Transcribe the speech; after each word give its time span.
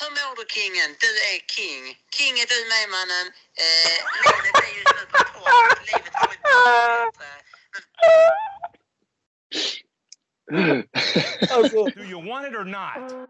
Hur 0.00 0.10
mår 0.10 0.32
du 0.36 0.44
kingen? 0.56 0.90
Du 1.04 1.10
är 1.30 1.38
king. 1.56 1.82
King 2.16 2.34
är 2.42 2.46
du 2.54 2.58
med 2.72 2.86
mannen. 2.96 3.26
Eh, 3.64 3.96
livet 4.24 4.56
är 4.66 4.70
just 4.78 4.94
nu 4.98 5.04
på 5.12 5.18
topp. 5.18 5.78
Livet 5.92 6.14
har 6.14 6.26
blivit 6.28 6.42
bättre. 7.18 7.30
Alltså, 11.50 11.84
Do 11.84 12.02
you 12.04 12.20
want 12.30 12.46
it 12.46 12.54
or 12.54 12.64
not? 12.64 13.28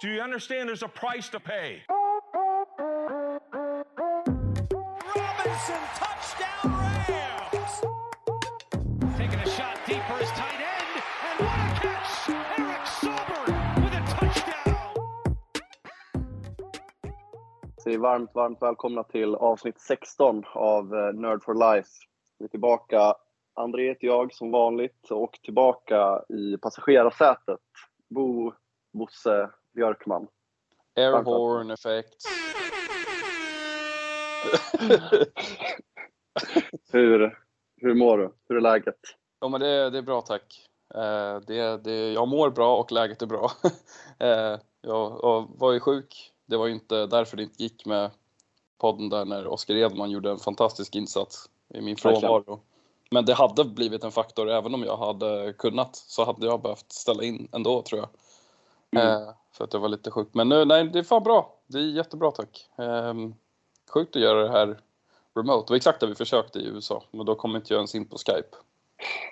Do 0.00 0.08
you 0.08 0.20
understand 0.20 0.68
there's 0.68 0.82
a 0.82 0.88
price 0.88 1.28
to 1.30 1.40
pay? 1.40 1.82
Robinson, 5.14 5.82
säger 17.88 17.98
varmt, 17.98 18.30
varmt 18.34 18.62
välkomna 18.62 19.02
till 19.02 19.34
avsnitt 19.34 19.80
16 19.80 20.44
av 20.54 20.94
eh, 20.94 21.12
Nerd 21.12 21.42
for 21.42 21.74
Life. 21.74 21.88
Vi 22.38 22.44
är 22.44 22.48
tillbaka. 22.48 23.14
André 23.54 23.88
heter 23.88 24.06
jag 24.06 24.34
som 24.34 24.50
vanligt 24.50 25.10
och 25.10 25.38
tillbaka 25.42 26.22
i 26.28 26.56
passagerarsätet. 26.56 27.60
Bo 28.10 28.52
Bosse 28.92 29.50
Björkman. 29.74 30.26
Airhorn 30.96 31.70
effekt. 31.70 32.22
Hur, 36.92 37.38
hur 37.76 37.94
mår 37.94 38.18
du? 38.18 38.34
Hur 38.48 38.56
är 38.56 38.60
läget? 38.60 39.00
Ja 39.40 39.48
men 39.48 39.60
det, 39.60 39.90
det 39.90 39.98
är 39.98 40.02
bra 40.02 40.20
tack. 40.20 40.68
Eh, 40.94 41.40
det, 41.46 41.84
det, 41.84 42.12
jag 42.12 42.28
mår 42.28 42.50
bra 42.50 42.76
och 42.76 42.92
läget 42.92 43.22
är 43.22 43.26
bra. 43.26 43.50
Eh, 44.20 44.58
jag, 44.80 45.20
jag 45.22 45.48
var 45.58 45.72
ju 45.72 45.80
sjuk. 45.80 46.32
Det 46.48 46.56
var 46.56 46.66
ju 46.66 46.72
inte 46.72 47.06
därför 47.06 47.36
det 47.36 47.42
inte 47.42 47.62
gick 47.62 47.86
med 47.86 48.10
podden 48.78 49.08
där 49.08 49.24
när 49.24 49.46
Oskar 49.46 49.74
Edman 49.74 50.10
gjorde 50.10 50.30
en 50.30 50.38
fantastisk 50.38 50.96
insats 50.96 51.50
i 51.74 51.80
min 51.80 51.96
frånvaro. 51.96 52.60
Men 53.10 53.24
det 53.24 53.34
hade 53.34 53.64
blivit 53.64 54.04
en 54.04 54.12
faktor 54.12 54.50
även 54.50 54.74
om 54.74 54.82
jag 54.82 54.96
hade 54.96 55.54
kunnat 55.58 55.96
så 55.96 56.24
hade 56.24 56.46
jag 56.46 56.62
behövt 56.62 56.92
ställa 56.92 57.24
in 57.24 57.48
ändå 57.52 57.82
tror 57.82 58.00
jag. 58.00 58.08
Mm. 59.02 59.22
Eh, 59.22 59.28
för 59.52 59.64
att 59.64 59.72
jag 59.72 59.80
var 59.80 59.88
lite 59.88 60.10
sjuk. 60.10 60.28
Men 60.32 60.48
nu, 60.48 60.64
nej 60.64 60.84
det 60.84 60.98
är 60.98 61.02
fan 61.02 61.22
bra. 61.22 61.54
Det 61.66 61.78
är 61.78 61.82
jättebra 61.82 62.30
tack. 62.30 62.68
Eh, 62.78 63.14
sjukt 63.90 64.16
att 64.16 64.22
göra 64.22 64.42
det 64.42 64.50
här 64.50 64.80
remote. 65.34 65.66
Det 65.66 65.72
var 65.72 65.76
exakt 65.76 66.00
det 66.00 66.06
vi 66.06 66.14
försökte 66.14 66.58
i 66.58 66.66
USA. 66.66 67.02
Men 67.10 67.26
då 67.26 67.34
kom 67.34 67.56
inte 67.56 67.72
jag 67.72 67.78
ens 67.78 67.94
in 67.94 68.08
på 68.08 68.16
Skype. 68.16 68.56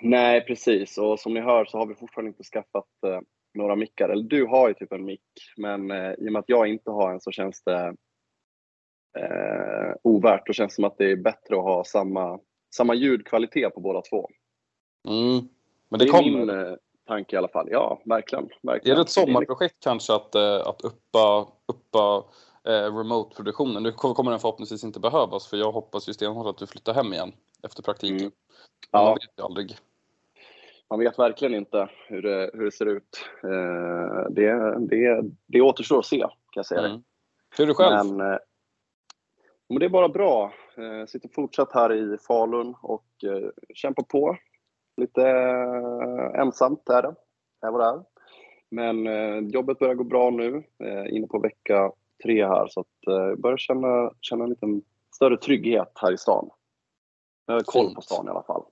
Nej, 0.01 0.45
precis. 0.45 0.97
Och 0.97 1.19
som 1.19 1.33
ni 1.33 1.39
hör 1.39 1.65
så 1.65 1.77
har 1.77 1.85
vi 1.85 1.95
fortfarande 1.95 2.29
inte 2.29 2.43
skaffat 2.43 3.03
eh, 3.05 3.19
några 3.57 3.75
mickar. 3.75 4.09
Eller 4.09 4.23
du 4.23 4.45
har 4.45 4.67
ju 4.67 4.73
typ 4.73 4.93
en 4.93 5.05
mick, 5.05 5.21
men 5.57 5.91
eh, 5.91 6.11
i 6.11 6.27
och 6.27 6.31
med 6.31 6.39
att 6.39 6.49
jag 6.49 6.67
inte 6.67 6.91
har 6.91 7.11
en 7.11 7.21
så 7.21 7.31
känns 7.31 7.63
det 7.63 7.95
eh, 9.17 9.95
ovärt. 10.03 10.47
Då 10.47 10.53
känns 10.53 10.71
det 10.71 10.75
som 10.75 10.83
att 10.83 10.97
det 10.97 11.11
är 11.11 11.15
bättre 11.15 11.57
att 11.57 11.63
ha 11.63 11.83
samma, 11.83 12.39
samma 12.75 12.93
ljudkvalitet 12.93 13.73
på 13.73 13.79
båda 13.79 14.01
två. 14.01 14.29
Mm. 15.07 15.47
Men 15.89 15.99
det, 15.99 16.05
är 16.05 16.09
kommer. 16.09 16.31
min 16.31 16.49
eh, 16.49 16.75
tanke 17.07 17.35
i 17.35 17.37
alla 17.37 17.47
fall. 17.47 17.67
Ja, 17.71 18.01
verkligen. 18.05 18.49
verkligen. 18.61 18.93
Är 18.93 18.95
det 18.95 19.01
ett 19.01 19.09
sommarprojekt 19.09 19.75
kanske 19.79 20.13
att, 20.13 20.35
eh, 20.35 20.67
att 20.67 20.81
uppa, 20.81 21.47
uppa 21.65 22.23
eh, 22.63 22.97
remote-produktionen? 22.97 23.83
Nu 23.83 23.91
kommer 23.91 24.31
den 24.31 24.39
förhoppningsvis 24.39 24.83
inte 24.83 24.99
behövas 24.99 25.47
för 25.47 25.57
jag 25.57 25.71
hoppas 25.71 26.09
ju 26.09 26.13
stenhårt 26.13 26.47
att 26.47 26.57
du 26.57 26.67
flyttar 26.67 26.93
hem 26.93 27.13
igen 27.13 27.31
efter 27.63 27.83
praktiken. 27.83 28.17
Mm. 28.17 28.31
Men 28.91 29.01
Man 29.01 29.05
Ja, 29.05 29.13
vet 29.13 29.37
ju 29.37 29.43
aldrig. 29.43 29.77
Man 30.89 30.99
vet 30.99 31.19
verkligen 31.19 31.55
inte 31.55 31.89
hur 32.07 32.21
det, 32.21 32.51
hur 32.53 32.65
det 32.65 32.71
ser 32.71 32.85
ut. 32.85 33.25
Eh, 33.43 34.29
det, 34.29 34.79
det, 34.79 35.23
det 35.45 35.61
återstår 35.61 35.99
att 35.99 36.05
se, 36.05 36.19
kan 36.19 36.31
jag 36.55 36.65
säga. 36.65 36.85
Mm. 36.85 37.03
Hur 37.57 37.63
är 37.63 37.67
du 37.67 37.73
själv? 37.73 38.05
Men, 38.05 38.31
eh, 38.31 38.37
men 39.69 39.79
det 39.79 39.85
är 39.85 39.89
bara 39.89 40.09
bra. 40.09 40.53
Eh, 40.77 41.05
sitter 41.05 41.29
fortsatt 41.29 41.71
här 41.73 41.93
i 41.93 42.17
Falun 42.17 42.75
och 42.81 43.05
eh, 43.23 43.49
kämpar 43.73 44.03
på. 44.03 44.37
Lite 44.97 45.21
ensamt 46.35 46.89
är 46.89 47.01
det, 47.01 47.15
är 47.61 47.71
vad 47.71 47.81
det 47.81 47.85
är. 47.85 48.03
Men 48.69 49.49
jobbet 49.49 49.79
börjar 49.79 49.95
gå 49.95 50.03
bra 50.03 50.29
nu, 50.29 50.63
inne 51.09 51.27
på 51.27 51.39
vecka 51.39 51.91
tre 52.23 52.47
här, 52.47 52.67
så 52.67 52.79
att 52.79 53.07
eh, 53.07 53.35
börjar 53.35 53.57
känna, 53.57 54.11
känna 54.21 54.43
en 54.43 54.49
liten 54.49 54.81
större 55.15 55.37
trygghet 55.37 55.91
här 55.95 56.13
i 56.13 56.17
stan. 56.17 56.49
Jag 57.45 57.53
har 57.53 57.61
koll 57.61 57.95
på 57.95 58.01
stan 58.01 58.27
i 58.27 58.29
alla 58.29 58.43
fall. 58.43 58.63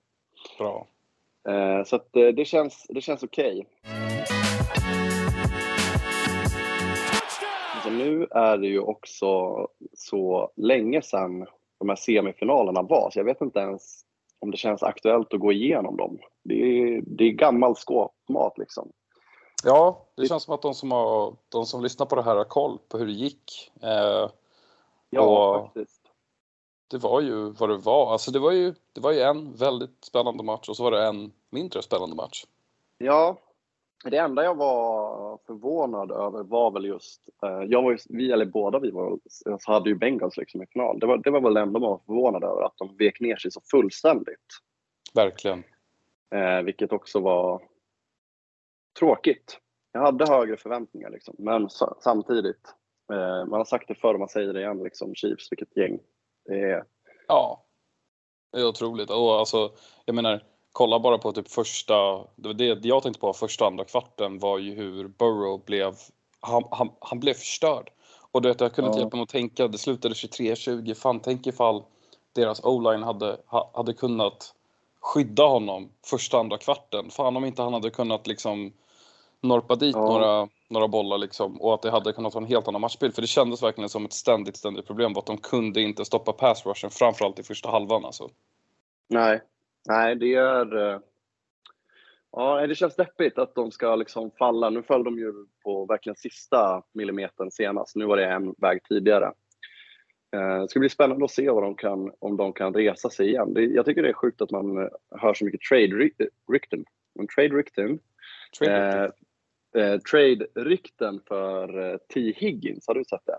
Bra. 0.58 0.86
Eh, 1.48 1.84
så 1.84 1.96
att, 1.96 2.16
eh, 2.16 2.26
det 2.28 2.44
känns, 2.44 2.86
det 2.88 3.00
känns 3.00 3.22
okej. 3.22 3.66
Alltså 7.74 7.90
nu 7.90 8.26
är 8.30 8.56
det 8.56 8.66
ju 8.66 8.80
också 8.80 9.28
så 9.94 10.50
länge 10.56 11.02
sedan 11.02 11.46
de 11.78 11.88
här 11.88 11.96
semifinalerna 11.96 12.82
var, 12.82 13.10
så 13.10 13.18
jag 13.18 13.24
vet 13.24 13.40
inte 13.40 13.58
ens 13.58 14.00
om 14.38 14.50
det 14.50 14.56
känns 14.56 14.82
aktuellt 14.82 15.34
att 15.34 15.40
gå 15.40 15.52
igenom 15.52 15.96
dem. 15.96 16.18
Det 16.44 16.54
är, 16.54 17.02
det 17.06 17.24
är 17.24 17.30
gammal 17.32 17.76
skåpmat 17.76 18.58
liksom. 18.58 18.88
Ja, 19.64 20.06
det 20.16 20.22
Det- 20.22 20.28
känns 20.28 20.42
som 20.42 20.54
att 20.54 20.62
de 20.62 20.74
som, 20.74 20.90
har, 20.90 21.34
de 21.48 21.66
som 21.66 21.82
lyssnar 21.82 22.06
på 22.06 22.16
det 22.16 22.22
här 22.22 22.36
har 22.36 22.44
koll 22.44 22.78
på 22.88 22.98
hur 22.98 23.06
det 23.06 23.12
gick. 23.12 23.72
Eh, 23.82 24.30
Ja, 25.10 25.20
Och- 25.56 25.64
faktiskt. 25.64 25.95
Det 26.90 26.98
var 26.98 27.20
ju 27.20 27.50
vad 27.50 27.68
det 27.68 27.76
var. 27.76 28.12
Alltså 28.12 28.30
det 28.30 28.38
var 28.38 28.52
ju, 28.52 28.74
det 28.92 29.00
var 29.00 29.12
ju 29.12 29.20
en 29.20 29.52
väldigt 29.52 30.04
spännande 30.04 30.42
match 30.44 30.68
och 30.68 30.76
så 30.76 30.82
var 30.84 30.90
det 30.90 31.06
en 31.06 31.32
mindre 31.50 31.82
spännande 31.82 32.16
match. 32.16 32.44
Ja, 32.98 33.38
det 34.04 34.16
enda 34.16 34.44
jag 34.44 34.54
var 34.54 35.38
förvånad 35.46 36.10
över 36.10 36.42
var 36.42 36.70
väl 36.70 36.84
just, 36.84 37.28
eh, 37.42 37.62
jag 37.68 37.82
var 37.82 37.90
ju, 37.90 37.98
vi, 38.08 38.32
eller 38.32 38.44
båda 38.44 38.78
vi 38.78 38.90
var, 38.90 39.18
så 39.60 39.72
hade 39.72 39.88
ju 39.90 39.94
Bengals 39.96 40.36
liksom 40.36 40.62
i 40.62 40.66
final. 40.66 40.98
Det 40.98 41.06
var, 41.06 41.16
det 41.18 41.30
var 41.30 41.40
väl 41.40 41.54
det 41.54 41.60
enda 41.60 41.78
man 41.80 41.90
var 41.90 42.00
förvånad 42.06 42.44
över, 42.44 42.62
att 42.62 42.76
de 42.76 42.96
vek 42.96 43.20
ner 43.20 43.36
sig 43.36 43.50
så 43.50 43.60
fullständigt. 43.60 44.60
Verkligen. 45.14 45.64
Eh, 46.34 46.62
vilket 46.62 46.92
också 46.92 47.20
var 47.20 47.62
tråkigt. 48.98 49.60
Jag 49.92 50.00
hade 50.00 50.26
högre 50.26 50.56
förväntningar 50.56 51.10
liksom. 51.10 51.34
Men 51.38 51.70
sa- 51.70 51.96
samtidigt, 52.00 52.74
eh, 53.12 53.44
man 53.46 53.52
har 53.52 53.64
sagt 53.64 53.88
det 53.88 53.94
förr 53.94 54.14
och 54.14 54.20
man 54.20 54.28
säger 54.28 54.52
det 54.52 54.60
igen 54.60 54.82
liksom, 54.82 55.14
Chiefs, 55.14 55.52
vilket 55.52 55.76
gäng. 55.76 55.98
Det 56.46 56.60
är, 56.70 56.84
Ja, 57.28 57.62
det 58.52 58.58
är 58.58 58.66
otroligt. 58.66 59.10
Och 59.10 59.38
alltså, 59.38 59.72
jag 60.04 60.14
menar, 60.14 60.44
kolla 60.72 60.98
bara 61.00 61.18
på 61.18 61.32
typ 61.32 61.48
första, 61.48 62.24
det, 62.36 62.48
var 62.48 62.54
det 62.54 62.88
jag 62.88 63.02
tänkte 63.02 63.20
på 63.20 63.32
första 63.32 63.66
andra 63.66 63.84
kvarten 63.84 64.38
var 64.38 64.58
ju 64.58 64.74
hur 64.74 65.08
Burrow 65.08 65.64
blev, 65.64 65.94
han, 66.40 66.64
han, 66.70 66.90
han 67.00 67.20
blev 67.20 67.34
förstörd. 67.34 67.90
Och 68.32 68.42
du 68.42 68.48
vet, 68.48 68.60
jag 68.60 68.74
kunde 68.74 68.88
inte 68.88 68.98
Ja. 68.98 69.02
hjälpa 69.02 69.16
mig 69.16 69.22
att 69.24 69.28
tänka, 69.28 69.68
det 69.68 69.78
slutade 69.78 70.14
23-20, 70.14 70.94
fan 70.94 71.20
tänk 71.20 71.46
ifall 71.46 71.82
deras 72.32 72.64
o-line 72.64 73.02
hade, 73.02 73.36
ha- 73.46 73.70
hade 73.74 73.92
kunnat 73.92 74.54
skydda 75.00 75.46
honom 75.46 75.92
första 76.06 76.38
andra 76.38 76.58
kvarten. 76.58 77.10
Fan 77.10 77.36
om 77.36 77.44
inte 77.44 77.62
han 77.62 77.72
hade 77.72 77.90
kunnat 77.90 78.26
liksom 78.26 78.72
norpa 79.40 79.74
dit 79.74 79.96
Ja. 79.96 80.00
några, 80.02 80.48
några 80.68 80.88
bollar 80.88 81.18
liksom 81.18 81.60
och 81.60 81.74
att 81.74 81.82
det 81.82 81.90
hade 81.90 82.12
kunnat 82.12 82.34
vara 82.34 82.44
en 82.44 82.48
helt 82.50 82.68
annan 82.68 82.80
matchbild. 82.80 83.14
För 83.14 83.22
det 83.22 83.28
kändes 83.28 83.62
verkligen 83.62 83.88
som 83.88 84.04
ett 84.04 84.12
ständigt, 84.12 84.56
ständigt 84.56 84.86
problem 84.86 85.16
att 85.16 85.26
de 85.26 85.38
kunde 85.38 85.80
inte 85.80 86.04
stoppa 86.04 86.32
pass 86.32 86.66
rushen, 86.66 86.90
framförallt 86.90 87.38
i 87.38 87.42
första 87.42 87.70
halvan 87.70 88.04
alltså. 88.04 88.30
nej, 89.08 89.42
nej, 89.88 90.16
det 90.16 90.34
är... 90.34 90.76
Eh, 90.76 91.00
ja, 92.32 92.66
det 92.66 92.74
känns 92.74 92.96
deppigt 92.96 93.38
att 93.38 93.54
de 93.54 93.70
ska 93.70 93.96
liksom 93.96 94.30
falla. 94.30 94.70
Nu 94.70 94.82
föll 94.82 95.04
de 95.04 95.18
ju 95.18 95.32
på 95.64 95.86
verkligen 95.86 96.16
sista 96.16 96.82
millimetern 96.92 97.50
senast. 97.50 97.96
Nu 97.96 98.06
var 98.06 98.16
det 98.16 98.26
en 98.26 98.54
väg 98.58 98.82
tidigare. 98.82 99.32
Eh, 100.36 100.60
Det 100.60 100.68
ska 100.68 100.80
bli 100.80 100.88
spännande 100.88 101.24
att 101.24 101.30
se 101.30 101.50
vad 101.50 101.62
de 101.62 101.74
kan, 101.74 102.12
om 102.18 102.36
de 102.36 102.52
kan 102.52 102.74
resa 102.74 103.10
sig 103.10 103.28
igen. 103.28 103.54
Det, 103.54 103.62
jag 103.62 103.84
tycker 103.84 104.02
det 104.02 104.08
är 104.08 104.12
sjukt 104.12 104.42
att 104.42 104.50
man 104.50 104.78
eh, 104.78 104.88
hör 105.10 105.34
så 105.34 105.44
mycket 105.44 105.60
trade-rykten. 105.60 106.84
Trade-rykten 107.36 107.98
Trade 108.58 109.04
Eh, 109.04 109.10
eh, 109.76 109.98
trade-rykten 109.98 111.20
för 111.28 111.92
eh, 111.92 111.96
T. 112.14 112.34
Higgins, 112.36 112.84
har 112.86 112.94
du 112.94 113.04
sett 113.04 113.26
det? 113.26 113.38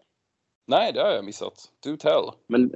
Nej, 0.67 0.93
det 0.93 1.01
har 1.01 1.11
jag 1.11 1.25
missat. 1.25 1.71
Do 1.83 1.97
tell. 1.97 2.31
Men, 2.47 2.73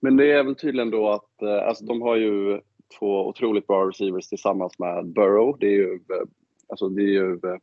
men 0.00 0.16
det 0.16 0.32
är 0.32 0.44
väl 0.44 0.54
tydligen 0.54 0.90
då 0.90 1.08
att 1.08 1.42
eh, 1.42 1.68
alltså, 1.68 1.84
de 1.84 2.02
har 2.02 2.16
ju 2.16 2.60
två 2.98 3.26
otroligt 3.28 3.66
bra 3.66 3.88
receivers 3.88 4.28
tillsammans 4.28 4.78
med 4.78 5.06
Burrow. 5.06 5.56
Det 5.60 5.66
är 5.66 5.70
ju, 5.70 5.94
eh, 5.94 6.26
alltså, 6.68 6.88
det 6.88 7.02
är 7.02 7.12
ju 7.12 7.32
eh, 7.32 7.58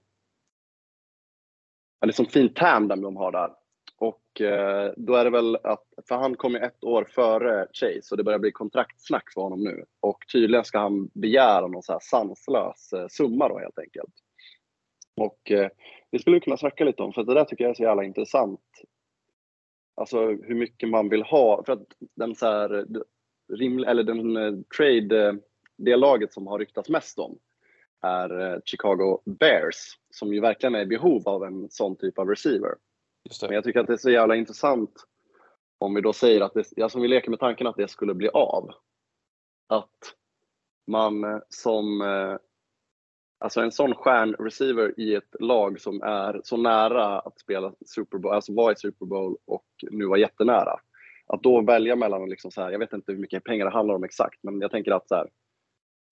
ja, 1.99 2.07
det 2.07 2.07
är 2.07 2.11
som 2.11 2.25
fint 2.25 2.55
tandem 2.55 3.01
de 3.01 3.15
har 3.15 3.31
där. 3.31 3.49
Och 3.97 4.41
eh, 4.41 4.93
då 4.97 5.15
är 5.15 5.23
det 5.23 5.29
väl 5.29 5.55
att, 5.55 5.83
för 6.07 6.15
han 6.15 6.35
kom 6.35 6.53
ju 6.53 6.59
ett 6.59 6.83
år 6.83 7.07
före 7.15 7.67
Chase 7.73 8.07
och 8.11 8.17
det 8.17 8.23
börjar 8.23 8.39
bli 8.39 8.51
kontraktsnack 8.51 9.33
för 9.33 9.41
honom 9.41 9.63
nu. 9.63 9.85
Och 9.99 10.17
tydligen 10.31 10.65
ska 10.65 10.79
han 10.79 11.09
begära 11.13 11.67
någon 11.67 11.83
så 11.83 11.91
här 11.91 11.99
sanslös 12.01 12.93
eh, 12.93 13.07
summa 13.09 13.49
då 13.49 13.59
helt 13.59 13.79
enkelt. 13.79 14.13
Och 15.15 15.51
eh, 15.51 15.69
det 16.11 16.19
skulle 16.19 16.35
vi 16.35 16.39
kunna 16.39 16.57
snacka 16.57 16.83
lite 16.83 17.03
om, 17.03 17.13
för 17.13 17.23
det 17.23 17.33
där 17.33 17.45
tycker 17.45 17.63
jag 17.63 17.71
är 17.71 17.75
så 17.75 17.83
jävla 17.83 18.03
intressant. 18.03 18.61
Alltså 19.95 20.27
hur 20.27 20.55
mycket 20.55 20.89
man 20.89 21.09
vill 21.09 21.23
ha, 21.23 21.63
för 21.63 21.73
att 21.73 21.87
den 22.15 22.35
så 22.35 22.45
här, 22.45 22.79
eh, 22.79 23.01
riml, 23.53 23.83
eller 23.83 24.03
den 24.03 24.37
eh, 24.37 24.53
trade, 24.77 25.27
eh, 25.27 25.33
det 25.77 25.95
laget 25.95 26.33
som 26.33 26.47
har 26.47 26.59
ryktats 26.59 26.89
mest 26.89 27.19
om, 27.19 27.37
är 28.01 28.53
eh, 28.53 28.59
Chicago 28.65 29.21
Bears, 29.25 29.97
som 30.09 30.33
ju 30.33 30.39
verkligen 30.39 30.75
är 30.75 30.81
i 30.81 30.85
behov 30.85 31.27
av 31.29 31.43
en 31.43 31.69
sån 31.69 31.95
typ 31.95 32.19
av 32.19 32.27
receiver. 32.27 32.75
Men 33.41 33.51
jag 33.51 33.63
tycker 33.63 33.79
att 33.79 33.87
det 33.87 33.93
är 33.93 33.97
så 33.97 34.11
jävla 34.11 34.35
intressant 34.35 34.93
om 35.77 35.93
vi 35.93 36.01
då 36.01 36.13
säger 36.13 36.41
att 36.41 36.53
det, 36.53 36.81
alltså 36.83 36.99
vi 36.99 37.07
leker 37.07 37.29
med 37.29 37.39
tanken 37.39 37.67
att 37.67 37.75
det 37.75 37.87
skulle 37.87 38.13
bli 38.13 38.29
av. 38.29 38.69
Att 39.67 40.15
man 40.87 41.41
som, 41.49 42.01
alltså 43.43 43.61
en 43.61 43.71
sån 43.71 43.95
stjärnreceiver 43.95 44.93
i 44.99 45.15
ett 45.15 45.35
lag 45.39 45.81
som 45.81 46.01
är 46.01 46.41
så 46.43 46.57
nära 46.57 47.19
att 47.19 47.39
spela 47.39 47.73
Super 47.85 48.17
Bowl, 48.17 48.33
alltså 48.33 48.53
vara 48.53 48.71
i 48.73 48.75
Super 48.75 49.05
Bowl 49.05 49.37
och 49.45 49.65
nu 49.91 50.05
var 50.05 50.17
jättenära. 50.17 50.79
Att 51.27 51.43
då 51.43 51.61
välja 51.61 51.95
mellan, 51.95 52.29
liksom 52.29 52.51
så 52.51 52.61
här, 52.61 52.71
jag 52.71 52.79
vet 52.79 52.93
inte 52.93 53.11
hur 53.11 53.19
mycket 53.19 53.43
pengar 53.43 53.65
det 53.65 53.71
handlar 53.71 53.95
om 53.95 54.03
exakt, 54.03 54.39
men 54.43 54.61
jag 54.61 54.71
tänker 54.71 54.91
att 54.91 55.07
så 55.07 55.15
här, 55.15 55.27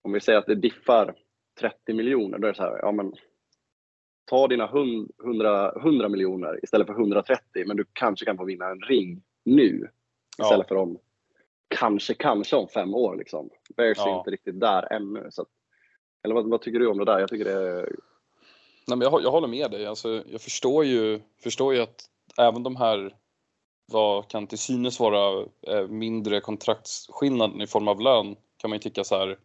om 0.02 0.12
vi 0.12 0.20
säger 0.20 0.38
att 0.38 0.46
det 0.46 0.54
diffar 0.54 1.14
30 1.60 1.94
miljoner, 1.94 2.38
då 2.38 2.46
är 2.46 2.52
det 2.52 2.56
så 2.56 2.62
här, 2.62 2.78
ja 2.82 2.92
men 2.92 3.12
ta 4.24 4.48
dina 4.48 4.64
100, 4.64 5.72
100 5.76 6.08
miljoner 6.08 6.60
istället 6.64 6.86
för 6.86 6.94
130, 6.94 7.64
men 7.66 7.76
du 7.76 7.84
kanske 7.92 8.24
kan 8.24 8.36
få 8.36 8.44
vinna 8.44 8.66
en 8.70 8.80
ring 8.80 9.22
nu 9.44 9.88
istället 10.42 10.68
för 10.68 10.76
om 10.76 10.98
kanske, 11.68 12.14
kanske 12.14 12.56
om 12.56 12.68
fem 12.68 12.94
år. 12.94 13.16
Liksom. 13.16 13.50
Bears 13.76 13.98
är 13.98 14.08
Ja. 14.08 14.18
inte 14.18 14.30
riktigt 14.30 14.60
där 14.60 14.92
ännu. 14.92 15.26
Så 15.30 15.42
att, 15.42 15.48
eller 16.24 16.34
vad, 16.34 16.50
vad 16.50 16.60
tycker 16.60 16.78
du 16.78 16.86
om 16.86 16.98
det 16.98 17.04
där? 17.04 17.18
Jag 17.18 17.28
tycker 17.28 17.44
det 17.44 17.52
är, 17.52 17.96
Nej, 18.86 18.98
men 18.98 19.00
jag, 19.00 19.22
jag 19.22 19.30
håller 19.30 19.48
med 19.48 19.70
dig. 19.70 19.86
Alltså, 19.86 20.22
jag 20.26 20.40
förstår 20.40 20.84
ju, 20.84 21.20
förstår 21.42 21.74
ju 21.74 21.82
att 21.82 22.04
även 22.38 22.62
de 22.62 22.76
här 22.76 23.14
vad 23.92 24.28
kan 24.28 24.46
till 24.46 24.58
synes 24.58 25.00
vara 25.00 25.46
eh, 25.66 25.86
mindre 25.88 26.40
kontraktsskillnaden 26.40 27.60
i 27.60 27.66
form 27.66 27.88
av 27.88 28.00
lön 28.00 28.36
kan 28.56 28.70
man 28.70 28.76
ju 28.76 28.82
tycka 28.82 29.04
så 29.04 29.18
här. 29.18 29.38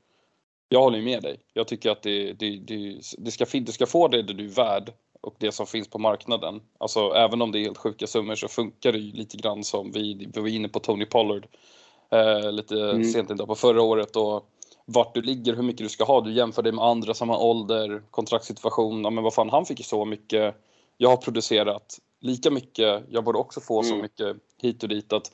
Jag 0.69 0.81
håller 0.81 0.97
ju 0.97 1.05
med 1.05 1.23
dig. 1.23 1.39
Jag 1.53 1.67
tycker 1.67 1.91
att 1.91 2.01
det, 2.01 2.33
det, 2.33 2.59
det, 2.59 2.99
det 3.17 3.31
ska, 3.31 3.45
du 3.59 3.71
ska 3.71 3.85
få 3.85 4.07
det 4.07 4.21
du 4.21 4.45
är 4.45 4.49
värd 4.49 4.93
och 5.21 5.35
det 5.39 5.51
som 5.51 5.67
finns 5.67 5.87
på 5.87 5.99
marknaden. 5.99 6.61
Alltså 6.77 6.99
även 6.99 7.41
om 7.41 7.51
det 7.51 7.59
är 7.59 7.63
helt 7.63 7.77
sjuka 7.77 8.07
summor 8.07 8.35
så 8.35 8.47
funkar 8.47 8.91
det 8.91 8.97
ju 8.97 9.11
lite 9.11 9.37
grann 9.37 9.63
som 9.63 9.91
vi, 9.91 10.29
vi 10.33 10.41
var 10.41 10.47
inne 10.47 10.69
på 10.69 10.79
Tony 10.79 11.05
Pollard 11.05 11.47
eh, 12.11 12.51
lite 12.51 12.75
Mm. 12.75 13.03
sent 13.03 13.31
idag 13.31 13.47
på 13.47 13.55
förra 13.55 13.81
året 13.81 14.15
och 14.15 14.49
vart 14.89 15.13
du 15.15 15.21
ligger, 15.21 15.55
hur 15.55 15.63
mycket 15.63 15.85
du 15.85 15.89
ska 15.89 16.03
ha. 16.03 16.21
Du 16.21 16.33
jämför 16.33 16.61
dig 16.61 16.71
med 16.71 16.85
andra 16.85 17.13
som 17.13 17.29
har 17.29 17.43
ålder, 17.43 18.01
kontraktssituation. 18.11 19.03
Ja, 19.03 19.09
men 19.09 19.23
vad 19.23 19.33
fan, 19.33 19.49
han 19.49 19.65
fick 19.65 19.79
ju 19.79 19.83
så 19.83 20.05
mycket. 20.05 20.55
Jag 20.97 21.09
har 21.09 21.17
producerat 21.17 21.99
lika 22.19 22.51
mycket. 22.51 23.03
Jag 23.09 23.23
borde 23.23 23.39
också 23.39 23.61
få 23.61 23.83
så 23.83 23.89
Mm. 23.93 24.01
mycket 24.01 24.37
hit 24.61 24.83
och 24.83 24.89
dit. 24.89 25.13
Att 25.13 25.31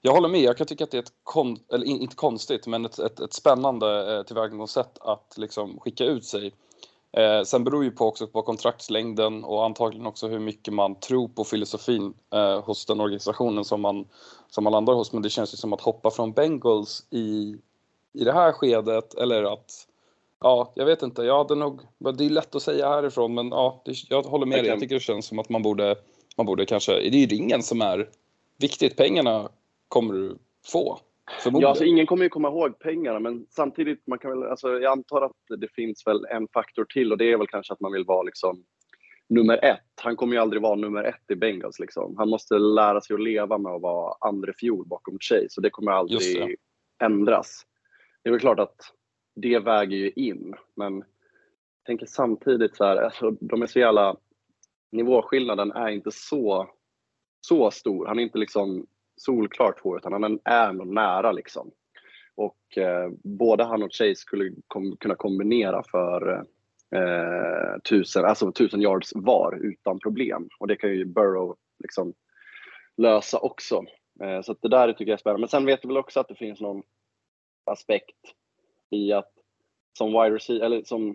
jag 0.00 0.12
håller 0.12 0.28
med. 0.28 0.40
Jag 0.40 0.56
kan 0.56 0.66
tycka 0.66 0.84
att 0.84 0.90
det 0.90 0.96
är 0.96 1.02
ett, 1.02 1.12
kon, 1.22 1.58
eller 1.72 1.86
in- 1.86 2.00
inte 2.00 2.16
konstigt, 2.16 2.66
men 2.66 2.84
ett, 2.84 2.98
ett, 2.98 3.20
ett 3.20 3.32
spännande 3.32 4.16
eh, 4.16 4.22
tillvägagångssätt 4.22 4.98
att 5.00 5.34
liksom 5.36 5.80
skicka 5.80 6.04
ut 6.04 6.24
sig. 6.24 6.52
Eh, 7.12 7.42
sen 7.42 7.64
beror 7.64 7.84
ju 7.84 7.90
på 7.90 8.06
också 8.06 8.26
på 8.26 8.42
kontraktslängden 8.42 9.44
och 9.44 9.64
antagligen 9.64 10.06
också 10.06 10.28
hur 10.28 10.38
mycket 10.38 10.74
man 10.74 10.94
tror 10.94 11.28
på 11.28 11.44
filosofin 11.44 12.14
eh, 12.34 12.60
hos 12.64 12.86
den 12.86 13.00
organisationen 13.00 13.64
som 13.64 13.80
man, 13.80 14.04
som 14.50 14.64
man 14.64 14.72
landar 14.72 14.94
hos. 14.94 15.12
Men 15.12 15.22
det 15.22 15.30
känns 15.30 15.52
ju 15.54 15.56
som 15.56 15.72
att 15.72 15.80
hoppa 15.80 16.10
från 16.10 16.32
Bengals 16.32 17.06
i, 17.10 17.56
i 18.20 18.24
det 18.24 18.32
här 18.32 18.52
skedet 18.52 19.14
eller 19.14 19.52
att 19.52 19.86
Ja, 20.40 20.72
jag 20.74 20.86
vet 20.86 21.02
inte. 21.02 21.22
Jag 21.22 21.38
hade 21.38 21.54
nog, 21.54 21.80
det 21.98 22.24
är 22.24 22.30
lätt 22.30 22.54
att 22.54 22.62
säga 22.62 22.88
härifrån 22.88 23.34
men 23.34 23.48
ja, 23.48 23.82
det, 23.84 23.92
jag 24.10 24.22
håller 24.22 24.46
med 24.46 24.58
dig. 24.58 24.66
Jag 24.66 24.80
tycker 24.80 24.94
det 24.94 25.00
känns 25.00 25.26
som 25.26 25.38
att 25.38 25.48
man 25.48 25.62
borde, 25.62 25.96
man 26.36 26.46
borde 26.46 26.66
kanske, 26.66 26.92
det 26.92 27.16
är 27.16 27.20
ju 27.20 27.26
ringen 27.26 27.62
som 27.62 27.82
är 27.82 28.08
viktigt. 28.60 28.96
Pengarna 28.96 29.48
kommer 29.88 30.14
du 30.14 30.38
få. 30.72 30.98
Ja, 31.44 31.68
alltså 31.68 31.84
ingen 31.84 32.06
kommer 32.06 32.22
ju 32.22 32.28
komma 32.28 32.48
ihåg 32.48 32.78
pengarna, 32.78 33.20
men 33.20 33.46
samtidigt, 33.50 34.06
man 34.06 34.18
kan 34.18 34.30
väl, 34.30 34.50
alltså, 34.50 34.68
jag 34.68 34.92
antar 34.92 35.22
att 35.22 35.60
det 35.60 35.68
finns 35.68 36.06
väl 36.06 36.26
en 36.30 36.48
faktor 36.48 36.84
till 36.84 37.12
och 37.12 37.18
det 37.18 37.32
är 37.32 37.36
väl 37.36 37.46
kanske 37.46 37.72
att 37.72 37.80
man 37.80 37.92
vill 37.92 38.04
vara 38.04 38.22
liksom 38.22 38.64
nummer 39.28 39.64
ett. 39.64 39.80
Han 40.02 40.16
kommer 40.16 40.34
ju 40.34 40.40
aldrig 40.40 40.62
vara 40.62 40.74
nummer 40.74 41.04
ett 41.04 41.30
i 41.30 41.34
Bengals. 41.34 41.78
Liksom. 41.78 42.14
Han 42.16 42.28
måste 42.28 42.58
lära 42.58 43.00
sig 43.00 43.14
att 43.14 43.20
leva 43.20 43.58
med 43.58 43.72
att 43.72 43.82
vara 43.82 44.14
andre 44.20 44.52
fjol 44.52 44.86
bakom 44.86 45.18
Chase 45.18 45.48
och 45.56 45.62
det 45.62 45.70
kommer 45.70 45.92
aldrig 45.92 46.48
det. 46.48 46.56
ändras. 47.04 47.66
Det 48.26 48.30
är 48.30 48.32
väl 48.32 48.40
klart 48.40 48.58
att 48.58 48.92
det 49.34 49.58
väger 49.58 49.96
ju 49.96 50.10
in, 50.10 50.54
men 50.74 50.94
jag 50.96 51.86
tänker 51.86 52.06
samtidigt 52.06 52.76
så 52.76 52.84
här, 52.84 52.96
alltså, 52.96 53.30
de 53.30 53.62
är 53.62 53.66
så 53.66 53.78
jävla, 53.78 54.16
nivåskillnaden 54.92 55.72
är 55.72 55.88
inte 55.88 56.10
så, 56.10 56.70
så 57.40 57.70
stor. 57.70 58.06
Han 58.06 58.18
är 58.18 58.22
inte 58.22 58.38
liksom 58.38 58.86
solklart 59.16 59.82
två, 59.82 59.96
utan 59.96 60.12
han 60.12 60.40
är 60.44 60.68
ändå 60.68 60.84
nära 60.84 61.32
liksom. 61.32 61.70
Och 62.34 62.78
eh, 62.78 63.10
både 63.24 63.64
han 63.64 63.82
och 63.82 63.92
Chase 63.92 64.14
skulle 64.14 64.52
kom, 64.66 64.96
kunna 64.96 65.14
kombinera 65.14 65.82
för 65.90 66.46
eh, 66.94 67.80
tusen, 67.90 68.24
alltså 68.24 68.52
tusen 68.52 68.82
yards 68.82 69.12
var 69.14 69.58
utan 69.62 69.98
problem. 69.98 70.48
Och 70.58 70.66
det 70.66 70.76
kan 70.76 70.90
ju 70.90 71.04
Burrow 71.04 71.56
liksom 71.78 72.14
lösa 72.96 73.38
också. 73.38 73.84
Eh, 74.22 74.40
så 74.42 74.52
att 74.52 74.62
det 74.62 74.68
där 74.68 74.92
tycker 74.92 75.10
jag 75.10 75.16
är 75.16 75.20
spännande. 75.20 75.40
Men 75.40 75.48
sen 75.48 75.66
vet 75.66 75.84
vi 75.84 75.88
väl 75.88 75.96
också 75.96 76.20
att 76.20 76.28
det 76.28 76.34
finns 76.34 76.60
någon 76.60 76.82
aspekt 77.70 78.34
i 78.90 79.12
att 79.12 79.32
som 79.98 80.12
wide 80.12 80.34
receiver, 80.34 80.66
eller 80.66 80.82
som 80.82 81.14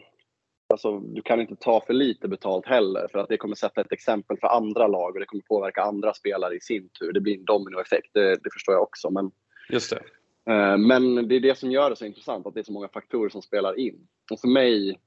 Alltså, 0.71 0.99
du 0.99 1.21
kan 1.21 1.41
inte 1.41 1.55
ta 1.55 1.81
för 1.81 1.93
lite 1.93 2.27
betalt 2.27 2.65
heller 2.65 3.07
för 3.11 3.19
att 3.19 3.29
det 3.29 3.37
kommer 3.37 3.55
sätta 3.55 3.81
ett 3.81 3.91
exempel 3.91 4.37
för 4.37 4.47
andra 4.47 4.87
lag 4.87 5.13
och 5.13 5.19
det 5.19 5.25
kommer 5.25 5.43
påverka 5.43 5.81
andra 5.81 6.13
spelare 6.13 6.55
i 6.55 6.59
sin 6.59 6.89
tur. 6.89 7.13
Det 7.13 7.19
blir 7.21 7.37
en 7.37 7.45
dominoeffekt, 7.45 8.13
det, 8.13 8.29
det 8.43 8.49
förstår 8.53 8.75
jag 8.75 8.83
också. 8.83 9.09
Men, 9.09 9.31
Just 9.69 9.89
det. 9.89 10.01
eh, 10.53 10.77
men 10.77 11.27
det 11.27 11.35
är 11.35 11.39
det 11.39 11.57
som 11.57 11.71
gör 11.71 11.89
det 11.89 11.95
så 11.95 12.05
intressant, 12.05 12.47
att 12.47 12.53
det 12.53 12.59
är 12.59 12.63
så 12.63 12.71
många 12.71 12.87
faktorer 12.87 13.29
som 13.29 13.41
spelar 13.41 13.79
in. 13.79 14.07
Och 14.31 14.39
för 14.39 14.47
mig, 14.47 14.99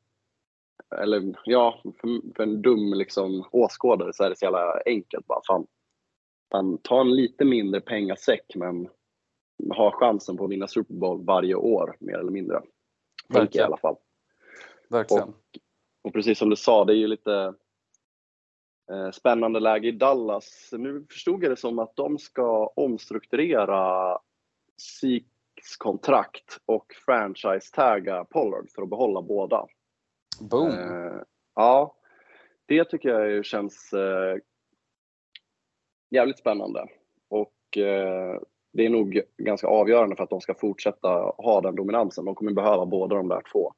eller 1.00 1.34
ja, 1.44 1.80
för, 2.00 2.34
för 2.36 2.42
en 2.42 2.62
dum 2.62 2.94
liksom, 2.94 3.48
åskådare 3.50 4.12
så 4.12 4.24
är 4.24 4.30
det 4.30 4.36
så 4.36 4.44
jävla 4.44 4.80
enkelt. 4.86 5.26
Bara, 5.26 5.40
fan, 5.46 5.66
fan, 6.52 6.78
ta 6.78 7.00
en 7.00 7.16
lite 7.16 7.44
mindre 7.44 7.80
pengasäck 7.80 8.54
men 8.54 8.88
ha 9.76 9.90
chansen 9.90 10.36
på 10.36 10.44
att 10.44 10.50
vinna 10.50 10.68
Super 10.68 10.94
Bowl 10.94 11.24
varje 11.24 11.54
år 11.54 11.96
mer 12.00 12.18
eller 12.18 12.30
mindre. 12.30 12.62
Tänker 13.32 13.58
i 13.58 13.62
alla 13.62 13.76
fall. 13.76 13.96
Verkligen. 14.88 15.34
Och 16.02 16.12
precis 16.12 16.38
som 16.38 16.50
du 16.50 16.56
sa, 16.56 16.84
det 16.84 16.92
är 16.92 16.96
ju 16.96 17.06
lite 17.06 17.54
eh, 18.90 19.10
spännande 19.10 19.60
läge 19.60 19.88
i 19.88 19.92
Dallas. 19.92 20.70
Nu 20.72 21.06
förstod 21.10 21.44
jag 21.44 21.52
det 21.52 21.56
som 21.56 21.78
att 21.78 21.96
de 21.96 22.18
ska 22.18 22.66
omstrukturera 22.66 24.18
Seeks 24.76 25.76
kontrakt 25.78 26.58
och 26.66 26.92
franchise-tagga 27.06 28.24
Pollard 28.24 28.70
för 28.70 28.82
att 28.82 28.90
behålla 28.90 29.22
båda. 29.22 29.66
Boom. 30.40 30.70
Eh, 30.70 31.22
ja, 31.54 31.96
det 32.66 32.84
tycker 32.84 33.08
jag 33.08 33.44
känns 33.44 33.92
eh, 33.92 34.36
jävligt 36.10 36.38
spännande. 36.38 36.86
Och 37.28 37.78
eh, 37.78 38.40
det 38.74 38.86
är 38.86 38.90
nog 38.90 39.20
ganska 39.38 39.66
avgörande 39.66 40.16
för 40.16 40.24
att 40.24 40.30
de 40.30 40.40
ska 40.40 40.54
fortsätta 40.54 41.08
ha 41.38 41.60
den 41.60 41.74
dominansen. 41.74 42.24
De 42.24 42.34
kommer 42.34 42.52
behöva 42.52 42.86
båda 42.86 43.16
de 43.16 43.28
där 43.28 43.42
två. 43.52 43.72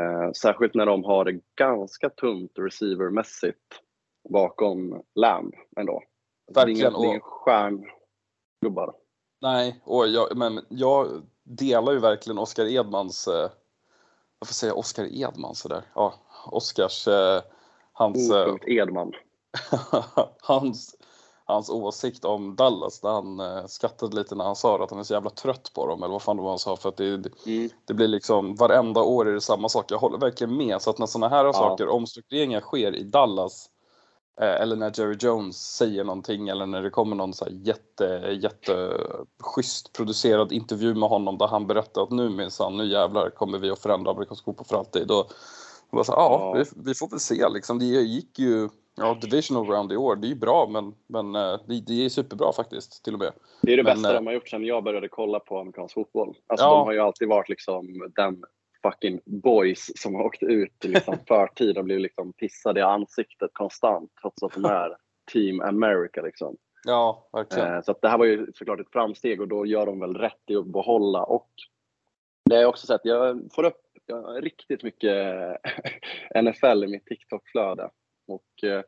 Eh, 0.00 0.32
särskilt 0.32 0.74
när 0.74 0.86
de 0.86 1.04
har 1.04 1.24
det 1.24 1.40
ganska 1.56 2.10
tunt 2.10 2.52
receivermässigt 2.54 3.80
bakom 4.28 5.02
Lamb 5.14 5.54
ändå. 5.76 6.02
Verkligen, 6.54 6.92
det 6.92 6.98
är 6.98 7.04
ingen 7.04 7.20
och- 7.20 7.24
stjärngubbar. 7.24 8.94
Nej, 9.40 9.80
och 9.84 10.08
jag, 10.08 10.36
men 10.36 10.60
jag 10.68 11.06
delar 11.42 11.92
ju 11.92 11.98
verkligen 11.98 12.38
Oskar 12.38 12.64
Edmans, 12.66 13.28
eh, 13.28 13.50
varför 14.38 14.54
säger 14.54 14.70
jag 14.70 14.78
Oskar 14.78 15.04
Edman 15.04 15.54
sådär? 15.54 15.82
Ja, 15.94 16.14
Oskars, 16.46 17.08
eh, 17.08 17.42
hans, 17.92 18.30
eh, 18.30 18.54
O. 18.54 18.58
Edman. 18.66 19.12
hans, 20.40 20.96
hans 21.46 21.70
åsikt 21.70 22.24
om 22.24 22.56
Dallas 22.56 23.02
när 23.02 23.10
han 23.10 23.40
eh, 23.40 23.66
skrattade 23.66 24.16
lite 24.16 24.34
när 24.34 24.44
han 24.44 24.56
sa 24.56 24.84
att 24.84 24.90
han 24.90 24.98
är 25.00 25.04
så 25.04 25.14
jävla 25.14 25.30
trött 25.30 25.70
på 25.74 25.86
dem 25.86 26.02
eller 26.02 26.12
vad 26.12 26.22
fan 26.22 26.36
det 26.36 26.42
var 26.42 26.50
han 26.50 26.58
sa 26.58 26.76
för 26.76 26.88
att 26.88 26.96
det, 26.96 27.04
Mm. 27.46 27.70
det 27.84 27.94
blir 27.94 28.08
liksom 28.08 28.54
varenda 28.54 29.02
år 29.02 29.28
är 29.28 29.32
det 29.32 29.40
samma 29.40 29.68
sak. 29.68 29.84
Jag 29.90 29.98
håller 29.98 30.18
verkligen 30.18 30.56
med 30.56 30.82
så 30.82 30.90
att 30.90 30.98
när 30.98 31.06
sådana 31.06 31.28
här 31.36 31.52
saker, 31.52 31.88
omstruktureringar 31.88 32.60
sker 32.60 32.96
i 32.96 33.02
Dallas 33.04 33.66
eh, 34.40 34.60
eller 34.62 34.76
när 34.76 34.92
Jerry 35.00 35.16
Jones 35.20 35.56
säger 35.76 36.04
någonting 36.04 36.48
eller 36.48 36.66
när 36.66 36.82
det 36.82 36.90
kommer 36.90 37.16
någon 37.16 37.32
så 37.34 37.44
här 37.44 37.52
jätte, 37.52 38.38
jätte 38.42 38.96
schysst 39.40 39.92
producerad 39.92 40.52
intervju 40.52 40.94
med 40.94 41.08
honom 41.08 41.38
där 41.38 41.46
han 41.46 41.66
berättar 41.66 42.02
att 42.02 42.10
nu 42.10 42.28
minsann, 42.28 42.76
nu 42.76 42.86
jävlar 42.86 43.30
kommer 43.30 43.58
vi 43.58 43.70
att 43.70 43.78
förändra 43.78 44.10
amerikansk 44.10 44.44
fotboll 44.44 44.66
för 44.66 44.76
alltid. 44.76 45.06
Då 45.06 45.26
bara 45.92 46.04
så, 46.04 46.12
ja, 46.12 46.38
Ja. 46.40 46.52
Vi, 46.74 46.90
vi 46.90 46.94
får 46.94 47.08
väl 47.08 47.20
se 47.20 47.48
liksom. 47.48 47.78
Det 47.78 47.84
gick 47.84 48.38
ju, 48.38 48.68
ja, 48.96 49.18
divisional 49.20 49.66
round 49.66 49.92
i 49.92 49.96
år, 49.96 50.16
det 50.16 50.26
är 50.26 50.28
ju 50.28 50.34
bra 50.34 50.66
men, 50.66 50.94
men 51.06 51.34
eh, 51.34 51.60
det, 51.86 52.04
är 52.04 52.08
superbra 52.08 52.52
faktiskt 52.52 53.04
till 53.04 53.14
och 53.14 53.20
med. 53.20 53.32
Det 53.62 53.72
är 53.72 53.76
det 53.76 53.82
Men, 53.82 53.94
bästa 53.94 54.08
eh, 54.08 54.14
de 54.14 54.26
har 54.26 54.34
gjort 54.34 54.48
sedan 54.48 54.64
jag 54.64 54.84
började 54.84 55.08
kolla 55.08 55.40
på 55.40 55.58
amerikansk 55.58 55.94
fotboll. 55.94 56.36
Alltså, 56.46 56.66
Ja. 56.66 56.70
De 56.70 56.86
har 56.86 56.92
ju 56.92 57.00
alltid 57.00 57.28
varit 57.28 57.48
liksom 57.48 58.12
den 58.16 58.44
fucking 58.82 59.20
boys 59.24 59.90
som 59.96 60.14
har 60.14 60.24
åkt 60.24 60.42
ut 60.42 60.84
i 60.84 60.88
liksom 60.88 61.18
förtid 61.28 61.78
och 61.78 61.84
blivit 61.84 62.02
liksom 62.02 62.32
pissade 62.32 62.80
i 62.80 62.82
ansiktet 62.82 63.50
konstant 63.52 64.10
trots 64.20 64.42
att 64.42 64.52
de 64.52 64.64
är 64.64 64.96
Team 65.32 65.60
America. 65.60 66.22
Liksom. 66.22 66.56
Ja, 66.84 67.28
verkligen. 67.32 67.74
Eh, 67.74 67.82
så 67.82 67.90
att 67.90 68.02
det 68.02 68.08
här 68.08 68.18
var 68.18 68.24
ju 68.24 68.52
såklart 68.54 68.80
ett 68.80 68.92
framsteg 68.92 69.40
och 69.40 69.48
då 69.48 69.66
gör 69.66 69.86
de 69.86 70.00
väl 70.00 70.14
rätt 70.14 70.42
i 70.50 70.56
att 70.56 70.66
behålla. 70.66 71.22
Och 71.22 71.50
det 72.44 72.54
har 72.54 72.62
jag 72.62 72.68
också 72.68 72.86
sett, 72.86 73.00
jag 73.04 73.40
får 73.54 73.64
upp 73.64 73.80
riktigt 74.40 74.82
mycket 74.82 75.14
NFL 76.42 76.84
i 76.84 76.86
mitt 76.86 77.06
TikTok-flöde. 77.06 77.90
Och 78.26 78.64
eh, 78.64 78.82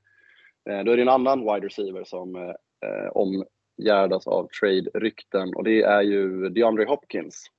då 0.85 0.93
är 0.93 0.97
det 0.97 1.03
en 1.03 1.09
annan 1.09 1.41
wide 1.41 1.67
receiver 1.67 2.05
som 2.05 2.37
eh, 2.37 3.11
omgärdas 3.13 4.27
av 4.27 4.49
trade-rykten 4.61 5.55
och 5.55 5.65
det 5.65 5.83
är 5.83 6.03
ju 6.03 6.49
DeAndre 6.49 6.85
Hopkins. 6.85 7.51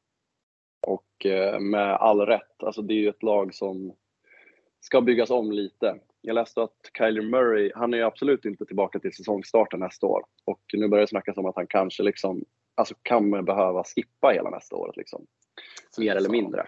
Och 0.87 1.25
eh, 1.25 1.59
med 1.59 1.95
all 1.95 2.21
rätt, 2.21 2.63
alltså 2.63 2.81
det 2.81 2.93
är 2.93 3.01
ju 3.01 3.09
ett 3.09 3.23
lag 3.23 3.55
som 3.55 3.93
ska 4.79 5.01
byggas 5.01 5.29
om 5.29 5.51
lite. 5.51 5.99
Jag 6.21 6.33
läste 6.33 6.63
att 6.63 6.91
Kyler 6.97 7.21
Murray, 7.21 7.71
han 7.75 7.93
är 7.93 8.01
absolut 8.01 8.45
inte 8.45 8.65
tillbaka 8.65 8.99
till 8.99 9.13
säsongstarten 9.13 9.79
nästa 9.79 10.07
år. 10.07 10.23
Och 10.45 10.61
nu 10.73 10.87
börjar 10.87 11.01
det 11.01 11.09
snackas 11.09 11.37
om 11.37 11.45
att 11.45 11.55
han 11.55 11.67
kanske 11.67 12.03
liksom, 12.03 12.45
alltså 12.75 12.95
kan 13.01 13.45
behöva 13.45 13.83
skippa 13.83 14.29
hela 14.29 14.49
nästa 14.49 14.75
år. 14.75 14.93
Liksom. 14.95 15.25
Mer 15.97 16.15
eller 16.15 16.29
mindre. 16.29 16.67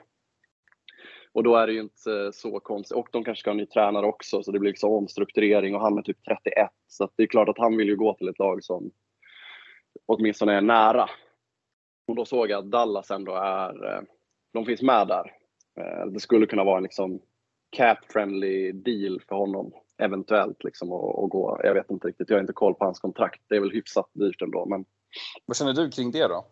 Och 1.34 1.44
då 1.44 1.56
är 1.56 1.68
det 1.68 1.74
ju 1.74 1.80
inte 1.80 2.32
så 2.34 2.60
konstigt. 2.60 2.98
Och 2.98 3.08
de 3.12 3.24
kanske 3.24 3.40
ska 3.40 3.50
ha 3.50 3.54
en 3.54 3.58
ny 3.58 3.66
tränare 3.66 4.06
också, 4.06 4.44
så 4.44 4.52
det 4.52 4.60
blir 4.60 4.72
liksom 4.72 4.92
omstrukturering 4.92 5.76
och 5.76 5.82
han 5.82 5.98
är 5.98 6.02
typ 6.02 6.24
31. 6.26 6.70
Så 6.88 7.10
det 7.16 7.24
är 7.24 7.28
klart 7.28 7.50
att 7.50 7.58
han 7.58 7.78
vill 7.78 7.88
ju 7.88 7.96
gå 7.96 8.14
till 8.14 8.28
ett 8.28 8.40
lag 8.40 8.64
som 8.64 8.92
åtminstone 10.06 10.54
är 10.54 10.62
nära. 10.62 11.10
Och 12.08 12.16
då 12.16 12.26
såg 12.26 12.50
jag 12.50 12.60
att 12.60 12.72
Dallas 12.72 13.12
ändå 13.12 13.36
är, 13.36 13.86
eh, 13.86 14.02
de 14.54 14.66
finns 14.66 14.82
med 14.82 15.08
där. 15.08 15.32
Eh, 15.80 16.06
det 16.06 16.20
skulle 16.20 16.46
kunna 16.46 16.64
vara 16.64 16.78
en 16.78 16.84
liksom 16.84 17.22
cap-friendly 17.78 18.72
deal 18.72 19.22
för 19.28 19.36
honom 19.36 19.72
eventuellt 19.98 20.64
liksom 20.64 20.92
att 20.92 21.30
gå. 21.30 21.60
Jag 21.64 21.74
vet 21.74 21.92
inte 21.92 22.08
riktigt, 22.08 22.30
jag 22.30 22.38
har 22.38 22.42
inte 22.42 22.54
koll 22.54 22.76
på 22.76 22.86
hans 22.86 23.00
kontrakt. 23.00 23.42
Det 23.48 23.56
är 23.56 23.60
väl 23.60 23.72
hyfsat 23.72 24.10
dyrt 24.14 24.42
ändå. 24.42 24.66
Men... 24.66 24.86
Vad 25.46 25.58
känner 25.58 25.74
du 25.74 25.90
kring 25.90 26.12
det 26.12 26.28
då? 26.28 26.46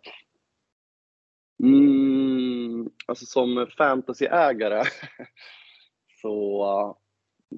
Mm, 1.62 2.27
alltså 3.06 3.26
som 3.26 3.66
fantasyägare 3.78 4.82
så 6.22 6.64
uh, 6.64 6.94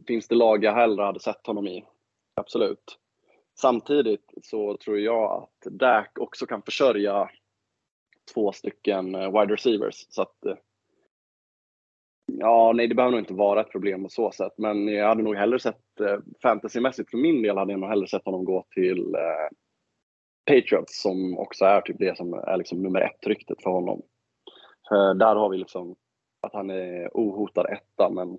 finns 0.07 0.29
det 0.29 0.35
lag 0.35 0.65
jag 0.65 0.75
hellre 0.75 1.05
hade 1.05 1.21
sett 1.21 1.47
honom 1.47 1.67
i. 1.67 1.85
Absolut. 2.35 2.99
Samtidigt 3.61 4.33
så 4.43 4.77
tror 4.77 4.99
jag 4.99 5.43
att 5.43 5.73
Dak 5.73 6.19
också 6.19 6.47
kan 6.47 6.63
försörja 6.63 7.31
två 8.35 8.53
stycken 8.53 9.15
uh, 9.15 9.41
wide 9.41 9.55
receivers. 9.55 10.07
Så 10.09 10.23
att, 10.23 10.37
uh, 10.47 10.55
ja, 12.27 12.73
nej, 12.73 12.89
det 12.89 12.95
behöver 12.95 13.13
nog 13.13 13.21
inte 13.21 13.35
vara 13.35 13.61
ett 13.61 13.73
problem 13.73 14.03
på 14.03 14.09
så 14.09 14.33
sätt. 14.33 14.53
Men 14.57 14.89
jag 14.89 15.09
hade 15.09 15.23
nog 15.23 15.37
hellre 15.37 15.59
sett, 15.59 15.81
fantasymässigt 16.43 17.11
för 17.11 17.19
min 17.19 17.43
del, 17.43 17.57
hade 17.57 17.73
jag 17.73 17.81
nog 17.81 17.89
hellre 17.89 18.07
sett 18.07 18.25
honom 18.25 18.45
gå 18.45 18.67
till 18.75 19.17
Patriots 20.47 21.03
som 21.03 21.39
också 21.39 21.65
är 21.65 21.81
typ 21.81 21.99
det 21.99 22.17
som 22.17 22.35
är 22.35 22.57
liksom 22.57 22.83
nummer 22.83 23.01
ett-ryktet 23.01 23.63
för 23.63 23.71
honom. 23.71 24.03
För 24.91 25.15
där 25.15 25.37
har 25.37 25.49
vi 25.49 25.59
liksom 25.59 25.97
att 26.41 26.53
han 26.53 26.71
är 26.71 27.11
ohotad 27.15 27.67
etta, 27.67 28.11
men 28.11 28.39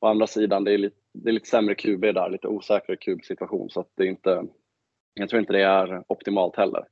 å 0.00 0.06
andra 0.06 0.26
sidan, 0.26 0.64
det 0.64 0.72
är 0.72 0.78
lite, 0.78 0.96
det 1.12 1.28
är 1.28 1.32
lite 1.32 1.48
sämre 1.48 1.74
QB 1.74 2.00
där, 2.00 2.30
lite 2.30 2.48
osäkrare 2.48 2.96
QB-situation, 2.96 3.70
så 3.70 3.80
att 3.80 3.88
det 3.96 4.02
är 4.02 4.06
inte, 4.06 4.44
jag 5.14 5.28
tror 5.28 5.40
inte 5.40 5.52
det 5.52 5.62
är 5.62 6.04
optimalt 6.08 6.56
heller. 6.56 6.84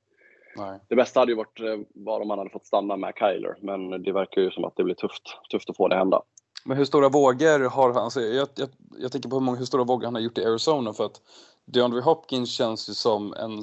Nej. 0.56 0.80
Det 0.88 0.96
bästa 0.96 1.20
hade 1.20 1.32
ju 1.32 1.36
varit 1.36 1.60
eh, 1.60 1.78
var 1.94 2.20
om 2.20 2.30
han 2.30 2.38
hade 2.38 2.50
fått 2.50 2.66
stanna 2.66 2.96
med 2.96 3.14
Kyler, 3.18 3.56
men 3.62 4.02
det 4.02 4.12
verkar 4.12 4.42
ju 4.42 4.50
som 4.50 4.64
att 4.64 4.76
det 4.76 4.84
blir 4.84 4.94
tufft, 4.94 5.22
tufft 5.50 5.70
att 5.70 5.76
få 5.76 5.88
det 5.88 5.96
hända. 5.96 6.22
Men 6.64 6.76
hur 6.76 6.84
stora 6.84 7.08
vågor 7.08 7.68
har 7.68 7.92
han? 7.92 8.02
Alltså 8.02 8.20
jag, 8.20 8.48
jag, 8.56 8.68
jag 8.98 9.12
tänker 9.12 9.28
på 9.28 9.36
hur, 9.36 9.40
många, 9.44 9.58
hur 9.58 9.64
stora 9.64 9.84
vågor 9.84 10.04
han 10.04 10.14
har 10.14 10.22
gjort 10.22 10.38
i 10.38 10.44
Arizona 10.44 10.92
för 10.92 11.04
att 11.04 11.20
DeAndre 11.64 12.00
Hopkins 12.00 12.50
känns 12.50 12.88
ju 12.88 12.92
som 12.92 13.32
en 13.32 13.62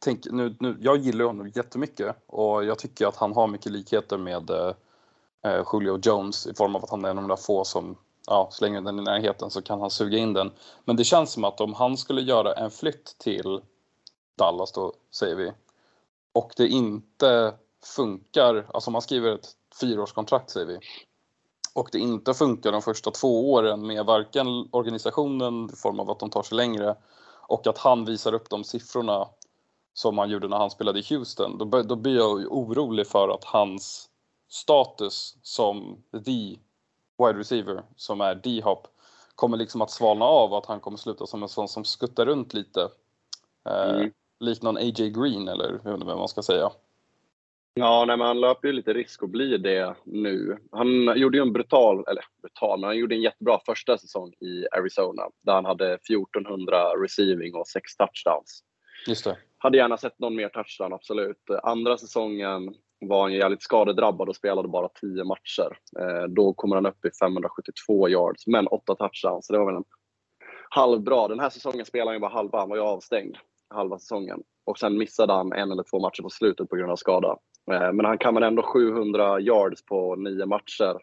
tänk, 0.00 0.26
nu, 0.30 0.56
nu, 0.60 0.76
jag 0.80 0.96
gillar 0.96 1.24
honom 1.24 1.48
jättemycket 1.54 2.16
och 2.26 2.64
jag 2.64 2.78
tycker 2.78 3.06
att 3.06 3.16
han 3.16 3.32
har 3.32 3.46
mycket 3.46 3.72
likheter 3.72 4.18
med 4.18 4.50
eh, 4.50 4.72
eh, 5.42 5.64
Julio 5.72 5.98
Jones 6.02 6.46
i 6.46 6.54
form 6.54 6.76
av 6.76 6.84
att 6.84 6.90
han 6.90 7.04
är 7.04 7.10
en 7.10 7.18
av 7.18 7.22
de 7.24 7.28
där 7.28 7.36
få 7.36 7.64
som 7.64 7.96
ja, 8.26 8.48
slänger 8.52 8.80
den 8.80 8.98
i 8.98 9.02
närheten 9.02 9.50
så 9.50 9.62
kan 9.62 9.80
han 9.80 9.90
suga 9.90 10.18
in 10.18 10.32
den. 10.32 10.50
Men 10.84 10.96
det 10.96 11.04
känns 11.04 11.32
som 11.32 11.44
att 11.44 11.60
om 11.60 11.74
han 11.74 11.96
skulle 11.96 12.20
göra 12.20 12.54
en 12.54 12.70
flytt 12.70 13.18
till 13.18 13.60
Dallas 14.38 14.72
då, 14.72 14.92
säger 15.10 15.36
vi, 15.36 15.52
och 16.32 16.52
det 16.56 16.68
inte 16.68 17.54
funkar, 17.96 18.66
alltså 18.74 18.88
om 18.88 18.92
man 18.92 19.02
skriver 19.02 19.34
ett 19.34 19.48
fyraårskontrakt 19.80 20.50
säger 20.50 20.66
vi, 20.66 20.78
och 21.74 21.88
det 21.92 21.98
inte 21.98 22.34
funkar 22.34 22.72
de 22.72 22.82
första 22.82 23.10
två 23.10 23.52
åren 23.52 23.86
med 23.86 24.06
varken 24.06 24.46
organisationen 24.70 25.70
i 25.72 25.76
form 25.76 26.00
av 26.00 26.10
att 26.10 26.18
de 26.18 26.30
tar 26.30 26.42
sig 26.42 26.56
längre 26.56 26.96
och 27.48 27.66
att 27.66 27.78
han 27.78 28.04
visar 28.04 28.32
upp 28.32 28.50
de 28.50 28.64
siffrorna 28.64 29.28
som 29.96 30.18
han 30.18 30.30
gjorde 30.30 30.48
när 30.48 30.56
han 30.56 30.70
spelade 30.70 30.98
i 30.98 31.04
Houston, 31.10 31.58
då, 31.58 31.82
då 31.82 31.96
blir 31.96 32.16
jag 32.16 32.52
orolig 32.52 33.06
för 33.06 33.28
att 33.28 33.44
hans 33.44 34.10
status 34.48 35.36
som 35.42 36.02
the 36.12 36.56
wide 37.18 37.38
receiver, 37.38 37.82
som 37.96 38.20
är 38.20 38.34
D-hop, 38.34 38.88
kommer 39.34 39.56
liksom 39.56 39.82
att 39.82 39.90
svalna 39.90 40.24
av 40.24 40.52
och 40.52 40.58
att 40.58 40.66
han 40.66 40.80
kommer 40.80 40.98
sluta 40.98 41.26
som 41.26 41.42
en 41.42 41.48
sån 41.48 41.68
som 41.68 41.84
skuttar 41.84 42.26
runt 42.26 42.54
lite. 42.54 42.88
Eh, 43.68 43.94
mm. 43.94 44.10
Likt 44.40 44.62
någon 44.62 44.76
A.J. 44.76 45.10
Green 45.10 45.48
eller 45.48 45.80
hur 45.84 45.96
man 45.96 46.28
ska 46.28 46.42
säga. 46.42 46.70
Ja, 47.74 48.04
nej, 48.04 48.16
men 48.16 48.26
han 48.26 48.40
löper 48.40 48.68
ju 48.68 48.72
lite 48.72 48.92
risk 48.92 49.22
att 49.22 49.30
bli 49.30 49.58
det 49.58 49.94
nu. 50.04 50.58
Han 50.72 51.18
gjorde 51.18 51.38
ju 51.38 51.42
en 51.42 51.52
brutal, 51.52 52.04
eller 52.08 52.24
brutal, 52.42 52.80
men 52.80 52.88
han 52.88 52.96
gjorde 52.96 53.14
en 53.14 53.22
jättebra 53.22 53.60
första 53.66 53.98
säsong 53.98 54.32
i 54.32 54.66
Arizona 54.72 55.22
där 55.42 55.52
han 55.52 55.64
hade 55.64 55.94
1400 55.94 57.02
receiving 57.02 57.54
och 57.54 57.66
6 57.66 57.96
touchdowns. 57.96 58.62
Just 59.06 59.24
det. 59.24 59.36
Hade 59.58 59.78
gärna 59.78 59.96
sett 59.96 60.18
någon 60.18 60.36
mer 60.36 60.48
touchdown, 60.48 60.92
absolut. 60.92 61.50
Andra 61.62 61.98
säsongen 61.98 62.74
var 63.00 63.22
han 63.22 63.32
jävligt 63.32 63.62
skadedrabbad 63.62 64.28
och 64.28 64.36
spelade 64.36 64.68
bara 64.68 64.88
10 64.88 65.24
matcher. 65.24 65.78
Eh, 65.98 66.22
då 66.28 66.52
kommer 66.52 66.74
han 66.74 66.86
upp 66.86 67.04
i 67.04 67.10
572 67.20 68.08
yards, 68.08 68.46
men 68.46 68.66
8 68.66 68.94
touchdowns. 68.94 69.46
Så 69.46 69.52
det 69.52 69.58
var 69.58 69.66
väl 69.66 69.76
en 69.76 69.84
halvbra. 70.70 71.28
Den 71.28 71.40
här 71.40 71.50
säsongen 71.50 71.86
spelade 71.86 72.08
han 72.10 72.16
ju 72.16 72.20
bara 72.20 72.30
halva, 72.30 72.58
han 72.58 72.68
var 72.68 72.76
ju 72.76 72.82
avstängd 72.82 73.36
halva 73.74 73.98
säsongen. 73.98 74.42
Och 74.64 74.78
sen 74.78 74.98
missade 74.98 75.32
han 75.32 75.52
en 75.52 75.72
eller 75.72 75.82
två 75.82 76.00
matcher 76.00 76.22
på 76.22 76.30
slutet 76.30 76.68
på 76.68 76.76
grund 76.76 76.92
av 76.92 76.96
skada. 76.96 77.36
Eh, 77.72 77.92
men 77.92 78.04
han 78.04 78.18
kammade 78.18 78.46
ändå 78.46 78.62
700 78.62 79.40
yards 79.40 79.84
på 79.84 80.16
nio 80.16 80.46
matcher. 80.46 81.00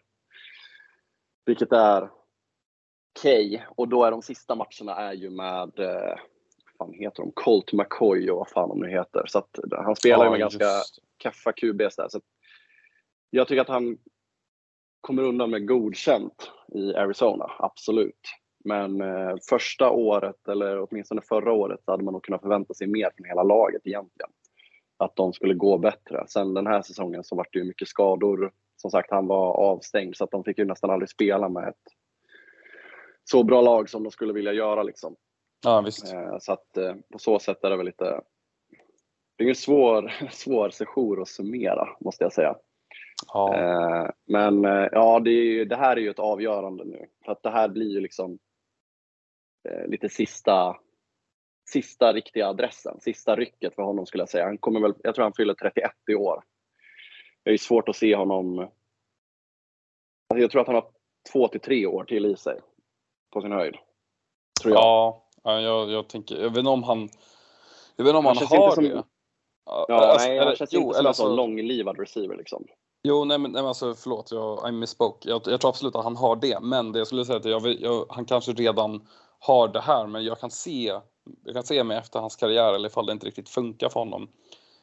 Vilket 1.46 1.72
är 1.72 2.10
okej. 3.18 3.46
Okay. 3.46 3.66
Och 3.76 3.88
då 3.88 4.04
är 4.04 4.10
de 4.10 4.22
sista 4.22 4.54
matcherna 4.54 4.96
är 4.96 5.12
ju 5.12 5.30
med 5.30 5.78
eh, 5.78 6.18
fan 6.78 6.92
heter 6.92 7.22
de? 7.22 7.32
Colt 7.34 7.72
McCoy 7.72 8.30
och 8.30 8.38
vad 8.38 8.48
fan 8.48 8.68
de 8.68 8.80
nu 8.80 8.90
heter. 8.90 9.22
Så 9.26 9.38
att 9.38 9.58
han 9.70 9.96
spelar 9.96 10.18
ja, 10.18 10.24
ju 10.24 10.30
med 10.30 10.40
ganska 10.40 10.68
kaffa 11.16 11.52
QBs 11.52 11.96
där. 11.96 12.08
Så 12.08 12.20
jag 13.30 13.48
tycker 13.48 13.62
att 13.62 13.68
han 13.68 13.98
kommer 15.00 15.22
undan 15.22 15.50
med 15.50 15.68
godkänt 15.68 16.50
i 16.74 16.94
Arizona, 16.94 17.50
absolut. 17.58 18.20
Men 18.64 19.00
eh, 19.00 19.36
första 19.48 19.90
året, 19.90 20.48
eller 20.48 20.80
åtminstone 20.80 21.20
förra 21.20 21.52
året, 21.52 21.80
så 21.84 21.90
hade 21.90 22.04
man 22.04 22.12
nog 22.12 22.24
kunnat 22.24 22.40
förvänta 22.40 22.74
sig 22.74 22.86
mer 22.86 23.10
från 23.16 23.26
hela 23.26 23.42
laget 23.42 23.82
egentligen. 23.84 24.30
Att 24.96 25.16
de 25.16 25.32
skulle 25.32 25.54
gå 25.54 25.78
bättre. 25.78 26.24
Sen 26.28 26.54
den 26.54 26.66
här 26.66 26.82
säsongen 26.82 27.24
så 27.24 27.36
var 27.36 27.46
det 27.52 27.58
ju 27.58 27.64
mycket 27.64 27.88
skador. 27.88 28.52
Som 28.76 28.90
sagt, 28.90 29.10
han 29.10 29.26
var 29.26 29.54
avstängd 29.54 30.16
så 30.16 30.24
att 30.24 30.30
de 30.30 30.44
fick 30.44 30.58
ju 30.58 30.64
nästan 30.64 30.90
aldrig 30.90 31.08
spela 31.08 31.48
med 31.48 31.68
ett 31.68 31.94
så 33.24 33.42
bra 33.42 33.60
lag 33.60 33.90
som 33.90 34.02
de 34.02 34.10
skulle 34.10 34.32
vilja 34.32 34.52
göra. 34.52 34.82
Liksom. 34.82 35.16
Ja, 35.64 35.80
visst. 35.80 36.12
Eh, 36.12 36.38
så 36.38 36.52
att 36.52 36.76
eh, 36.76 36.94
på 37.12 37.18
så 37.18 37.38
sätt 37.38 37.64
är 37.64 37.70
det 37.70 37.76
väl 37.76 37.86
lite... 37.86 38.20
Det 39.36 39.44
är 39.44 39.48
en 39.48 39.54
svår, 39.54 40.12
svår 40.30 40.70
session 40.70 41.22
att 41.22 41.28
summera, 41.28 41.88
måste 42.00 42.24
jag 42.24 42.32
säga. 42.32 42.56
Ja. 43.32 43.56
Eh, 43.56 44.10
men 44.24 44.62
ja, 44.92 45.20
det, 45.20 45.30
är, 45.30 45.64
det, 45.64 45.76
här 45.76 45.96
är 45.96 46.00
ju 46.00 46.10
ett 46.10 46.18
avgörande 46.18 46.84
nu. 46.84 47.06
För 47.24 47.32
att 47.32 47.42
det 47.42 47.50
här 47.50 47.68
blir 47.68 47.90
ju 47.90 48.00
liksom 48.00 48.38
lite 49.86 50.08
sista, 50.08 50.76
sista 51.70 52.12
riktiga 52.12 52.48
adressen, 52.48 53.00
sista 53.00 53.36
rycket 53.36 53.74
för 53.74 53.82
honom 53.82 54.06
skulle 54.06 54.22
jag 54.22 54.28
säga. 54.28 54.44
Han 54.44 54.58
kommer 54.58 54.80
väl, 54.80 54.94
jag 55.02 55.14
tror 55.14 55.22
han 55.22 55.32
fyller 55.32 55.54
31 55.54 55.92
i 56.10 56.14
år. 56.14 56.44
Det 57.42 57.50
är 57.50 57.56
svårt 57.56 57.88
att 57.88 57.96
se 57.96 58.16
honom... 58.16 58.58
Alltså 60.28 60.42
jag 60.42 60.50
tror 60.50 60.60
att 60.60 60.66
han 60.66 60.74
har 60.74 60.90
två 61.32 61.48
till 61.48 61.60
tre 61.60 61.86
år 61.86 62.04
till 62.04 62.26
i 62.26 62.36
sig, 62.36 62.60
på 63.32 63.42
sin 63.42 63.52
höjd. 63.52 63.76
Tror 64.62 64.74
jag. 64.74 64.82
Ja, 64.82 65.23
Ja, 65.44 65.60
jag, 65.60 65.90
jag, 65.90 66.08
tänker, 66.08 66.36
jag 66.36 66.50
vet 66.50 66.58
inte 66.58 66.70
om 66.70 66.82
han, 66.82 67.08
jag 67.96 68.04
vet 68.04 68.10
inte 68.10 68.18
om 68.18 68.26
han, 68.26 68.36
han 68.36 68.58
har 68.58 68.74
som, 68.74 68.84
det. 68.84 69.04
Ja, 69.66 69.86
alltså, 69.88 70.28
nej, 70.28 70.38
han 70.38 70.56
känns 70.56 70.72
jo, 70.72 70.80
inte 70.80 70.94
som 70.94 71.00
en 71.00 71.06
alltså- 71.06 71.36
långlivad 71.36 71.98
receiver 71.98 72.36
liksom. 72.36 72.66
Jo, 73.02 73.24
nej 73.24 73.38
men, 73.38 73.52
nej, 73.52 73.62
men 73.62 73.68
alltså 73.68 73.94
förlåt, 73.94 74.30
jag 74.30 74.68
I 74.68 74.72
misspoke. 74.72 75.28
Jag, 75.28 75.42
jag 75.44 75.60
tror 75.60 75.68
absolut 75.68 75.96
att 75.96 76.04
han 76.04 76.16
har 76.16 76.36
det, 76.36 76.60
men 76.60 76.92
det 76.92 76.98
jag 76.98 77.06
skulle 77.06 77.24
säga 77.24 77.38
att 77.38 77.44
jag, 77.44 77.80
jag, 77.80 78.06
han 78.08 78.24
kanske 78.24 78.52
redan 78.52 79.06
har 79.38 79.68
det 79.68 79.80
här, 79.80 80.06
men 80.06 80.24
jag 80.24 80.40
kan 80.40 80.50
se, 80.50 81.00
jag 81.44 81.54
kan 81.54 81.62
se 81.62 81.84
mig 81.84 81.96
efter 81.98 82.20
hans 82.20 82.36
karriär 82.36 82.74
eller 82.74 82.88
ifall 82.88 83.06
det 83.06 83.12
inte 83.12 83.26
riktigt 83.26 83.48
funkar 83.48 83.88
för 83.88 84.00
honom. 84.00 84.28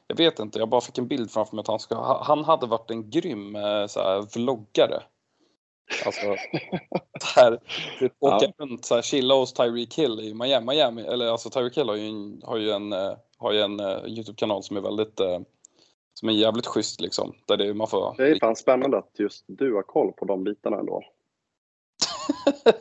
Jag 0.08 0.16
vet 0.16 0.40
inte, 0.40 0.60
jag 0.60 0.70
bara 0.70 0.82
fick 0.82 0.98
en 0.98 1.08
bild 1.08 1.32
framför 1.32 1.56
mig 1.56 1.62
att 1.62 1.68
han, 1.68 1.80
ska, 1.80 2.24
han 2.24 2.44
hade 2.44 2.66
varit 2.66 2.92
en 2.92 3.10
grym 3.10 3.56
eh, 3.56 3.88
så 3.88 4.00
här, 4.00 4.40
vloggare. 4.40 5.04
Alltså, 6.06 6.22
typ, 8.00 8.14
åka 8.20 8.46
ja. 8.46 8.52
runt 8.58 8.86
så 8.86 8.96
här, 8.96 9.02
chilla 9.02 9.34
hos 9.34 9.54
Tyreek 9.54 9.98
Hill 9.98 10.20
i 10.20 10.34
Miami. 10.34 10.66
Miami 10.66 11.02
eller 11.02 11.28
alltså 11.28 11.50
Tyreek 11.50 11.78
Hill 11.78 11.90
har 11.90 11.96
ju 11.96 12.08
en, 12.08 12.42
har 12.44 12.58
ju 12.58 12.72
en, 12.72 12.94
eh, 12.94 13.14
har 13.38 13.52
ju 13.52 13.62
en 13.62 13.80
uh, 13.80 14.06
Youtube-kanal 14.08 14.64
som 14.64 14.78
är 14.78 14.82
väldigt 14.82 15.22
uh, 15.22 15.40
som 16.14 16.30
är 16.30 16.34
jävligt 16.34 16.68
schysst 16.68 17.02
liksom. 17.02 17.36
Där 17.46 17.58
det, 17.58 17.74
man 17.74 17.88
får... 17.88 18.16
Det 18.18 18.32
är 18.32 18.40
fan 18.40 18.56
spännande 18.56 18.98
att 18.98 19.12
just 19.20 19.46
du 19.48 19.74
har 19.74 19.84
koll 19.84 20.12
på 20.12 20.26
de 20.26 20.44
bitarna 20.44 20.80
ändå. 20.80 21.04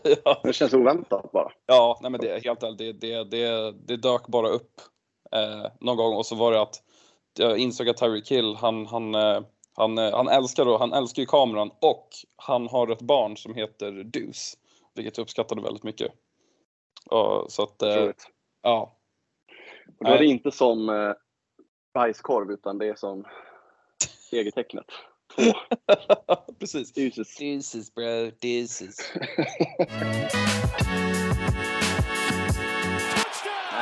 ja. 0.25 0.41
Det 0.45 0.53
känns 0.53 0.75
oväntat 0.75 1.33
bara. 1.33 1.53
Ja, 1.67 1.99
nej 2.03 2.11
men 2.11 2.21
det 2.21 2.31
är 2.31 2.41
helt 2.41 2.63
ärligt, 2.63 2.79
det, 2.79 2.93
det, 2.93 3.25
det, 3.25 3.75
det 3.87 3.97
dök 3.97 4.27
bara 4.27 4.49
upp 4.49 4.81
eh, 5.33 5.71
någon 5.81 5.97
gång 5.97 6.17
och 6.17 6.27
så 6.27 6.35
var 6.35 6.53
det 6.53 6.63
att 6.63 6.83
jag 7.39 7.59
insåg 7.59 7.89
att 7.89 7.97
Tyreek 7.97 8.31
Hill, 8.31 8.57
han, 8.57 8.87
han, 8.87 9.15
eh, 9.15 9.41
han, 9.81 9.99
eh, 9.99 10.17
han 10.17 10.29
älskar 10.29 10.65
då, 10.65 10.79
han 10.79 10.93
älskar 10.93 11.23
ju 11.23 11.27
kameran 11.27 11.71
och 11.81 12.09
han 12.37 12.69
har 12.69 12.89
ett 12.89 13.03
barn 13.03 13.37
som 13.37 13.55
heter 13.55 13.93
Dus, 13.93 14.55
vilket 14.95 15.17
jag 15.17 15.25
uppskattade 15.25 15.63
väldigt 15.63 15.83
mycket. 15.83 16.13
Och, 17.11 17.53
så 17.53 17.63
att, 17.63 17.83
eh, 17.83 18.11
ja. 18.63 18.97
Och 19.99 20.05
då 20.05 20.11
är 20.11 20.19
det 20.19 20.27
inte 20.27 20.51
som 20.51 20.89
eh, 20.89 21.13
bajskorv 21.95 22.51
utan 22.51 22.79
det 22.79 22.87
är 22.87 22.95
som 22.95 23.25
segertecknet. 24.31 24.87
Precis. 26.59 26.97
Jesus. 26.97 27.37
Deuces 27.37 27.95
bro, 27.95 28.31
deuces. 28.41 29.13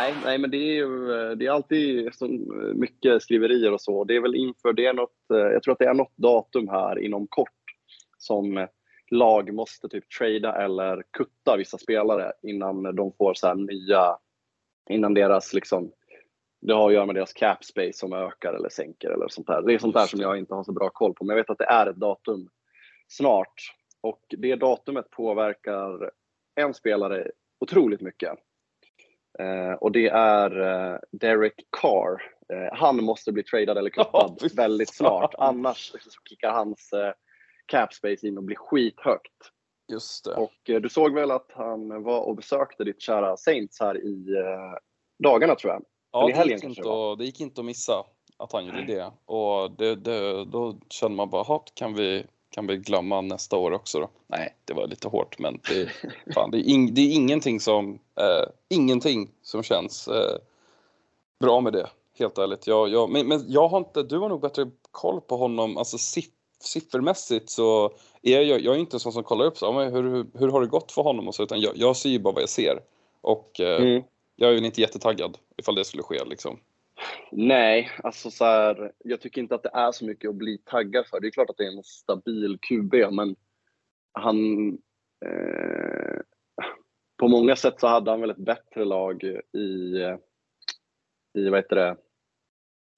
Nej, 0.08 0.16
nej, 0.24 0.38
men 0.38 0.50
det 0.50 0.56
är 0.56 0.74
ju 0.74 1.06
det 1.34 1.46
är 1.46 1.50
alltid 1.50 2.14
så 2.14 2.28
mycket 2.74 3.22
skriverier 3.22 3.72
och 3.72 3.80
så. 3.80 4.04
Det 4.04 4.16
är 4.16 4.20
väl 4.20 4.34
inför, 4.34 4.72
det 4.72 4.86
är 4.86 4.92
något, 4.92 5.30
eh, 5.32 5.38
jag 5.38 5.62
tror 5.62 5.72
att 5.72 5.78
det 5.78 5.84
är 5.84 5.94
något 5.94 6.16
datum 6.16 6.68
här 6.68 6.98
inom 6.98 7.26
kort 7.26 7.48
som 8.18 8.66
lag 9.10 9.54
måste 9.54 9.88
typ 9.88 10.10
trada 10.18 10.64
eller 10.64 11.02
kutta 11.10 11.56
vissa 11.56 11.78
spelare 11.78 12.32
innan 12.42 12.82
de 12.96 13.12
får 13.18 13.34
så 13.34 13.46
här 13.46 13.54
nya, 13.54 14.16
innan 14.90 15.14
deras 15.14 15.54
liksom, 15.54 15.92
det 16.60 16.72
har 16.72 16.88
att 16.88 16.94
göra 16.94 17.06
med 17.06 17.14
deras 17.14 17.32
cap 17.32 17.64
space 17.64 17.98
som 17.98 18.12
ökar 18.12 18.54
eller 18.54 18.68
sänker 18.68 19.10
eller 19.10 19.28
sånt 19.28 19.46
där. 19.46 19.62
Det 19.62 19.74
är 19.74 19.78
sånt 19.78 19.94
där 19.94 20.06
som 20.06 20.20
jag 20.20 20.38
inte 20.38 20.54
har 20.54 20.64
så 20.64 20.72
bra 20.72 20.90
koll 20.90 21.14
på, 21.14 21.24
men 21.24 21.36
jag 21.36 21.42
vet 21.42 21.50
att 21.50 21.58
det 21.58 21.64
är 21.64 21.86
ett 21.86 21.96
datum 21.96 22.48
snart 23.08 23.74
och 24.00 24.20
det 24.28 24.56
datumet 24.56 25.10
påverkar 25.10 26.10
en 26.54 26.74
spelare 26.74 27.30
otroligt 27.60 28.00
mycket. 28.00 28.38
Eh, 29.38 29.72
och 29.72 29.92
det 29.92 30.08
är 30.08 30.60
eh, 30.60 30.98
Derek 31.12 31.54
Carr. 31.80 32.22
Eh, 32.52 32.78
han 32.78 33.04
måste 33.04 33.32
bli 33.32 33.42
tradad 33.42 33.78
eller 33.78 33.90
kuttad 33.90 34.38
fy 34.40 34.48
väldigt 34.48 34.94
snart. 34.94 35.34
Annars 35.38 35.92
så 35.92 36.20
kickar 36.28 36.52
hans 36.52 36.92
eh, 36.92 37.12
cap 37.66 37.94
space 37.94 38.26
in 38.26 38.38
och 38.38 38.44
blir 38.44 38.56
skithögt. 38.56 39.52
Just 39.92 40.24
det. 40.24 40.34
Och 40.34 40.80
du 40.82 40.88
såg 40.88 41.14
väl 41.14 41.30
att 41.30 41.52
han 41.54 42.02
var 42.02 42.20
och 42.20 42.36
besökte 42.36 42.84
ditt 42.84 43.00
kära 43.00 43.36
Saints 43.36 43.80
här 43.80 43.96
i 44.04 44.26
dagarna 45.22 45.54
tror 45.54 45.72
jag. 45.72 45.82
Ja, 46.12 46.26
det 46.26 46.44
gick, 46.52 46.64
inte 46.64 46.82
det 47.18 47.24
gick 47.24 47.40
inte 47.40 47.60
att 47.60 47.64
missa 47.64 48.04
att 48.36 48.52
han 48.52 48.66
gjorde 48.66 48.84
det. 48.84 49.12
Och 49.24 49.70
det, 49.70 49.94
det, 49.94 50.44
då 50.44 50.80
kände 50.88 51.16
man 51.16 51.30
bara, 51.30 51.42
"Ha, 51.42 51.58
kan 51.74 51.94
vi, 51.94 52.26
kan 52.50 52.66
vi 52.66 52.76
glömma 52.76 53.20
nästa 53.20 53.56
år 53.56 53.72
också 53.72 54.00
då? 54.00 54.08
Nej, 54.26 54.54
det 54.64 54.74
var 54.74 54.86
lite 54.86 55.08
hårt, 55.08 55.38
men 55.38 55.60
det, 55.68 55.88
fan, 56.34 56.50
det, 56.50 56.58
är, 56.58 56.68
ing, 56.68 56.94
det 56.94 57.00
är 57.00 57.14
ingenting 57.14 57.60
som, 57.60 57.98
eh, 58.20 58.48
ingenting 58.68 59.30
som 59.42 59.62
känns 59.62 60.08
eh, 60.08 60.36
bra 61.40 61.60
med 61.60 61.72
det. 61.72 61.88
Helt 62.18 62.38
ärligt. 62.38 62.66
Jag, 62.66 62.88
jag, 62.88 63.10
men, 63.10 63.28
men 63.28 63.44
jag 63.48 63.68
har 63.68 63.78
inte, 63.78 64.02
du 64.02 64.18
har 64.18 64.28
nog 64.28 64.40
bättre 64.40 64.70
koll 64.90 65.20
på 65.20 65.36
honom, 65.36 65.76
alltså 65.76 65.98
siff, 65.98 66.26
siffermässigt 66.60 67.50
så 67.50 67.92
är 68.22 68.40
jag, 68.40 68.60
jag 68.60 68.74
är 68.74 68.78
inte 68.78 68.98
sån 68.98 69.12
som 69.12 69.24
kollar 69.24 69.44
upp 69.44 69.58
så, 69.58 69.66
"Ja, 69.66 69.72
men 69.72 69.92
hur, 69.92 70.02
hur, 70.02 70.26
hur 70.34 70.48
har 70.48 70.60
det 70.60 70.66
gått 70.66 70.92
för 70.92 71.02
honom 71.02 71.28
och 71.28 71.34
så, 71.34 71.42
utan 71.42 71.60
jag, 71.60 71.72
jag 71.76 71.96
ser 71.96 72.08
ju 72.08 72.18
bara 72.18 72.34
vad 72.34 72.42
jag 72.42 72.48
ser. 72.48 72.80
Och 73.20 73.60
eh, 73.60 73.82
Mm. 73.82 74.02
jag 74.36 74.50
är 74.50 74.54
väl 74.54 74.64
inte 74.64 74.80
jättetaggad 74.80 75.38
ifall 75.56 75.74
det 75.74 75.84
skulle 75.84 76.02
ske 76.02 76.24
liksom. 76.24 76.58
Nej, 77.32 77.90
alltså 78.02 78.30
så 78.30 78.44
här, 78.44 78.92
jag 78.98 79.20
tycker 79.20 79.40
inte 79.40 79.54
att 79.54 79.62
det 79.62 79.70
är 79.74 79.92
så 79.92 80.04
mycket 80.06 80.28
att 80.30 80.34
bli 80.36 80.58
taggad 80.58 81.06
för. 81.06 81.20
Det 81.20 81.26
är 81.26 81.30
klart 81.30 81.50
att 81.50 81.56
det 81.56 81.64
är 81.64 81.76
en 81.76 81.82
stabil 81.84 82.58
QB, 82.68 82.94
men 83.12 83.36
han... 84.12 84.68
Eh, 85.26 86.20
på 87.16 87.28
många 87.28 87.56
sätt 87.56 87.80
så 87.80 87.86
hade 87.86 88.10
han 88.10 88.20
väl 88.20 88.30
ett 88.30 88.36
bättre 88.36 88.84
lag 88.84 89.22
i, 89.52 89.58
i 91.38 91.48
vad 91.48 91.58
heter 91.58 91.76
det, 91.76 91.96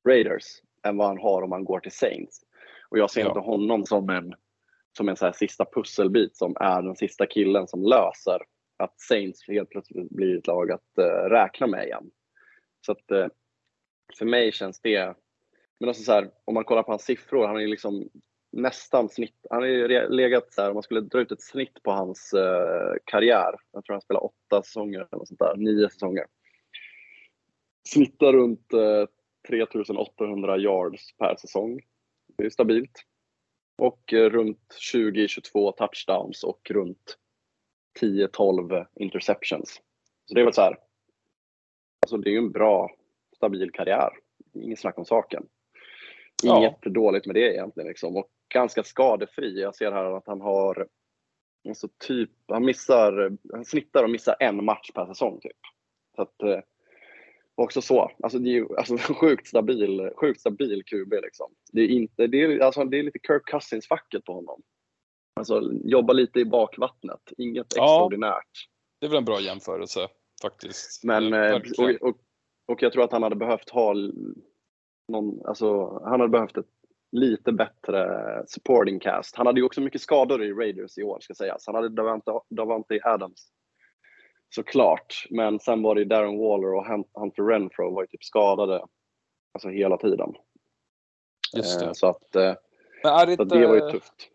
Raiders 0.09 0.45
än 0.82 0.97
vad 0.97 1.06
han 1.06 1.19
har 1.19 1.43
om 1.43 1.52
han 1.52 1.65
går 1.65 1.80
till 1.80 1.93
Saints. 1.93 2.41
Och 2.89 2.99
jag 2.99 3.11
ser 3.11 3.21
Ja. 3.21 3.26
inte 3.26 3.41
honom 3.41 3.87
som 3.87 4.11
en, 4.11 4.35
som 4.97 5.08
en 5.08 5.17
så 5.17 5.25
här 5.25 5.32
sista 5.32 5.65
pusselbit 5.65 6.37
som 6.37 6.56
är 6.61 6.82
den 6.82 6.97
sista 6.97 7.26
killen 7.26 7.69
som 7.69 7.82
löser 7.82 8.39
att 8.76 9.00
Saints 9.00 9.49
helt 9.49 9.71
plötsligt 9.71 10.11
blir 10.11 10.39
ett 10.39 10.47
lag 10.47 10.71
att 10.73 10.99
eh, 10.99 11.28
räkna 11.30 11.67
med 11.67 11.85
igen. 11.87 12.11
Så 12.87 12.93
att 12.93 13.11
eh, 13.11 13.26
för 14.19 14.27
mig 14.27 14.53
känns 14.53 14.81
det, 14.81 15.15
men 15.81 15.89
också 15.89 16.03
så 16.03 16.13
här, 16.13 16.31
om 16.45 16.55
man 16.55 16.65
kollar 16.65 16.83
på 16.83 16.93
hans 16.93 17.05
siffror, 17.05 17.47
han 17.47 17.57
är 17.57 17.67
liksom 17.67 18.09
nästan 18.53 19.09
snitt, 19.09 19.47
han 19.51 19.63
har 19.63 19.69
ju 19.69 20.09
legat 20.09 20.53
så 20.53 20.63
här, 20.63 20.69
om 20.69 20.75
man 20.75 20.83
skulle 20.83 21.01
dra 21.01 21.21
ut 21.21 21.33
ett 21.33 21.43
snitt 21.43 21.83
på 21.83 21.91
hans 21.91 22.33
eh, 22.33 22.95
karriär, 23.05 23.55
jag 23.73 23.85
tror 23.85 23.95
han 23.95 24.01
spelar 24.01 24.25
åtta 24.25 24.63
säsonger 24.63 25.09
eller 25.13 25.25
sånt 25.25 25.39
där, 25.39 25.57
nio 25.57 25.91
säsonger. 25.91 26.27
Snittar 27.89 28.33
runt 28.33 28.73
eh, 28.73 29.07
3800 29.49 30.59
yards 30.59 31.17
per 31.17 31.37
säsong. 31.37 31.81
Det 32.39 32.45
är 32.45 32.51
stabilt. 32.51 33.05
Och 33.79 34.13
eh, 34.13 34.31
runt 34.31 34.77
20-22 34.95 35.73
touchdowns 35.73 36.45
och 36.45 36.71
runt 36.71 37.19
10-12 38.01 38.87
interceptions. 38.95 39.81
Så 40.25 40.35
det 40.35 40.41
är 40.41 40.45
väl 40.45 40.55
så 40.55 40.61
här, 40.61 40.79
alltså 42.03 42.17
det 42.17 42.31
är 42.31 42.33
ju 42.33 42.39
en 42.39 42.53
bra 42.53 42.91
stabil 43.41 43.71
karriär. 43.73 44.11
Inget 44.55 44.79
snack 44.79 44.99
om 44.99 45.05
saken. 45.05 45.47
Ja. 46.43 46.59
Inget 46.59 46.83
dåligt 46.83 47.26
med 47.26 47.35
det 47.35 47.55
egentligen. 47.55 47.89
Liksom. 47.89 48.17
Och 48.17 48.29
ganska 48.55 48.83
skadefri. 48.83 49.61
Jag 49.61 49.75
ser 49.75 49.93
här 49.93 50.17
att 50.17 50.26
han 50.26 50.41
har 50.41 50.87
alltså 51.69 51.89
typ, 51.99 52.31
han 52.49 52.65
missar, 52.65 53.37
han 53.53 53.65
snittar 53.65 54.05
och 54.05 54.11
missar 54.11 54.37
en 54.41 54.65
match 54.65 54.91
per 54.95 55.07
säsong 55.07 55.41
typ. 55.41 55.57
Så 56.17 56.23
att, 56.23 56.43
eh, 56.43 56.61
också 57.55 57.83
så. 57.83 58.11
Alltså 58.23 58.39
det 58.39 58.49
är 58.50 58.53
ju 58.53 58.67
alltså, 58.76 58.97
sjukt 59.15 59.47
stabil, 59.47 60.11
sjukt 60.17 60.41
stabil 60.41 60.83
QB 60.85 61.13
liksom. 61.23 61.55
Det 61.73 61.81
är 61.81 61.89
inte, 61.89 62.26
det 62.26 62.43
är, 62.43 62.61
alltså, 62.61 62.85
det 62.85 62.99
är 62.99 63.03
lite 63.03 63.19
Kirk 63.26 63.43
Cousins-facket 63.53 64.25
på 64.25 64.33
honom. 64.33 64.63
Alltså 65.35 65.63
jobba 65.85 66.13
lite 66.13 66.41
i 66.41 66.45
bakvattnet. 66.45 67.33
Inget 67.39 67.67
Ja. 67.76 67.85
extraordinärt. 67.85 68.69
Det 69.00 69.07
är 69.07 69.11
väl 69.11 69.19
en 69.19 69.25
bra 69.25 69.41
jämförelse 69.41 70.09
faktiskt. 70.43 71.05
Men, 71.05 71.33
Eh, 71.33 71.50
eh, 71.50 71.57
och, 71.57 72.09
och, 72.09 72.17
och 72.71 72.83
jag 72.83 72.93
tror 72.93 73.04
att 73.04 73.13
han 73.13 73.23
hade 73.23 73.37
behövt 73.37 73.71
ha 73.71 73.95
någon, 75.09 75.47
alltså, 75.47 75.99
han 76.04 76.21
hade 76.21 76.28
behövt 76.28 76.56
ett 76.56 76.67
lite 77.13 77.52
bättre 77.52 78.06
supporting 78.47 78.99
cast. 79.00 79.37
Han 79.37 79.47
hade 79.47 79.61
ju 79.61 79.67
också 79.67 79.80
mycket 79.80 80.00
skador 80.00 80.43
i 80.45 80.52
Raiders 80.52 80.99
i 80.99 81.02
år 81.02 81.19
ska 81.21 81.35
sägas. 81.35 81.67
Han 81.67 81.75
hade 81.75 81.89
Davante, 81.89 82.33
Davante 82.49 83.00
Adams 83.04 83.49
såklart. 84.54 85.26
Men 85.30 85.61
sen 85.61 85.83
var 85.83 85.95
det 85.95 86.00
ju 86.00 86.04
Darren 86.04 86.39
Waller 86.39 86.75
och 86.75 86.87
Hun- 86.87 87.09
Hunter 87.15 87.43
Renfro 87.43 87.95
var 87.95 88.02
ju 88.02 88.06
typ 88.06 88.25
skadade 88.25 88.85
alltså 89.54 89.69
hela 89.69 89.97
tiden. 89.97 90.35
Just 91.56 91.83
Eh, 91.83 91.89
det. 91.89 91.95
Så 91.95 92.06
att, 92.06 92.37
eh, 92.37 92.54
Men 93.02 93.13
är 93.15 93.26
det 93.26 93.37
så 93.37 93.45
det 93.45 93.67
var 93.67 93.75
ju 93.75 93.91
tufft 93.91 94.28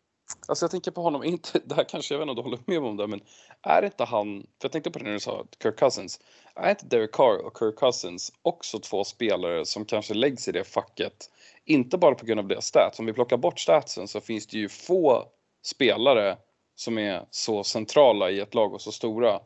alltså 0.47 0.63
jag 0.63 0.71
tänker 0.71 0.91
på 0.91 1.01
honom, 1.01 1.23
inte, 1.23 1.59
det 1.65 1.75
här 1.75 1.83
kanske, 1.83 2.13
jag 2.13 2.19
vet 2.19 2.29
inte 2.29 2.41
om 2.41 2.51
du 2.51 2.57
håller 2.57 2.63
med 2.65 2.89
om 2.89 2.97
det, 2.97 3.07
men 3.07 3.21
är 3.61 3.85
inte 3.85 4.03
han, 4.03 4.41
för 4.41 4.65
jag 4.65 4.71
tänkte 4.71 4.91
på 4.91 4.99
det 4.99 5.05
när 5.05 5.11
du 5.11 5.19
sa 5.19 5.45
Kirk 5.63 5.79
Cousins, 5.79 6.19
är 6.55 6.69
inte 6.69 6.85
Derek 6.85 7.11
Carr 7.11 7.45
och 7.45 7.57
Kirk 7.59 7.75
Cousins 7.75 8.31
också 8.41 8.79
två 8.79 9.03
spelare 9.03 9.65
som 9.65 9.85
kanske 9.85 10.13
läggs 10.13 10.47
i 10.47 10.51
det 10.51 10.63
facket, 10.63 11.31
inte 11.65 11.97
bara 11.97 12.15
på 12.15 12.25
grund 12.25 12.39
av 12.39 12.47
deras 12.47 12.65
stats, 12.65 12.99
om 12.99 13.05
vi 13.05 13.13
plockar 13.13 13.37
bort 13.37 13.59
statsen 13.59 14.07
så 14.07 14.21
finns 14.21 14.47
det 14.47 14.57
ju 14.57 14.69
få 14.69 15.25
spelare 15.65 16.37
som 16.75 16.97
är 16.97 17.25
så 17.29 17.63
centrala 17.63 18.29
i 18.31 18.39
ett 18.39 18.53
lag 18.53 18.73
och 18.73 18.81
så 18.81 18.91
stora 18.91 19.39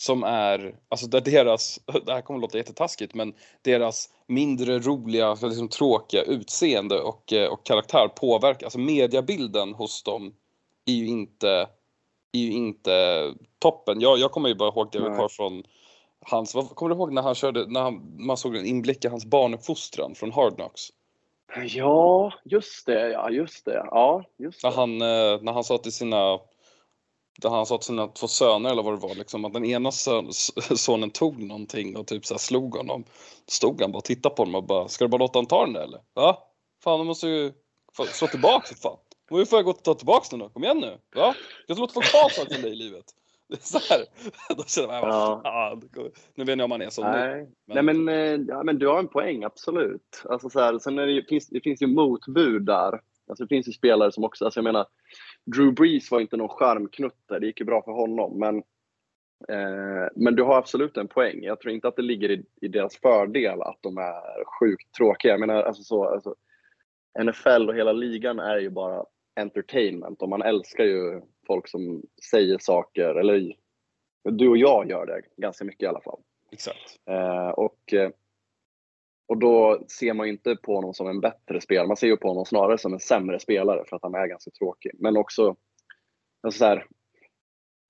som 0.00 0.24
är, 0.24 0.74
alltså 0.88 1.06
där 1.06 1.20
deras, 1.20 1.80
det 2.06 2.12
här 2.12 2.20
kommer 2.20 2.38
att 2.38 2.42
låta 2.42 2.58
jättetaskigt, 2.58 3.14
men 3.14 3.34
deras 3.62 4.08
mindre 4.26 4.78
roliga, 4.78 5.34
liksom 5.34 5.68
tråkiga 5.68 6.22
utseende 6.22 7.00
och, 7.00 7.32
eh, 7.32 7.52
och 7.52 7.66
karaktär 7.66 8.08
påverkar, 8.08 8.66
alltså 8.66 8.78
mediabilden 8.78 9.74
hos 9.74 10.02
dem 10.02 10.34
är 10.86 10.92
ju 10.92 11.06
inte, 11.06 11.48
är 12.32 12.40
ju 12.40 12.52
inte 12.52 13.24
toppen. 13.58 14.00
Jag, 14.00 14.18
jag 14.18 14.30
kommer 14.30 14.48
ju 14.48 14.54
bara 14.54 14.68
ihåg 14.68 14.90
David 14.92 15.10
Nej. 15.10 15.18
Carr 15.18 15.28
från 15.28 15.62
hans, 16.20 16.54
vad, 16.54 16.68
kommer 16.68 16.94
du 16.94 16.96
ihåg 16.96 17.12
när 17.12 17.22
han 17.22 17.34
körde, 17.34 17.66
när 17.66 17.80
han, 17.80 18.16
man 18.18 18.36
såg 18.36 18.56
en 18.56 18.66
inblick 18.66 19.04
i 19.04 19.08
hans 19.08 19.26
barnuppfostran 19.26 20.14
från 20.14 20.32
Hard 20.32 20.54
Knocks? 20.54 20.82
Ja, 21.64 22.32
just 22.44 22.86
det. 22.86 23.10
Ja, 23.10 23.30
just 23.30 23.64
det. 23.64 23.84
Ja, 23.90 24.24
just 24.38 24.64
När 24.64 24.70
det. 24.70 24.76
han, 24.76 25.02
eh, 25.02 25.42
när 25.42 25.52
han 25.52 25.64
sa 25.64 25.78
till 25.78 25.92
sina 25.92 26.38
där 27.38 27.50
han 27.50 27.66
sa 27.66 27.78
till 27.78 27.86
sina 27.86 28.06
två 28.06 28.26
söner 28.28 28.70
eller 28.70 28.82
vad 28.82 28.92
det 28.94 29.06
var 29.06 29.14
liksom 29.14 29.44
att 29.44 29.52
den 29.52 29.64
ena 29.64 29.92
son, 29.92 30.32
sonen 30.76 31.10
tog 31.10 31.42
någonting 31.42 31.96
och 31.96 32.06
typ 32.06 32.26
så 32.26 32.34
här 32.34 32.38
slog 32.38 32.76
honom. 32.76 33.04
Stod 33.46 33.80
han 33.82 33.92
bara 33.92 33.98
och 33.98 34.04
tittade 34.04 34.34
på 34.34 34.42
honom 34.42 34.54
och 34.54 34.64
bara 34.64 34.88
ska 34.88 35.04
du 35.04 35.08
bara 35.08 35.18
låta 35.18 35.38
han 35.38 35.46
ta 35.46 35.64
den 35.64 35.72
där 35.74 35.82
eller? 35.82 36.00
Va? 36.14 36.38
Fan 36.84 36.98
du 36.98 37.04
måste 37.06 37.28
ju 37.28 37.52
slå 38.12 38.28
tillbaka 38.28 38.66
för 38.66 38.74
fan. 38.74 38.96
Nu 39.30 39.46
får 39.46 39.58
jag 39.58 39.64
gå 39.64 39.70
och 39.70 39.82
ta 39.82 39.94
tillbaka 39.94 40.26
den 40.30 40.38
då, 40.38 40.48
kom 40.48 40.64
igen 40.64 40.78
nu. 40.78 40.98
Va? 41.16 41.34
Jag 41.66 41.76
ska 41.76 41.80
låta 41.82 41.94
få 41.94 42.00
kvar 42.00 42.28
saker 42.28 42.54
från 42.54 42.62
dig 42.62 42.72
i 42.72 42.76
livet. 42.76 43.04
Det 43.48 43.54
är 43.56 43.60
så 43.62 43.78
här, 43.94 44.04
då 44.56 44.64
känner 44.64 44.88
man, 44.88 45.00
Ja. 45.00 45.40
ja. 45.44 45.80
nu 46.34 46.44
vet 46.44 46.58
jag 46.58 46.64
om 46.64 46.68
man 46.70 46.82
är 46.82 46.90
så 46.90 47.02
nu. 47.04 47.10
Nej, 47.10 47.48
Nej 47.66 47.82
men, 47.82 48.08
eh, 48.08 48.40
ja, 48.48 48.62
men 48.62 48.78
du 48.78 48.88
har 48.88 48.98
en 48.98 49.08
poäng, 49.08 49.44
absolut. 49.44 50.22
Alltså, 50.30 50.50
så 50.50 50.60
här, 50.60 50.78
sen 50.78 50.98
är 50.98 51.06
det, 51.06 51.12
ju- 51.12 51.24
finns, 51.24 51.48
det 51.48 51.60
finns 51.60 51.82
ju 51.82 51.86
motbud 51.86 52.62
där. 52.66 53.00
Alltså, 53.28 53.44
det 53.44 53.48
finns 53.48 53.68
ju 53.68 53.72
spelare 53.72 54.12
som 54.12 54.24
också, 54.24 54.44
alltså, 54.44 54.58
jag 54.60 54.64
menar, 54.64 54.86
Drew 55.44 55.74
Brees 55.74 56.10
var 56.10 56.20
inte 56.20 56.36
någon 56.36 56.48
charmknutte, 56.48 57.38
det 57.38 57.46
gick 57.46 57.60
ju 57.60 57.66
bra 57.66 57.82
för 57.82 57.92
honom. 57.92 58.38
Men, 58.38 58.56
eh, 59.48 60.08
men 60.16 60.34
du 60.34 60.42
har 60.42 60.58
absolut 60.58 60.96
en 60.96 61.08
poäng. 61.08 61.42
Jag 61.42 61.60
tror 61.60 61.74
inte 61.74 61.88
att 61.88 61.96
det 61.96 62.02
ligger 62.02 62.30
i, 62.30 62.44
i 62.60 62.68
deras 62.68 62.96
fördel 62.96 63.62
att 63.62 63.78
de 63.80 63.98
är 63.98 64.44
sjukt 64.60 64.94
tråkiga. 64.94 65.32
Jag 65.32 65.40
menar, 65.40 65.62
alltså, 65.62 65.82
så, 65.82 66.04
alltså, 66.04 66.34
NFL 67.24 67.68
och 67.68 67.76
hela 67.76 67.92
ligan 67.92 68.38
är 68.38 68.58
ju 68.58 68.70
bara 68.70 69.04
entertainment 69.40 70.22
och 70.22 70.28
man 70.28 70.42
älskar 70.42 70.84
ju 70.84 71.20
folk 71.46 71.68
som 71.68 72.02
säger 72.30 72.58
saker, 72.60 73.14
eller 73.14 73.54
du 74.24 74.48
och 74.48 74.56
jag 74.56 74.90
gör 74.90 75.06
det 75.06 75.22
ganska 75.36 75.64
mycket 75.64 75.82
i 75.82 75.86
alla 75.86 76.00
fall. 76.00 76.20
Exakt. 76.52 77.00
Eh, 77.08 77.48
och, 77.48 77.92
eh, 77.92 78.10
och 79.30 79.38
då 79.38 79.84
ser 79.98 80.14
man 80.14 80.26
ju 80.26 80.32
inte 80.32 80.56
på 80.56 80.74
honom 80.74 80.94
som 80.94 81.08
en 81.08 81.20
bättre 81.20 81.60
spelare, 81.60 81.86
man 81.86 81.96
ser 81.96 82.06
ju 82.06 82.16
på 82.16 82.28
honom 82.28 82.44
snarare 82.44 82.78
som 82.78 82.92
en 82.92 83.00
sämre 83.00 83.40
spelare 83.40 83.84
för 83.88 83.96
att 83.96 84.02
han 84.02 84.14
är 84.14 84.26
ganska 84.26 84.50
tråkig. 84.50 84.90
Men 84.98 85.16
också, 85.16 85.56
alltså 86.42 86.58
så 86.58 86.64
här, 86.64 86.86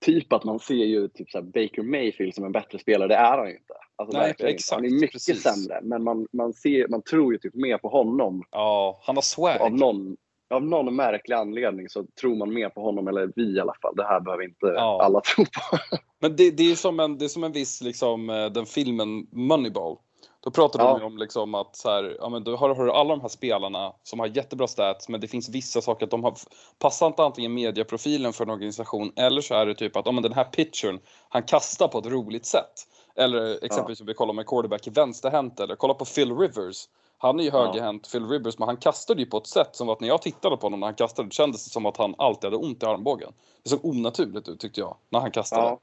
typ 0.05 0.33
att 0.33 0.43
man 0.43 0.59
ser 0.59 0.73
ju 0.75 1.07
typ 1.07 1.29
så 1.29 1.41
Baker 1.41 1.81
Mayfield 1.83 2.35
som 2.35 2.45
en 2.45 2.51
bättre 2.51 2.79
spelare, 2.79 3.07
det 3.07 3.15
är 3.15 3.37
han 3.37 3.47
ju 3.47 3.53
inte. 3.57 3.73
Alltså 3.95 4.17
Nej, 4.17 4.33
exakt, 4.39 4.75
han 4.75 4.85
är 4.85 4.89
mycket 4.89 5.11
precis. 5.11 5.41
sämre, 5.43 5.79
men 5.83 6.03
man, 6.03 6.27
man, 6.31 6.53
ser, 6.53 6.87
man 6.87 7.01
tror 7.01 7.33
ju 7.33 7.39
typ 7.39 7.55
mer 7.55 7.77
på 7.77 7.87
honom 7.89 8.43
Ja, 8.51 9.01
han 9.03 9.15
har 9.17 9.21
swag. 9.21 9.61
av 9.61 9.71
någon, 9.73 10.17
av 10.53 10.63
någon 10.63 10.95
märklig 10.95 11.35
anledning 11.35 11.89
så 11.89 12.05
tror 12.21 12.35
man 12.35 12.53
mer 12.53 12.69
på 12.69 12.81
honom, 12.81 13.07
eller 13.07 13.31
vi 13.35 13.55
i 13.55 13.59
alla 13.59 13.73
fall. 13.81 13.95
Det 13.95 14.03
här 14.03 14.19
behöver 14.19 14.43
inte 14.43 14.65
Ja. 14.65 15.01
alla 15.03 15.21
tro 15.21 15.43
på. 15.45 15.77
Men 16.19 16.35
det, 16.35 16.51
det 16.51 16.71
är 16.71 16.75
som 16.75 16.99
en, 16.99 17.17
det 17.17 17.25
är 17.25 17.29
som 17.29 17.43
en 17.43 17.51
viss, 17.51 17.81
liksom, 17.81 18.29
eh, 18.29 18.45
den 18.45 18.65
filmen 18.65 19.27
Moneyball. 19.31 19.97
Då 20.43 20.51
pratar 20.51 20.79
Ja. 20.79 20.97
de 20.97 21.05
om 21.05 21.17
liksom 21.17 21.55
att 21.55 21.75
så 21.75 21.89
här, 21.89 22.17
ja, 22.19 22.29
men 22.29 22.43
du 22.43 22.55
har, 22.55 22.75
har 22.75 22.87
alla 22.87 23.09
de 23.15 23.21
här 23.21 23.27
spelarna 23.27 23.93
som 24.03 24.19
har 24.19 24.27
jättebra 24.27 24.67
stats 24.67 25.09
men 25.09 25.21
det 25.21 25.27
finns 25.27 25.49
vissa 25.49 25.81
saker 25.81 26.05
att 26.05 26.11
de 26.11 26.23
har 26.23 26.33
passar 26.79 27.07
inte 27.07 27.23
antingen 27.23 27.53
mediaprofilen 27.53 28.33
för 28.33 28.43
en 28.43 28.49
organisation 28.49 29.13
eller 29.15 29.41
så 29.41 29.53
är 29.53 29.65
det 29.65 29.75
typ 29.75 29.95
att 29.95 30.05
ja, 30.05 30.11
men 30.11 30.23
den 30.23 30.33
här 30.33 30.43
pitchern 30.43 30.99
han 31.29 31.43
kastar 31.43 31.87
på 31.87 31.97
ett 31.99 32.05
roligt 32.05 32.45
sätt. 32.45 32.87
Eller 33.15 33.65
exempelvis 33.65 34.01
om 34.01 34.07
vi 34.07 34.13
kollar 34.13 34.33
med 34.33 34.45
quarterback 34.47 34.87
i 34.87 34.89
vänsterhänt 34.89 35.59
eller 35.59 35.75
kolla 35.75 35.93
på 35.93 36.05
Phil 36.05 36.37
Rivers. 36.37 36.87
Han 37.17 37.39
är 37.39 37.43
ju 37.43 37.49
Ja. 37.49 37.65
högerhänt, 37.65 38.11
Phil 38.11 38.27
Rivers, 38.27 38.57
men 38.59 38.67
han 38.67 38.77
kastade 38.77 39.19
ju 39.21 39.25
på 39.25 39.37
ett 39.37 39.47
sätt 39.47 39.75
som 39.75 39.89
att 39.89 39.99
när 39.99 40.07
jag 40.07 40.21
tittade 40.21 40.57
på 40.57 40.65
honom 40.65 40.79
när 40.79 40.87
han 40.87 40.95
kastade 40.95 41.27
det 41.27 41.33
kändes 41.33 41.65
det 41.65 41.71
som 41.71 41.85
att 41.85 41.97
han 41.97 42.15
alltid 42.17 42.43
hade 42.43 42.57
ont 42.65 42.83
i 42.83 42.85
armbågen. 42.85 43.33
Det 43.63 43.69
såg 43.69 43.85
onaturligt 43.85 44.47
ut 44.47 44.59
tyckte 44.59 44.79
jag 44.79 44.95
när 45.09 45.19
han 45.19 45.31
kastade. 45.31 45.61
Ja. 45.67 45.79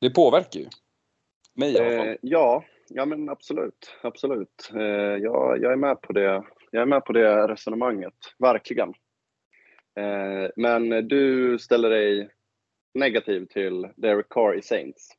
Det 0.00 0.10
påverkar 0.10 0.60
ju. 0.60 0.68
Mig 1.54 1.72
i 1.72 1.78
alla 1.78 1.98
fall. 1.98 2.08
Eh, 2.08 2.14
ja, 2.20 2.62
ja 2.88 3.06
men 3.06 3.28
absolut. 3.28 3.96
absolut. 4.02 4.70
Eh, 4.74 4.82
jag, 5.22 5.62
jag, 5.62 5.72
är 5.72 5.76
med 5.76 6.00
på 6.00 6.12
det. 6.12 6.44
jag 6.70 6.82
är 6.82 6.86
med 6.86 7.04
på 7.04 7.12
det 7.12 7.48
resonemanget, 7.48 8.14
verkligen. 8.38 8.88
Eh, 10.00 10.50
men 10.56 11.08
du 11.08 11.58
ställer 11.58 11.90
dig 11.90 12.30
negativ 12.94 13.46
till 13.46 13.88
Derek 13.96 14.28
Carr 14.28 14.58
i 14.58 14.62
Saints. 14.62 15.16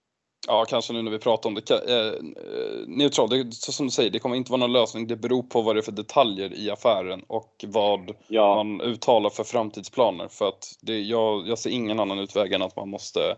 Ja, 0.48 0.66
kanske 0.70 0.94
nu 0.94 1.02
när 1.02 1.12
vi 1.12 1.20
pratar 1.20 1.50
om 1.50 1.56
det. 1.56 1.72
Eh, 1.72 2.24
neutral, 2.88 3.30
det, 3.30 3.54
så 3.54 3.72
som 3.72 3.86
du 3.86 3.92
säger, 3.92 4.10
det 4.10 4.20
kommer 4.20 4.36
inte 4.36 4.52
vara 4.52 4.60
någon 4.60 4.74
lösning. 4.74 5.08
Det 5.08 5.16
beror 5.16 5.44
på 5.44 5.62
vad 5.62 5.76
det 5.76 5.80
är 5.80 5.82
för 5.82 5.92
detaljer 5.92 6.54
i 6.54 6.72
affären 6.72 7.24
och 7.28 7.66
vad 7.68 8.12
Ja, 8.28 8.64
man 8.64 8.82
uttalar 8.82 9.30
för 9.30 9.44
framtidsplaner. 9.44 10.28
För 10.28 10.48
att 10.48 10.66
det, 10.82 11.00
jag, 11.00 11.48
jag 11.48 11.60
ser 11.60 11.70
ingen 11.70 12.00
annan 12.00 12.20
utväg 12.20 12.54
än 12.54 12.62
att 12.62 12.76
man 12.76 12.90
måste 12.90 13.36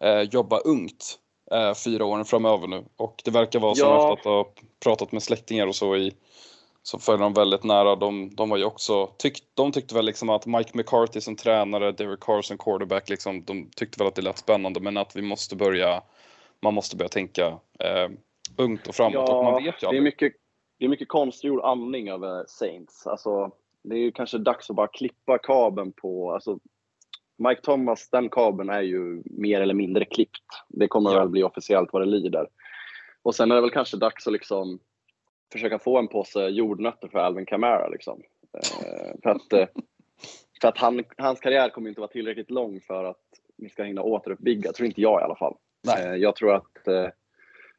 eh, 0.00 0.20
jobba 0.20 0.58
ungt 0.58 1.18
eh, 1.54 1.74
fyra 1.74 2.04
åren 2.04 2.24
framöver 2.24 2.66
nu. 2.66 2.84
Och 2.96 3.22
det 3.24 3.30
verkar 3.30 3.60
vara 3.60 3.74
som 3.74 3.88
Ja. 3.88 3.96
efter 3.96 4.12
att 4.12 4.24
ha 4.24 4.52
pratat 4.84 5.12
med 5.12 5.22
släktingar 5.22 5.66
och 5.66 5.74
så 5.74 5.96
i 5.96 6.12
så 6.82 6.98
följer 6.98 7.22
de 7.22 7.32
väldigt 7.34 7.64
nära. 7.64 7.96
De, 7.96 8.34
de 8.34 8.50
var 8.50 8.56
ju 8.56 8.64
också, 8.64 9.06
tyck, 9.06 9.38
de 9.54 9.72
tyckte 9.72 9.94
väl 9.94 10.04
liksom 10.04 10.28
att 10.30 10.46
Mike 10.46 10.70
McCarthy 10.74 11.20
som 11.20 11.36
tränare, 11.36 11.92
Derek 11.92 12.20
Carr 12.20 12.42
som 12.42 12.58
quarterback, 12.58 13.08
liksom, 13.08 13.44
de 13.44 13.70
tyckte 13.76 13.98
väl 13.98 14.08
att 14.08 14.14
det 14.14 14.22
lät 14.22 14.38
spännande 14.38 14.80
men 14.80 14.96
att 14.96 15.16
vi 15.16 15.22
måste 15.22 15.56
börja, 15.56 16.02
man 16.60 16.74
måste 16.74 16.96
börja 16.96 17.08
tänka 17.08 17.46
eh, 17.78 18.10
ungt 18.56 18.86
och 18.86 18.94
framåt. 18.94 19.28
och 19.28 19.44
man 19.44 19.64
vet 19.64 19.82
ju 19.82 19.88
det 19.88 19.96
är 19.96 20.00
mycket, 20.00 20.32
det 20.78 20.84
är 20.84 20.88
mycket 20.88 21.08
konstgjord 21.08 21.64
andning 21.64 22.08
över 22.08 22.44
Saints. 22.48 23.06
Alltså, 23.06 23.50
det 23.82 23.94
är 23.94 24.00
ju 24.00 24.12
kanske 24.12 24.38
dags 24.38 24.70
att 24.70 24.76
bara 24.76 24.88
klippa 24.88 25.38
kabeln 25.38 25.92
på... 25.92 26.32
Alltså, 26.32 26.58
Mike 27.36 27.60
Thomas, 27.62 28.10
den 28.10 28.28
kabeln 28.28 28.70
är 28.70 28.82
ju 28.82 29.22
mer 29.24 29.60
eller 29.60 29.74
mindre 29.74 30.04
klippt. 30.04 30.44
Det 30.68 30.88
kommer 30.88 31.10
Ja. 31.12 31.18
väl 31.18 31.28
bli 31.28 31.42
officiellt 31.42 31.92
vad 31.92 32.02
det 32.02 32.06
lider. 32.06 32.48
Och 33.22 33.34
sen 33.34 33.50
är 33.50 33.54
det 33.54 33.60
väl 33.60 33.70
kanske 33.70 33.96
dags 33.96 34.26
att 34.26 34.32
liksom 34.32 34.78
försöka 35.52 35.78
få 35.78 35.98
en 35.98 36.08
påse 36.08 36.48
jordnötter 36.48 37.08
för 37.08 37.18
Alvin 37.18 37.46
Kamara. 37.46 37.88
Liksom. 37.88 38.22
Eh, 38.58 39.20
för 39.22 39.30
att, 39.30 39.52
eh, 39.52 39.66
för 40.60 40.68
att 40.68 40.78
han, 40.78 41.04
hans 41.18 41.40
karriär 41.40 41.68
kommer 41.68 41.88
inte 41.88 42.00
vara 42.00 42.10
tillräckligt 42.10 42.50
lång 42.50 42.80
för 42.80 43.04
att 43.04 43.22
vi 43.56 43.68
ska 43.68 43.82
hinna 43.82 44.02
återuppbygga. 44.02 44.72
Tror 44.72 44.86
inte 44.86 45.00
jag 45.00 45.20
i 45.20 45.24
alla 45.24 45.36
fall. 45.36 45.56
Nej. 45.86 46.06
Eh, 46.06 46.14
jag 46.14 46.36
tror 46.36 46.54
att... 46.54 46.88
Eh, 46.88 47.08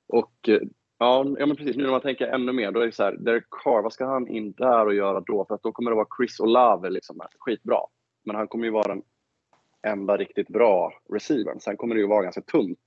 och 0.07 0.49
eh, 0.49 0.59
Ja, 0.97 1.25
ja 1.39 1.45
men 1.45 1.55
precis. 1.55 1.75
Nu 1.75 1.83
när 1.83 1.91
man 1.91 2.01
tänker 2.01 2.27
ännu 2.27 2.51
mer, 2.51 2.71
då 2.71 2.79
är 2.79 2.85
det 2.85 2.91
så 2.91 3.03
här, 3.03 3.11
Derek 3.19 3.43
Carr, 3.49 3.81
vad 3.81 3.93
ska 3.93 4.05
han 4.05 4.27
in 4.27 4.51
där 4.51 4.85
och 4.85 4.93
göra 4.93 5.19
då? 5.19 5.45
För 5.45 5.55
att 5.55 5.63
då 5.63 5.71
kommer 5.71 5.91
det 5.91 5.95
vara 5.95 6.07
Chris 6.17 6.39
Olave 6.39 6.89
liksom, 6.89 7.21
skitbra. 7.39 7.79
Men 8.25 8.35
han 8.35 8.47
kommer 8.47 8.65
ju 8.65 8.71
vara 8.71 8.87
den 8.87 9.01
enda 9.85 10.17
riktigt 10.17 10.47
bra 10.47 10.93
receivern. 11.13 11.59
Sen 11.59 11.77
kommer 11.77 11.95
det 11.95 12.01
ju 12.01 12.07
vara 12.07 12.23
ganska 12.23 12.41
tunt. 12.41 12.83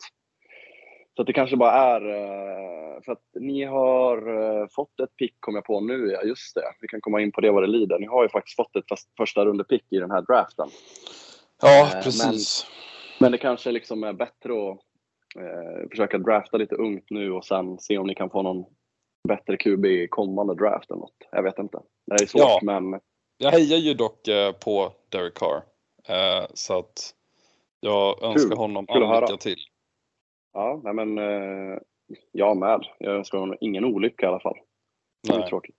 Så 1.16 1.22
att 1.22 1.26
det 1.26 1.32
kanske 1.32 1.56
bara 1.56 1.72
är, 1.72 2.00
eh, 2.00 3.02
för 3.04 3.12
att 3.12 3.24
ni 3.40 3.64
har 3.64 4.16
eh, 4.62 4.66
fått 4.70 5.00
ett 5.00 5.16
pick, 5.16 5.34
kom 5.40 5.54
jag 5.54 5.64
på 5.64 5.80
nu, 5.80 6.10
ja 6.10 6.22
just 6.22 6.54
det. 6.54 6.72
Vi 6.80 6.88
kan 6.88 7.00
komma 7.00 7.20
in 7.20 7.32
på 7.32 7.40
det 7.40 7.50
vad 7.50 7.62
det 7.62 7.66
lider. 7.66 7.98
Ni 7.98 8.06
har 8.06 8.22
ju 8.22 8.28
faktiskt 8.28 8.56
fått 8.56 8.76
ett 8.76 8.84
första 9.16 9.44
rundepick 9.44 9.84
i 9.90 9.98
den 9.98 10.10
här 10.10 10.22
draften. 10.22 10.68
Ja, 11.62 11.86
Eh, 11.94 12.02
precis. 12.02 12.66
Men 13.20 13.32
det 13.32 13.38
kanske 13.38 13.70
liksom 13.72 14.04
är 14.04 14.12
bättre 14.12 14.52
att 14.52 14.78
eh, 15.38 15.88
försöka 15.90 16.18
drafta 16.18 16.56
lite 16.56 16.74
ungt 16.74 17.10
nu 17.10 17.32
och 17.32 17.44
sen 17.44 17.78
se 17.78 17.98
om 17.98 18.06
ni 18.06 18.14
kan 18.14 18.30
få 18.30 18.42
någon 18.42 18.64
bättre 19.28 19.56
QB 19.56 19.86
i 19.86 20.08
kommande 20.08 20.54
draft 20.54 20.90
eller 20.90 21.00
något. 21.00 21.28
Jag 21.30 21.42
vet 21.42 21.58
inte. 21.58 21.78
Det 22.06 22.22
är 22.22 22.26
svårt 22.26 22.42
Ja. 22.42 22.60
men 22.62 23.00
Jag 23.38 23.50
hejar 23.50 23.78
ju 23.78 23.94
dock 23.94 24.28
på 24.64 24.92
Derek 25.08 25.34
Carr. 25.34 25.62
Eh, 26.08 26.46
så 26.54 26.78
att 26.78 27.14
jag 27.80 28.22
önskar 28.22 28.56
honom 28.56 28.86
Kul 28.86 29.02
att 29.02 29.08
all 29.08 29.22
lycka 29.22 29.36
till. 29.36 29.58
ja, 30.52 30.80
nej 30.84 30.94
men 30.94 31.18
eh, 31.18 31.78
jag 32.32 32.56
med. 32.56 32.86
Jag 32.98 33.14
önskar 33.14 33.38
honom 33.38 33.56
ingen 33.60 33.84
olycka 33.84 34.26
i 34.26 34.28
alla 34.28 34.40
fall. 34.40 34.56
Det 35.22 35.34
är 35.34 35.38
Nej. 35.38 35.48
tråkigt. 35.48 35.76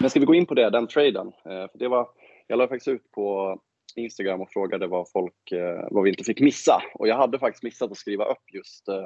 Men 0.00 0.10
ska 0.10 0.20
vi 0.20 0.26
gå 0.26 0.34
in 0.34 0.46
på 0.46 0.54
det, 0.54 0.70
den 0.70 0.86
traden? 0.86 1.26
Eh, 1.26 1.68
för 1.70 1.78
det 1.78 1.88
var, 1.88 2.08
jag 2.46 2.58
la 2.58 2.68
faktiskt 2.68 2.88
ut 2.88 3.10
på 3.10 3.58
Instagram 3.96 4.40
och 4.40 4.50
frågade 4.50 4.86
vad 4.86 5.10
folk, 5.10 5.52
eh, 5.52 5.88
vad 5.90 6.04
vi 6.04 6.10
inte 6.10 6.24
fick 6.24 6.40
missa. 6.40 6.82
Och 6.94 7.08
jag 7.08 7.16
hade 7.16 7.38
faktiskt 7.38 7.62
missat 7.62 7.90
att 7.90 7.96
skriva 7.96 8.24
upp 8.24 8.52
just 8.52 8.88
eh, 8.88 9.04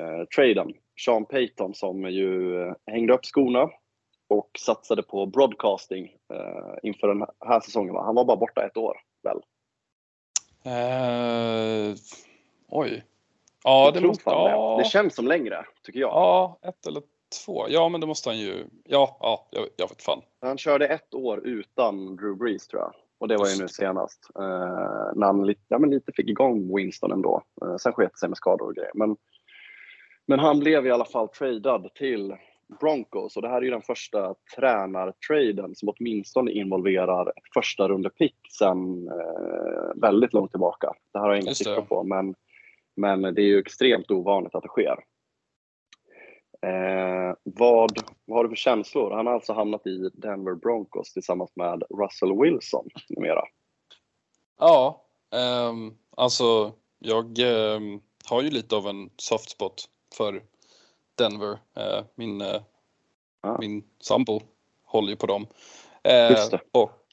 eh, 0.00 0.24
traden. 0.36 0.72
Sean 1.04 1.24
Payton 1.24 1.74
som 1.74 2.10
ju 2.10 2.62
eh, 2.62 2.74
hängde 2.86 3.14
upp 3.14 3.24
skorna 3.24 3.70
och 4.34 4.50
satsade 4.58 5.02
på 5.02 5.26
broadcasting 5.26 6.04
eh, 6.32 6.74
inför 6.82 7.08
den 7.08 7.26
här 7.46 7.60
säsongen. 7.60 7.94
Han 7.94 8.14
var 8.14 8.24
bara 8.24 8.36
borta 8.36 8.66
ett 8.66 8.76
år 8.76 8.96
väl? 9.22 9.40
Eh, 10.64 11.94
oj. 12.68 13.04
Ja, 13.64 13.84
Jag 13.84 13.94
det 13.94 14.00
måste... 14.00 14.22
Ja, 14.30 14.76
det. 14.78 14.84
känns 14.84 15.14
som 15.14 15.26
längre, 15.26 15.64
tycker 15.82 16.00
jag. 16.00 16.10
ja, 16.10 16.58
ett 16.62 16.86
eller 16.86 17.02
två. 17.44 17.66
Ja, 17.68 17.88
men 17.88 18.00
det 18.00 18.06
måste 18.06 18.28
han 18.28 18.38
ju... 18.38 18.66
Ja, 18.84 19.16
ja 19.20 19.46
jag, 19.50 19.66
jag 19.76 19.88
vet 19.88 20.02
fan. 20.02 20.20
Han 20.40 20.58
körde 20.58 20.86
ett 20.86 21.14
år 21.14 21.46
utan 21.46 22.16
Drew 22.16 22.36
Brees 22.36 22.66
tror 22.68 22.82
jag. 22.82 22.92
Och 23.18 23.28
det 23.28 23.36
var 23.36 23.48
ju 23.48 23.62
nu 23.62 23.68
senast. 23.68 24.30
Eh, 24.38 25.12
när 25.14 25.26
han 25.26 25.46
lite, 25.46 25.60
ja, 25.68 25.78
men 25.78 25.90
lite 25.90 26.12
fick 26.12 26.28
igång 26.28 26.76
Winston 26.76 27.12
ändå. 27.12 27.42
Eh, 27.62 27.76
sen 27.76 27.92
sket 27.92 28.18
sig 28.18 28.28
med 28.28 28.38
skador 28.38 28.66
och 28.66 28.74
grejer. 28.74 28.90
Men, 28.94 29.16
men 30.26 30.38
han 30.38 30.58
blev 30.60 30.86
i 30.86 30.90
alla 30.90 31.04
fall 31.04 31.28
tradad 31.28 31.94
till 31.94 32.34
Broncos. 32.80 33.36
Och 33.36 33.42
det 33.42 33.48
här 33.48 33.56
är 33.56 33.62
ju 33.62 33.70
den 33.70 33.82
första 33.82 34.34
tränartraden 34.56 35.74
som 35.74 35.88
åtminstone 35.88 36.50
involverar 36.50 37.28
ett 37.28 37.52
första 37.54 37.88
rundepick 37.88 38.36
sen 38.58 39.08
eh, 39.08 40.00
väldigt 40.02 40.32
långt 40.32 40.50
tillbaka. 40.50 40.92
Det 41.12 41.18
här 41.18 41.26
har 41.26 41.34
jag 41.34 41.42
inga 41.42 41.54
siffror 41.54 41.82
på. 41.82 42.04
Men, 42.04 42.34
men 42.96 43.22
det 43.22 43.42
är 43.42 43.46
ju 43.46 43.58
extremt 43.58 44.10
ovanligt 44.10 44.54
att 44.54 44.62
det 44.62 44.68
sker. 44.68 45.04
Eh, 46.62 47.34
vad, 47.42 47.90
vad 48.24 48.38
har 48.38 48.44
du 48.44 48.48
för 48.48 48.56
känslor? 48.56 49.10
Han 49.10 49.26
har 49.26 49.34
alltså 49.34 49.52
hamnat 49.52 49.86
i 49.86 50.10
Denver 50.14 50.54
Broncos 50.54 51.12
tillsammans 51.12 51.52
med 51.56 51.82
Russell 51.98 52.40
Wilson 52.40 52.88
numera. 53.08 53.42
Ja, 54.58 55.04
ehm, 55.34 55.94
alltså 56.16 56.72
jag 56.98 57.38
ehm, 57.38 58.00
har 58.30 58.42
ju 58.42 58.50
lite 58.50 58.76
av 58.76 58.86
en 58.86 59.10
soft 59.16 59.50
spot 59.50 59.84
för 60.16 60.42
Denver. 61.14 61.58
Eh, 61.76 62.04
min, 62.14 62.40
eh, 62.40 62.62
Ah. 63.44 63.56
min 63.58 63.84
sambo 64.00 64.40
håller 64.84 65.10
ju 65.10 65.16
på 65.16 65.26
dem. 65.26 65.46
Eh, 66.02 66.58
och 66.72 67.06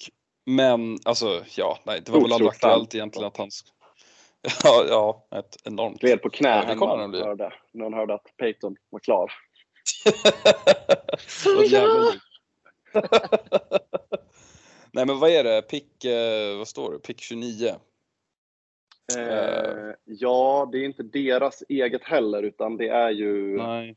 Men 0.46 0.98
alltså, 1.06 1.44
ja, 1.56 1.80
nej, 1.84 2.02
det 2.06 2.12
var 2.12 2.22
väl 2.22 2.34
aldrig 2.34 2.48
Otroligt 2.48 2.64
aktuellt 2.64 2.96
egentligen 2.96 3.28
att 3.28 3.38
han... 3.38 3.50
Ja, 4.64 4.86
ja, 4.90 5.28
ett 5.40 5.58
enormt. 5.64 6.02
Gled 6.02 6.22
på 6.22 6.30
knä 6.30 6.50
Ja, 6.50 6.76
när 6.76 6.98
han 6.98 7.14
hörde, 7.14 7.54
när 7.72 7.84
han 7.84 7.94
hörde 7.94 8.14
att 8.14 8.38
Peyton 8.38 8.76
var 8.90 9.00
klar. 9.00 9.32
Liv. 11.62 12.20
Nej 14.92 15.06
men 15.06 15.20
vad 15.20 15.30
är 15.30 15.44
det? 15.44 15.62
Pick, 15.62 16.06
vad 16.58 16.68
står 16.68 16.92
det? 16.92 17.00
Pick 17.00 17.22
29? 17.22 17.76
Eh, 19.18 19.94
ja, 20.06 20.70
det 20.72 20.78
är 20.78 20.86
inte 20.86 21.04
deras 21.04 21.64
eget 21.70 22.04
heller 22.04 22.44
utan 22.44 22.78
det 22.78 22.88
är 22.88 23.10
ju, 23.10 23.58
jag 23.58 23.68
Nej. 23.68 23.96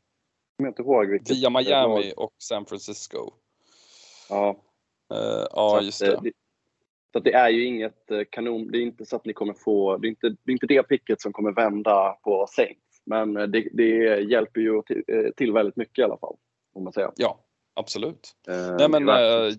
kommer 0.57 0.67
inte 0.67 0.81
ihåg 0.81 1.09
vilket 1.09 1.31
Via 1.31 1.49
Miami 1.49 2.13
och 2.17 2.33
San 2.37 2.65
Francisco. 2.65 3.31
Ja, 4.29 4.61
Eh, 5.11 5.43
så 5.43 5.47
ja, 5.51 5.81
just 5.81 6.01
eh, 6.01 6.21
det. 6.21 6.31
Så 7.11 7.17
att 7.17 7.23
det 7.23 7.33
är 7.33 7.49
ju 7.49 7.65
inget 7.65 8.11
eh, 8.11 8.21
kanon, 8.29 8.71
det 8.71 8.77
är 8.77 8.81
inte 8.81 9.05
så 9.05 9.15
att 9.15 9.25
ni 9.25 9.33
kommer 9.33 9.53
få, 9.53 9.97
det 9.97 10.07
är 10.07 10.09
inte 10.09 10.29
det, 10.29 10.51
är 10.51 10.53
inte 10.53 10.67
det 10.67 10.83
picket 10.83 11.21
som 11.21 11.33
kommer 11.33 11.51
vända 11.51 12.17
på 12.23 12.45
Saints. 12.49 13.01
Men 13.05 13.37
eh, 13.37 13.43
det, 13.43 13.69
det 13.73 14.21
hjälper 14.21 14.61
ju 14.61 14.81
till, 14.81 15.03
eh, 15.07 15.31
till 15.35 15.51
väldigt 15.51 15.75
mycket 15.75 15.99
i 15.99 16.03
alla 16.03 16.17
fall, 16.17 16.35
om 16.73 16.83
man 16.83 16.93
säger. 16.93 17.11
Ja, 17.15 17.39
absolut. 17.75 18.35
Eh, 18.47 18.75
Nej 18.77 18.89
men 18.89 19.09
eh, 19.09 19.53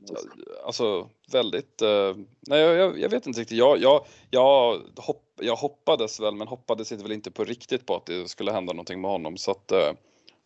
alltså 0.66 1.08
väldigt, 1.32 1.82
eh, 1.82 2.14
nej 2.40 2.60
jag, 2.60 2.98
jag, 2.98 3.08
vet 3.08 3.26
inte 3.26 3.40
riktigt. 3.40 3.58
Jag, 3.58 3.78
jag, 3.78 4.04
jag, 4.30 4.80
hopp, 4.96 5.24
jag 5.40 5.56
hoppades 5.56 6.20
väl 6.20 6.34
men 6.34 6.48
hoppades 6.48 6.92
väl 6.92 7.12
inte 7.12 7.30
på 7.30 7.44
riktigt 7.44 7.86
på 7.86 7.96
att 7.96 8.06
det 8.06 8.28
skulle 8.28 8.52
hända 8.52 8.72
någonting 8.72 9.00
med 9.00 9.10
honom. 9.10 9.36
Så 9.36 9.50
att 9.50 9.72
eh, 9.72 9.92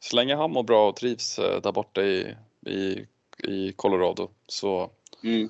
så 0.01 0.17
länge 0.17 0.35
han 0.37 0.51
mår 0.53 0.63
bra 0.63 0.89
och 0.89 0.97
trivs 0.97 1.39
eh, 1.39 1.61
där 1.61 1.73
borta 1.73 2.03
i, 2.03 2.35
i, 2.67 3.07
i 3.49 3.73
Colorado 3.77 4.29
så 4.47 4.91
Mm. 5.25 5.49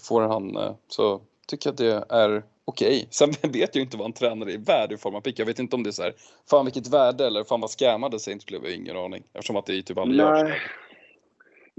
får 0.00 0.20
han, 0.22 0.56
eh, 0.56 0.74
så 0.88 1.20
tycker 1.46 1.66
jag 1.68 1.72
att 1.72 1.78
det 2.08 2.14
är 2.16 2.42
okej. 2.64 3.08
Sen 3.10 3.30
vet 3.42 3.74
jag 3.74 3.82
inte 3.82 3.96
vad 3.96 4.06
en 4.06 4.12
tränare 4.12 4.52
är 4.52 4.58
värd 4.58 4.92
i 4.92 4.96
form 4.96 5.14
av 5.14 5.20
pick. 5.20 5.38
Jag 5.38 5.46
vet 5.46 5.58
inte 5.58 5.76
om 5.76 5.82
det 5.82 5.90
är 5.90 5.92
så 5.92 6.02
här, 6.02 6.14
fan 6.50 6.64
vilket 6.64 6.86
värde 6.86 7.26
eller 7.26 7.44
fan 7.44 7.60
vad 7.60 7.70
scammade 7.70 8.18
Saints 8.20 8.46
blev, 8.46 8.62
jag 8.62 8.70
har 8.70 8.76
ingen 8.76 8.96
aning. 8.96 9.22
Eftersom 9.32 9.56
att 9.56 9.66
det 9.66 9.82
typ 9.82 9.98
aldrig 9.98 10.20
görs. 10.20 10.60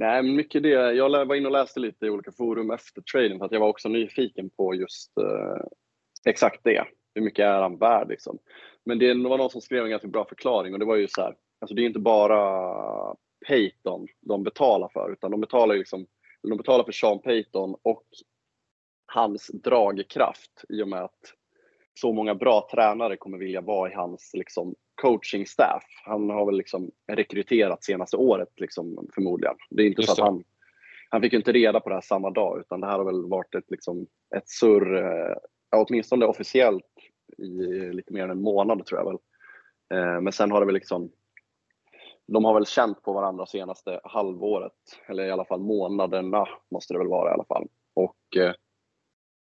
Nej. 0.02 0.24
Mycket 0.24 0.64
det. 0.64 0.70
Jag 0.70 1.26
var 1.26 1.36
inne 1.36 1.48
och 1.48 1.52
läste 1.52 1.80
lite 1.80 2.06
i 2.06 2.10
olika 2.10 2.32
forum 2.32 2.72
efter 2.72 3.02
traden 3.02 3.38
för 3.38 3.46
att 3.46 3.52
jag 3.52 3.60
var 3.60 3.68
också 3.68 3.90
nyfiken 3.90 4.50
på 4.50 4.76
just 4.76 5.18
eh, 5.18 5.66
exakt 6.26 6.64
det. 6.64 6.86
Hur 7.16 7.22
mycket 7.22 7.46
är 7.46 7.62
han 7.62 7.78
värd 7.78 8.10
liksom? 8.10 8.40
Men 8.86 9.00
det 9.00 9.14
var 9.14 9.38
någon 9.38 9.50
som 9.50 9.62
skrev 9.62 9.84
en 9.84 9.90
ganska 9.90 10.08
bra 10.08 10.26
förklaring 10.26 10.74
och 10.74 10.80
det 10.80 10.86
var 10.86 10.96
ju 10.96 11.08
så 11.08 11.22
här, 11.22 11.36
alltså 11.60 11.76
det 11.76 11.82
är 11.82 11.86
inte 11.86 12.00
bara 12.00 13.16
Payton 13.48 14.08
de 14.22 14.44
betalar 14.44 14.90
för 14.94 15.12
utan 15.12 15.32
de 15.32 15.42
betalar 15.42 15.76
liksom, 15.76 16.06
de 16.42 16.58
betalar 16.58 16.84
för 16.84 16.92
Sean 16.92 17.20
Payton 17.20 17.76
och 17.82 18.06
hans 19.06 19.48
dragkraft 19.48 20.66
i 20.70 20.84
och 20.84 20.88
med 20.88 21.04
att 21.04 21.34
så 21.94 22.14
många 22.14 22.36
bra 22.36 22.68
tränare 22.72 23.18
kommer 23.18 23.38
vilja 23.38 23.62
vara 23.62 23.92
i 23.92 23.94
hans 23.94 24.32
liksom, 24.34 24.76
coaching 25.02 25.46
staff. 25.46 25.84
Han 26.06 26.30
har 26.30 26.46
väl 26.46 26.58
liksom 26.58 26.92
rekryterat 27.12 27.84
senaste 27.84 28.18
året 28.18 28.50
liksom, 28.56 29.08
förmodligen. 29.16 29.56
Det 29.70 29.84
är 29.84 29.88
inte 29.88 30.02
Just 30.02 30.16
så 30.16 30.22
att 30.22 30.28
han, 30.30 30.44
han 31.10 31.22
fick 31.22 31.34
ju 31.34 31.38
inte 31.38 31.52
reda 31.52 31.80
på 31.80 31.90
det 31.90 31.96
här 31.96 32.02
samma 32.02 32.30
dag 32.30 32.60
utan 32.60 32.82
det 32.82 32.88
här 32.88 32.98
har 32.98 33.06
väl 33.06 33.30
varit 33.30 33.56
ett, 33.56 33.72
liksom, 33.72 34.08
ett 34.36 34.50
surr, 34.50 34.96
eh, 34.96 35.36
åtminstone 35.76 36.26
officiellt 36.26 36.84
i 37.38 37.44
lite 37.94 38.14
mer 38.14 38.24
än 38.24 38.32
en 38.32 38.42
månad 38.42 38.86
tror 38.86 39.00
jag 39.00 39.06
väl. 39.06 39.18
Eh, 39.94 40.22
men 40.22 40.34
sen 40.34 40.52
har 40.52 40.60
det 40.60 40.66
väl 40.66 40.76
liksom 40.76 41.12
de 42.28 42.46
har 42.46 42.54
väl 42.54 42.66
känt 42.66 43.04
på 43.04 43.14
varandra 43.14 43.46
senaste 43.46 44.00
halvåret, 44.04 44.72
eller 45.08 45.26
i 45.26 45.32
alla 45.32 45.46
fall 45.46 45.60
månaderna 45.60 46.48
måste 46.72 46.94
det 46.94 46.98
väl 46.98 47.08
vara 47.08 47.32
i 47.32 47.34
alla 47.34 47.46
fall. 47.46 47.68
Och 47.94 48.38
eh, 48.38 48.54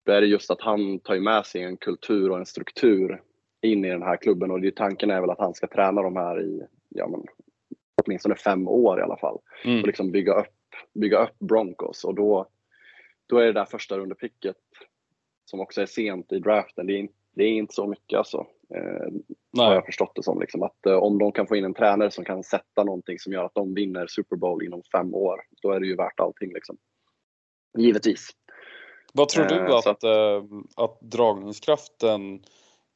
då 0.07 0.13
är 0.13 0.21
det 0.21 0.27
just 0.27 0.51
att 0.51 0.61
han 0.61 0.99
tar 0.99 1.19
med 1.19 1.45
sig 1.45 1.63
en 1.63 1.77
kultur 1.77 2.31
och 2.31 2.37
en 2.37 2.45
struktur 2.45 3.21
in 3.61 3.85
i 3.85 3.89
den 3.89 4.03
här 4.03 4.17
klubben 4.17 4.51
och 4.51 4.61
det, 4.61 4.75
tanken 4.75 5.11
är 5.11 5.21
väl 5.21 5.29
att 5.29 5.39
han 5.39 5.53
ska 5.53 5.67
träna 5.67 6.01
de 6.01 6.15
här 6.15 6.41
i 6.41 6.61
ja, 6.89 7.07
men, 7.07 7.23
åtminstone 8.05 8.35
fem 8.35 8.67
år 8.67 8.99
i 8.99 9.01
alla 9.01 9.17
fall 9.17 9.39
Mm. 9.65 9.81
och 9.81 9.87
liksom 9.87 10.11
bygga 10.11 10.33
upp, 10.33 10.55
bygga 10.93 11.23
upp 11.23 11.39
Broncos 11.39 12.03
och 12.03 12.15
då, 12.15 12.47
då 13.25 13.37
är 13.37 13.45
det 13.45 13.51
där 13.51 13.65
första 13.65 13.97
rundepicket 13.97 14.55
som 15.45 15.59
också 15.59 15.81
är 15.81 15.85
sent 15.85 16.31
i 16.31 16.39
draften, 16.39 16.87
det 16.87 16.99
är, 16.99 17.07
det 17.35 17.43
är 17.43 17.51
inte 17.51 17.73
så 17.73 17.87
mycket 17.87 18.17
alltså. 18.17 18.37
Eh, 18.75 19.11
har 19.57 19.67
Nej. 19.67 19.73
jag 19.73 19.85
förstått 19.85 20.15
det 20.15 20.23
som. 20.23 20.39
Liksom, 20.39 20.63
att 20.63 20.85
eh, 20.85 20.93
om 20.93 21.17
de 21.17 21.31
kan 21.31 21.47
få 21.47 21.55
in 21.55 21.65
en 21.65 21.73
tränare 21.73 22.11
som 22.11 22.25
kan 22.25 22.43
sätta 22.43 22.83
någonting 22.83 23.19
som 23.19 23.33
gör 23.33 23.43
att 23.43 23.55
de 23.55 23.73
vinner 23.73 24.07
Super 24.07 24.35
Bowl 24.35 24.63
inom 24.63 24.81
fem 24.91 25.13
år, 25.13 25.39
då 25.61 25.71
är 25.71 25.79
det 25.79 25.87
ju 25.87 25.95
värt 25.95 26.19
allting. 26.19 26.53
Liksom. 26.53 26.77
Givetvis. 27.77 28.29
Vad 29.13 29.29
tror 29.29 29.45
du 29.45 29.55
Eh, 29.55 29.75
att, 29.75 29.87
att- 29.87 30.03
eh, 30.03 30.43
att 30.75 31.01
dragningskraften 31.01 32.43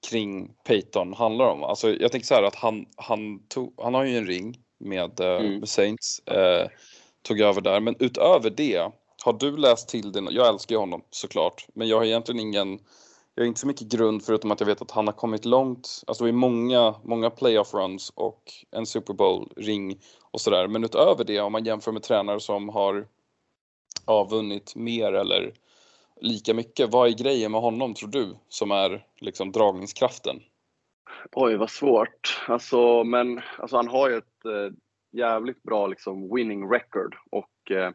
kring 0.10 0.54
Peyton 0.64 1.14
handlar 1.14 1.46
om? 1.46 1.64
Alltså 1.64 1.90
jag 1.94 2.12
tänker 2.12 2.28
så 2.28 2.34
här 2.36 2.44
att 2.44 2.56
han, 2.56 2.86
han, 2.96 3.40
tog, 3.48 3.74
han 3.78 3.94
har 3.94 4.04
ju 4.04 4.18
en 4.18 4.28
ring 4.28 4.60
med, 4.80 5.20
eh, 5.20 5.28
Mm. 5.28 5.60
med 5.60 5.70
Saints, 5.70 6.20
eh, 6.20 6.68
tog 7.22 7.40
över 7.40 7.62
där, 7.62 7.80
men 7.80 7.96
utöver 8.00 8.50
det, 8.50 8.92
har 9.24 9.34
du 9.34 9.58
läst 9.58 9.90
till 9.90 10.12
det? 10.12 10.28
Jag 10.30 10.48
älskar 10.48 10.76
ju 10.76 10.80
honom 10.80 11.02
såklart, 11.10 11.68
men 11.74 11.88
jag 11.88 11.98
har 11.98 12.06
egentligen 12.06 12.40
ingen, 12.40 12.80
jag 13.36 13.44
har 13.44 13.48
inte 13.48 13.60
så 13.60 13.68
mycket 13.68 13.88
grund 13.88 14.26
förutom 14.26 14.52
att 14.52 14.60
jag 14.60 14.68
vet 14.68 14.82
att 14.82 14.92
han 14.92 15.08
har 15.08 15.14
kommit 15.14 15.46
långt, 15.46 16.04
alltså 16.08 16.28
i 16.28 16.32
många, 16.32 16.96
många 17.04 17.30
playoff 17.30 17.74
runs 17.74 18.10
och 18.16 18.44
en 18.72 18.86
Super 18.86 19.14
Bowl 19.14 19.52
ring 19.56 20.00
och 20.32 20.42
sådär. 20.42 20.68
Men 20.68 20.84
utöver 20.84 21.24
det, 21.24 21.40
om 21.40 21.52
man 21.52 21.66
jämför 21.66 21.92
med 21.92 22.04
tränare 22.04 22.40
som 22.40 22.70
har 22.70 23.08
ja, 24.06 24.24
vunnit 24.24 24.76
mer 24.76 25.14
eller 25.14 25.54
lika 26.22 26.54
mycket. 26.54 26.92
Vad 26.92 27.08
är 27.08 27.24
grejen 27.24 27.52
med 27.52 27.62
honom 27.62 27.94
tror 27.94 28.10
du 28.10 28.38
som 28.48 28.72
är 28.72 29.06
liksom 29.20 29.52
dragningskraften? 29.52 30.36
Oj, 31.32 31.56
vad 31.58 31.70
svårt. 31.70 32.44
Alltså, 32.48 33.04
men 33.04 33.42
alltså, 33.58 33.76
han 33.76 33.88
har 33.88 34.10
ju 34.10 34.18
ett 34.18 34.46
eh, 34.46 34.74
jävligt 35.12 35.64
bra 35.64 35.88
liksom, 35.88 36.36
winning 36.36 36.72
record 36.72 37.16
och 37.32 37.72
eh, 37.72 37.94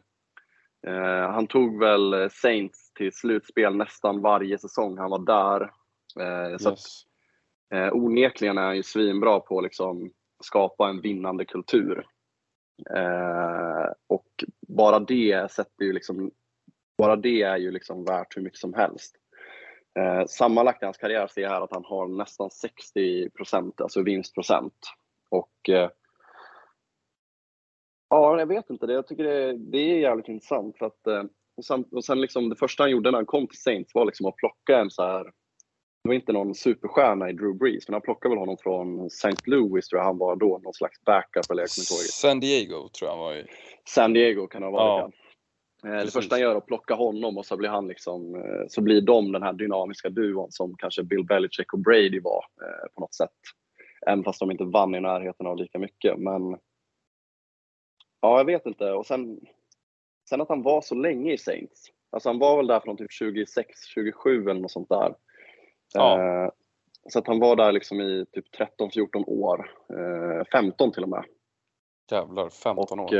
eh, 0.87 1.31
han 1.31 1.47
tog 1.47 1.79
väl 1.79 2.29
Saints 2.31 2.93
till 2.93 3.13
slutspel 3.13 3.75
nästan 3.75 4.21
varje 4.21 4.57
säsong 4.57 4.97
han 4.97 5.09
var 5.09 5.25
där. 5.25 5.61
Eh, 6.19 6.57
så 6.57 6.69
att, 6.69 6.79
Yes. 6.79 7.03
Eh, 7.73 7.93
onekligen 7.93 8.57
är 8.57 8.61
han 8.61 8.75
ju 8.75 8.83
svinbra 8.83 9.39
på 9.39 9.57
att 9.57 9.63
liksom 9.63 10.11
skapa 10.43 10.89
en 10.89 11.01
vinnande 11.01 11.45
kultur. 11.45 12.07
Eh, 12.95 13.91
och 14.07 14.43
bara 14.67 14.99
det 14.99 15.51
sätter 15.51 15.85
ju 15.85 15.93
liksom, 15.93 16.31
bara 16.97 17.15
det 17.15 17.41
är 17.41 17.57
ju 17.57 17.71
liksom 17.71 18.05
värt 18.05 18.37
hur 18.37 18.41
mycket 18.41 18.59
som 18.59 18.73
helst. 18.73 19.15
Eh, 19.99 20.25
sammanlagt 20.25 20.81
i 20.81 20.85
hans 20.85 20.97
karriär 20.97 21.27
ser 21.27 21.41
jag 21.41 21.49
här 21.49 21.61
att 21.61 21.73
han 21.73 21.85
har 21.85 22.07
nästan 22.07 22.49
60% 22.49 23.81
alltså 23.81 24.01
vinstprocent. 24.01 24.73
Och 25.29 25.69
eh, 25.69 25.89
ja, 28.09 28.39
jag 28.39 28.47
vet 28.47 28.69
inte, 28.69 28.87
det, 28.87 28.93
jag 28.93 29.07
tycker 29.07 29.23
det, 29.23 29.57
det 29.57 29.77
är 29.77 29.99
jävligt 29.99 30.27
intressant. 30.27 30.77
För 30.77 30.85
att, 30.85 31.07
eh, 31.07 31.23
och 31.57 31.65
sen, 31.65 31.85
och 31.91 32.05
sen 32.05 32.21
liksom 32.21 32.49
det 32.49 32.55
första 32.55 32.83
han 32.83 32.91
gjorde 32.91 33.11
när 33.11 33.17
han 33.17 33.25
kom 33.25 33.47
till 33.47 33.61
Saints 33.61 33.95
var 33.95 34.05
liksom 34.05 34.25
att 34.25 34.35
plocka 34.35 34.79
en 34.79 34.91
så 34.91 35.03
här 35.03 35.31
det 36.03 36.09
var 36.09 36.15
inte 36.15 36.33
någon 36.33 36.55
superstjärna 36.55 37.29
i 37.29 37.33
Drew 37.33 37.57
Brees, 37.57 37.87
men 37.87 37.93
han 37.93 38.01
plockade 38.01 38.29
väl 38.29 38.39
honom 38.39 38.57
från 38.57 39.05
St. 39.05 39.35
Louis 39.45 39.87
tror 39.87 39.99
jag 39.99 40.05
han 40.05 40.17
var 40.17 40.35
då, 40.35 40.59
någon 40.63 40.73
slags 40.73 41.01
backup 41.01 41.51
eller 41.51 41.61
jag 41.63 41.69
kommer 41.69 41.83
inte 41.83 41.93
ihåg. 41.93 42.01
San 42.01 42.39
Diego 42.39 42.89
tror 42.89 43.09
jag 43.09 43.09
han 43.09 43.19
var 43.19 43.35
i. 43.35 43.45
San 43.85 44.13
Diego 44.13 44.47
kan 44.47 44.61
det 44.61 44.67
ha 44.67 44.71
varit 44.71 45.13
Ja. 45.15 45.26
Eh, 45.87 45.93
Det 45.93 45.97
Precis. 45.99 46.13
första 46.13 46.35
han 46.35 46.41
gör 46.41 46.51
är 46.51 46.57
att 46.57 46.65
plocka 46.65 46.93
honom 46.93 47.37
och 47.37 47.45
så 47.45 47.57
blir 47.57 47.69
han 47.69 47.87
liksom, 47.87 48.35
eh, 48.35 48.67
så 48.67 48.81
blir 48.81 49.01
de 49.01 49.31
den 49.31 49.43
här 49.43 49.53
dynamiska 49.53 50.09
duon 50.09 50.51
som 50.51 50.75
kanske 50.77 51.03
Bill 51.03 51.23
Belichick 51.25 51.73
och 51.73 51.79
Brady 51.79 52.19
var 52.19 52.45
eh, 52.61 52.87
på 52.93 53.01
något 53.01 53.13
sätt. 53.13 53.29
Även 54.07 54.23
fast 54.23 54.39
de 54.39 54.51
inte 54.51 54.63
vann 54.63 54.95
i 54.95 54.99
närheten 54.99 55.47
av 55.47 55.57
lika 55.57 55.79
mycket. 55.79 56.17
Men 56.19 56.57
ja, 58.21 58.37
jag 58.37 58.45
vet 58.45 58.65
inte. 58.65 58.91
Och 58.91 59.05
sen, 59.05 59.39
sen 60.29 60.41
att 60.41 60.49
han 60.49 60.63
var 60.63 60.81
så 60.81 60.95
länge 60.95 61.33
i 61.33 61.37
Saints. 61.37 61.91
Alltså 62.09 62.29
han 62.29 62.39
var 62.39 62.57
väl 62.57 62.67
där 62.67 62.79
från 62.79 62.97
typ 62.97 63.11
26, 63.11 63.85
27 63.85 64.49
eller 64.49 64.61
något 64.61 64.71
sånt 64.71 64.89
där. 64.89 65.15
Ja. 65.93 66.51
Så 67.09 67.19
att 67.19 67.27
han 67.27 67.39
var 67.39 67.55
där 67.55 67.71
liksom 67.71 68.01
i 68.01 68.25
typ 68.31 68.45
13-14 68.79 69.23
år. 69.27 69.71
Eh, 69.93 70.45
15 70.51 70.91
till 70.91 71.03
och 71.03 71.09
med. 71.09 71.23
Jävlar, 72.11 72.49
15 72.49 72.99
Och, 72.99 73.05
år. 73.05 73.15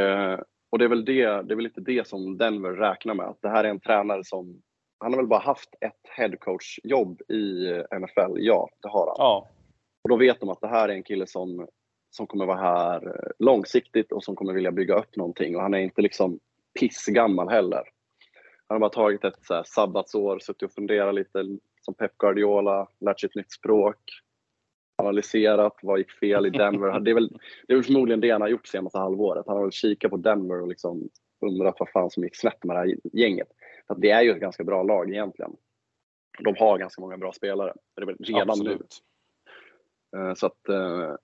Och 0.70 0.80
det 0.80 0.86
är 0.86 0.90
väl 0.90 1.06
det, 1.06 1.24
det 1.24 1.54
är 1.54 1.56
väl 1.56 1.64
lite 1.64 1.82
det 1.82 2.08
som 2.08 2.38
Denver 2.38 2.72
räknar 2.72 3.14
med. 3.14 3.26
Att 3.26 3.42
det 3.42 3.50
här 3.50 3.64
är 3.64 3.70
en 3.70 3.80
tränare 3.80 4.24
som, 4.24 4.62
han 5.00 5.14
har 5.14 5.18
väl 5.20 5.28
bara 5.28 5.40
haft 5.40 5.70
ett 5.82 6.02
headcoach-jobb 6.18 7.22
i 7.22 7.68
NFL. 8.00 8.36
Ja, 8.36 8.70
det 8.82 8.90
har 8.90 9.08
han. 9.08 9.16
Ja, 9.18 9.48
Och 10.04 10.10
då 10.10 10.18
vet 10.18 10.40
de 10.40 10.50
att 10.50 10.62
det 10.62 10.68
här 10.68 10.90
är 10.90 10.94
en 10.94 11.04
kille 11.04 11.28
som, 11.28 11.68
som 12.10 12.28
kommer 12.28 12.46
vara 12.46 12.58
här 12.58 13.32
långsiktigt 13.40 14.12
och 14.12 14.24
som 14.24 14.36
kommer 14.36 14.54
vilja 14.54 14.72
bygga 14.72 14.96
upp 14.96 15.16
någonting. 15.16 15.56
Och 15.56 15.62
han 15.62 15.74
är 15.74 15.80
inte 15.80 16.02
liksom 16.02 16.40
pissgammal 16.80 17.50
heller. 17.50 17.84
Han 18.68 18.76
har 18.76 18.80
bara 18.80 18.90
tagit 18.90 19.24
ett 19.24 19.46
så 19.46 19.64
sabbatsår, 19.66 20.40
suttit 20.40 20.64
och 20.64 20.72
funderat 20.72 21.16
lite 21.16 21.44
som 21.82 21.94
Pep 21.94 22.18
Guardiola, 22.18 22.88
lärt 23.00 23.20
sig 23.20 23.28
ett 23.28 23.36
nytt 23.36 23.52
språk, 23.52 24.00
analyserat 24.98 25.80
vad 25.82 26.00
gick 26.00 26.12
fel 26.12 26.46
i 26.46 26.50
Denver. 26.50 27.00
Det 27.00 27.12
är 27.12 27.16
väl, 27.16 27.30
det 27.68 27.74
är 27.74 27.78
väl 27.78 27.84
förmodligen 27.84 28.22
det 28.22 28.32
han 28.32 28.42
har 28.42 28.48
gjort 28.48 28.68
senaste 28.68 28.98
halvåret. 28.98 29.44
Han 29.48 29.56
har 29.56 29.64
väl 29.64 29.72
kikat 29.72 30.12
på 30.12 30.18
Denver 30.18 30.62
och 30.62 30.68
liksom 30.68 31.10
undrat 31.42 31.76
vad 31.80 31.90
fan 31.90 32.10
som 32.10 32.24
gick 32.24 32.36
snett 32.36 32.64
med 32.64 32.76
det 32.76 32.80
här 32.80 32.96
gänget. 33.14 33.48
För 33.88 33.94
att 33.94 34.02
det 34.02 34.12
är 34.12 34.22
ju 34.22 34.32
ett 34.32 34.40
ganska 34.40 34.64
bra 34.64 34.84
lag 34.84 35.10
egentligen. 35.10 35.52
De 36.40 36.56
har 36.60 36.78
ganska 36.78 37.02
många 37.02 37.18
bra 37.18 37.32
spelare 37.32 37.74
redan 37.96 38.50
Absolut. 38.50 39.02
nu. 40.12 40.20
Eh, 40.20 40.34
Så 40.34 40.46
att, 40.46 40.70
eh, 40.70 41.16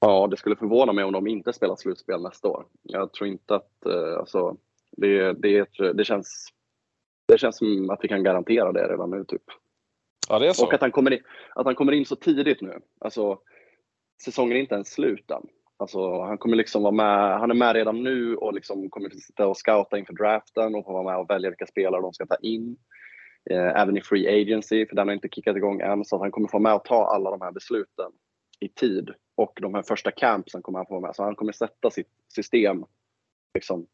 ja, 0.00 0.26
det 0.26 0.36
skulle 0.36 0.56
förvåna 0.56 0.92
mig 0.92 1.04
om 1.04 1.12
de 1.12 1.26
inte 1.26 1.52
spelar 1.52 1.76
slutspel 1.76 2.22
nästa 2.22 2.48
år. 2.48 2.66
Jag 2.82 3.12
tror 3.12 3.28
inte 3.28 3.54
att, 3.54 3.86
eh, 3.86 4.18
alltså, 4.18 4.56
det, 4.96 5.32
det, 5.32 5.68
det, 5.94 6.04
känns, 6.04 6.48
det 7.28 7.38
känns 7.38 7.58
som 7.58 7.90
att 7.90 8.04
vi 8.04 8.08
kan 8.08 8.24
garantera 8.24 8.72
det 8.72 8.88
redan 8.88 9.10
nu 9.10 9.24
typ. 9.24 9.42
Ja, 10.28 10.38
det 10.38 10.48
är 10.48 10.52
så. 10.52 10.66
Och 10.66 10.74
att 10.74 10.80
han 10.80 10.92
kommer 10.92 11.12
in, 11.12 11.22
att 11.54 11.66
han 11.66 11.74
kommer 11.74 11.92
in 11.92 12.06
så 12.06 12.16
tidigt 12.16 12.60
nu. 12.60 12.80
Alltså, 13.00 13.38
säsongen 14.24 14.56
är 14.56 14.60
inte 14.60 14.74
ens 14.74 14.92
slut 14.92 15.30
än. 15.30 15.46
Alltså, 15.76 16.20
han 16.20 16.38
kommer 16.38 16.56
liksom 16.56 16.82
vara 16.82 16.92
med, 16.92 17.38
han 17.38 17.50
är 17.50 17.54
med 17.54 17.74
redan 17.74 18.02
nu 18.02 18.36
och 18.36 18.54
liksom 18.54 18.90
kommer 18.90 19.10
sitta 19.10 19.46
och 19.46 19.56
scouta 19.56 19.98
inför 19.98 20.12
draften 20.12 20.74
och 20.74 20.84
få 20.84 20.92
vara 20.92 21.02
med 21.02 21.16
och 21.16 21.30
välja 21.30 21.50
vilka 21.50 21.66
spelare 21.66 22.02
de 22.02 22.12
ska 22.12 22.26
ta 22.26 22.36
in. 22.36 22.76
Eh, 23.50 23.80
även 23.80 23.96
i 23.96 24.00
free 24.00 24.42
agency, 24.42 24.86
för 24.86 24.96
den 24.96 25.08
har 25.08 25.14
inte 25.14 25.28
kickat 25.28 25.56
igång 25.56 25.80
än. 25.80 26.04
Så 26.04 26.16
att 26.16 26.22
han 26.22 26.30
kommer 26.30 26.48
få 26.48 26.58
med 26.58 26.74
och 26.74 26.84
ta 26.84 27.06
alla 27.06 27.30
de 27.30 27.40
här 27.40 27.52
besluten 27.52 28.12
i 28.60 28.68
tid. 28.68 29.10
Och 29.34 29.58
de 29.62 29.74
här 29.74 29.82
första 29.82 30.10
campsen 30.10 30.62
kommer 30.62 30.78
han 30.78 30.86
få 30.86 31.00
med. 31.00 31.16
Så 31.16 31.22
han 31.22 31.34
kommer 31.34 31.52
sätta 31.52 31.90
sitt 31.90 32.10
system 32.34 32.84
liksom, 33.54 33.86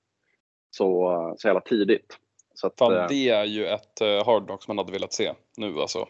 så, 0.71 1.35
så 1.39 1.49
jävla 1.49 1.61
tidigt. 1.61 2.19
Så 2.55 2.67
att, 2.67 2.79
Fan, 2.79 2.97
eh, 2.97 3.07
det 3.09 3.29
är 3.29 3.45
ju 3.45 3.67
ett 3.67 4.03
uh, 4.03 4.25
hard 4.25 4.47
knock 4.47 4.69
man 4.69 4.79
hade 4.79 4.93
velat 4.93 5.13
se 5.13 5.33
nu 5.57 5.79
alltså. 5.81 6.09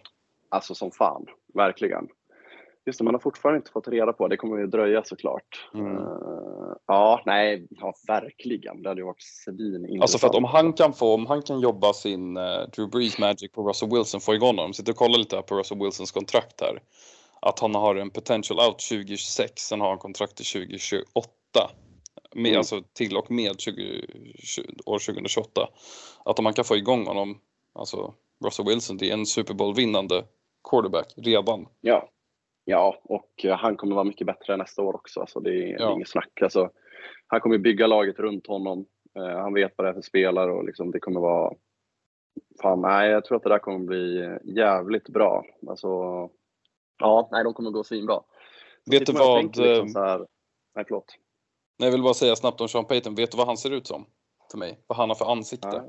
Alltså 0.48 0.74
som 0.74 0.90
fan, 0.90 1.26
verkligen. 1.54 2.08
Just 2.86 2.98
det, 2.98 3.04
man 3.04 3.14
har 3.14 3.20
fortfarande 3.20 3.56
inte 3.56 3.70
fått 3.70 3.88
reda 3.88 4.12
på, 4.12 4.28
det 4.28 4.36
kommer 4.36 4.58
ju 4.58 4.66
dröja 4.66 5.04
såklart. 5.04 5.68
Mm. 5.74 5.96
Eh, 5.96 6.02
ja, 6.86 7.22
nej, 7.26 7.66
ja, 7.70 7.94
verkligen. 8.06 8.82
Det 8.82 8.88
hade 8.88 9.00
ju 9.00 9.04
varit 9.04 9.22
svinintressant. 9.22 10.02
Alltså 10.02 10.18
för 10.18 10.26
att 10.26 10.34
om 10.34 10.44
han 10.44 10.72
kan 10.72 10.92
få, 10.92 11.14
om 11.14 11.26
han 11.26 11.42
kan 11.42 11.60
jobba 11.60 11.92
sin 11.92 12.36
uh, 12.36 12.68
Drew 12.76 12.90
Brees 12.90 13.18
magic 13.18 13.52
på 13.52 13.68
Russell 13.68 13.90
Wilson, 13.90 14.20
få 14.20 14.34
igång 14.34 14.56
honom, 14.56 14.72
sitter 14.72 14.92
och 14.92 14.98
kollar 14.98 15.18
lite 15.18 15.36
här 15.36 15.42
på 15.42 15.58
Russell 15.58 15.78
Wilsons 15.78 16.12
kontrakt 16.12 16.60
här. 16.60 16.82
Att 17.40 17.58
han 17.58 17.74
har 17.74 17.94
en 17.94 18.10
potential 18.10 18.60
out 18.60 18.78
2026, 18.78 19.62
sen 19.62 19.80
har 19.80 19.88
han 19.88 19.98
kontrakt 19.98 20.36
till 20.36 20.46
2028. 20.46 21.28
Med, 22.34 22.46
Mm. 22.46 22.58
Alltså 22.58 22.82
till 22.92 23.16
och 23.16 23.30
med 23.30 23.60
20, 23.60 24.06
20, 24.38 24.62
år 24.86 24.98
2028. 24.98 25.68
Att 26.24 26.38
om 26.38 26.44
man 26.44 26.54
kan 26.54 26.64
få 26.64 26.76
igång 26.76 27.06
honom, 27.06 27.40
alltså 27.72 28.14
Russell 28.44 28.66
Wilson, 28.66 28.96
det 28.96 29.10
är 29.10 29.14
en 29.14 29.26
Super 29.26 29.54
Bowl 29.54 29.74
vinnande 29.74 30.24
quarterback 30.70 31.12
redan. 31.16 31.66
Ja, 31.80 32.08
ja 32.64 32.98
och 33.02 33.44
eh, 33.44 33.56
han 33.56 33.76
kommer 33.76 33.94
vara 33.94 34.04
mycket 34.04 34.26
bättre 34.26 34.56
nästa 34.56 34.82
år 34.82 34.94
också. 34.94 35.20
Alltså, 35.20 35.40
det, 35.40 35.50
är, 35.50 35.80
Ja. 35.80 35.92
inget 35.92 36.08
snack. 36.08 36.42
Alltså, 36.42 36.70
han 37.26 37.40
kommer 37.40 37.58
bygga 37.58 37.86
laget 37.86 38.18
runt 38.18 38.46
honom. 38.46 38.86
Eh, 39.16 39.38
han 39.38 39.54
vet 39.54 39.72
vad 39.76 39.86
det 39.86 39.90
är 39.90 39.94
för 39.94 40.02
spelare 40.02 40.52
och 40.52 40.64
liksom, 40.64 40.90
det 40.90 41.00
kommer 41.00 41.20
vara... 41.20 41.54
Fan, 42.62 42.80
nej, 42.80 43.10
jag 43.10 43.24
tror 43.24 43.36
att 43.36 43.42
det 43.42 43.48
där 43.48 43.58
kommer 43.58 43.78
bli 43.78 44.36
jävligt 44.44 45.08
bra. 45.08 45.44
Alltså, 45.68 45.88
ja, 46.98 47.28
nej, 47.32 47.44
de 47.44 47.54
kommer 47.54 47.70
gå 47.70 47.84
svinbra. 47.84 48.20
Vet 48.90 49.06
du 49.06 49.12
vad, 49.12 49.44
liksom 49.44 49.64
eh, 49.64 49.86
så 49.86 49.98
här, 49.98 50.26
nej, 50.74 50.84
förlåt. 50.88 51.16
Nej, 51.82 51.86
jag 51.86 51.92
vill 51.92 52.02
bara 52.02 52.14
säga 52.14 52.36
snabbt 52.36 52.60
om 52.60 52.68
Sean 52.68 52.84
Payton, 52.84 53.14
vet 53.14 53.30
du 53.30 53.36
vad 53.36 53.46
han 53.46 53.56
ser 53.56 53.70
ut 53.70 53.86
som? 53.86 54.06
För 54.50 54.58
mig, 54.58 54.78
vad 54.86 54.98
han 54.98 55.10
har 55.10 55.16
för 55.16 55.32
ansikte. 55.32 55.68
Nej. 55.68 55.88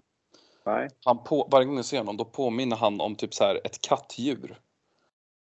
Nej. 0.65 0.89
Han 1.06 1.23
på, 1.23 1.47
varje 1.51 1.65
gång 1.65 1.75
jag 1.75 1.86
ser 1.86 1.97
honom 1.97 2.17
då 2.17 2.25
påminner 2.25 2.75
han 2.75 3.01
om 3.01 3.15
typ 3.15 3.34
så 3.34 3.43
här 3.43 3.62
ett 3.63 3.82
kattdjur. 3.82 4.60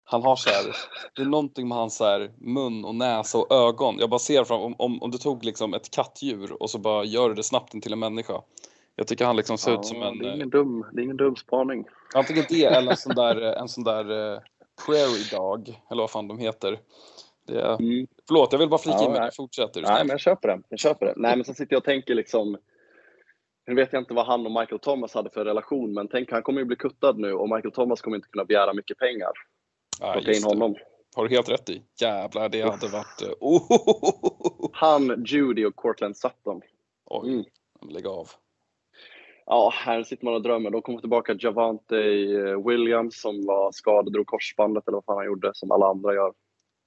Han 0.03 0.23
har 0.23 0.35
så 0.35 0.49
här, 0.49 0.75
det 1.15 1.21
är 1.21 1.25
någonting 1.25 1.67
med 1.67 1.77
hans 1.77 1.95
så 1.95 2.05
här 2.05 2.31
mun 2.37 2.85
och 2.85 2.95
näsa 2.95 3.37
och 3.37 3.51
ögon. 3.51 3.99
Jag 3.99 4.09
bara 4.09 4.19
ser 4.19 4.43
fram 4.43 4.61
om, 4.61 4.75
om, 4.77 5.03
om 5.03 5.11
du 5.11 5.17
tog 5.17 5.45
liksom 5.45 5.73
ett 5.73 5.91
kattdjur 5.91 6.61
och 6.61 6.69
så 6.69 6.77
bara 6.77 7.03
gör 7.03 7.29
du 7.29 7.35
det 7.35 7.43
snabbt 7.43 7.73
in 7.73 7.81
till 7.81 7.93
en 7.93 7.99
människa. 7.99 8.41
Jag 8.95 9.07
tycker 9.07 9.25
han 9.25 9.35
liksom 9.35 9.57
ser 9.57 9.73
ut 9.73 9.85
som 9.85 9.97
Ja, 9.97 10.07
en, 10.07 10.17
det, 10.17 10.25
är 10.25 10.29
eh, 10.29 10.35
ingen 10.35 10.49
dum, 10.49 10.85
det 10.93 11.01
är 11.01 11.03
ingen 11.03 11.17
dum 11.17 11.35
spaning. 11.35 11.85
antingen 12.13 12.45
det 12.49 12.65
eller 12.65 12.91
en 12.91 12.97
sån 12.97 13.15
där, 13.15 13.41
eh, 13.41 13.61
en 13.61 13.67
sån 13.67 13.83
där 13.83 14.33
eh, 14.33 14.39
prairie 14.85 15.37
dog, 15.37 15.81
eller 15.91 16.03
vad 16.03 16.09
fan 16.09 16.27
de 16.27 16.39
heter. 16.39 16.79
Det, 17.47 17.61
Mm. 17.61 18.07
förlåt, 18.27 18.51
jag 18.51 18.59
vill 18.59 18.69
bara 18.69 18.77
flika 18.77 18.97
Ja, 18.97 19.05
in 19.05 19.11
med 19.11 19.21
det. 19.21 19.31
Fortsätter 19.35 19.81
du 19.81 19.87
Nej, 19.87 19.99
men 20.03 20.09
jag 20.09 20.19
köper 20.19 20.47
det. 20.47 20.61
Jag 20.69 20.79
köper 20.79 21.05
det. 21.05 21.13
Nej, 21.15 21.35
men 21.35 21.45
så 21.45 21.53
sitter 21.53 21.73
jag 21.73 21.79
och 21.79 21.83
tänker 21.85 22.15
liksom. 22.15 22.57
Nu 23.67 23.75
vet 23.75 23.93
jag 23.93 24.01
inte 24.01 24.13
vad 24.13 24.25
han 24.25 24.45
och 24.45 24.51
Michael 24.51 24.79
Thomas 24.79 25.13
hade 25.13 25.29
för 25.29 25.45
relation, 25.45 25.93
men 25.93 26.07
tänk 26.07 26.31
han 26.31 26.43
kommer 26.43 26.59
ju 26.61 26.65
bli 26.65 26.75
kuttad 26.75 27.17
nu 27.19 27.33
och 27.33 27.49
Michael 27.49 27.71
Thomas 27.71 28.01
kommer 28.01 28.17
inte 28.17 28.27
kunna 28.29 28.45
begära 28.45 28.73
mycket 28.73 28.97
pengar. 28.97 29.31
Ja, 29.99 30.19
in 30.19 30.43
honom. 30.43 30.75
Har 31.15 31.27
du 31.27 31.35
helt 31.35 31.49
rätt 31.49 31.69
i. 31.69 31.81
Jävlar, 32.01 32.49
det 32.49 32.61
hade 32.61 32.87
varit... 32.87 33.21
eh, 33.21 33.29
Oh, 33.39 34.69
Han, 34.73 35.23
Judy 35.25 35.65
och 35.65 35.75
Cortland 35.75 36.17
Sutton. 36.17 36.61
Oj, 37.05 37.29
Mm. 37.29 37.45
lägg 37.93 38.07
av. 38.07 38.27
Ja, 39.45 39.73
här 39.75 40.03
sitter 40.03 40.25
man 40.25 40.33
och 40.33 40.41
drömmer. 40.41 40.69
De 40.69 40.81
kommer 40.81 40.99
tillbaka 40.99 41.35
Javante 41.39 41.97
eh, 41.97 42.67
Williams 42.67 43.21
som 43.21 43.45
var 43.45 43.71
skadad, 43.71 44.13
drog 44.13 44.27
korsbandet 44.27 44.87
eller 44.87 44.95
vad 44.95 45.05
fan 45.05 45.17
han 45.17 45.25
gjorde, 45.25 45.51
som 45.53 45.71
alla 45.71 45.85
andra 45.87 46.13
gör. 46.13 46.33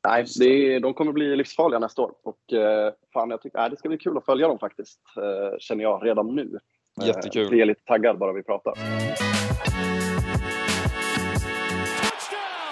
Nej, 0.08 0.24
det. 0.38 0.44
är, 0.44 0.80
de 0.80 0.94
kommer 0.94 1.12
bli 1.12 1.36
livsfarliga 1.36 1.78
nästa 1.78 2.02
år. 2.02 2.14
Och 2.22 2.52
eh, 2.52 2.92
fan, 3.12 3.30
jag 3.30 3.42
tycker, 3.42 3.58
nej, 3.58 3.70
det 3.70 3.76
ska 3.76 3.88
bli 3.88 3.98
kul 3.98 4.16
att 4.16 4.24
följa 4.24 4.48
dem 4.48 4.58
faktiskt, 4.58 5.00
eh, 5.16 5.58
känner 5.58 5.82
jag 5.82 6.06
redan 6.06 6.34
nu. 6.34 6.58
Eh, 7.00 7.06
Jättekul. 7.06 7.42
Jag 7.42 7.50
blir 7.50 7.64
lite 7.64 7.84
taggad 7.84 8.18
bara 8.18 8.32
vi 8.32 8.42
pratar. 8.42 8.74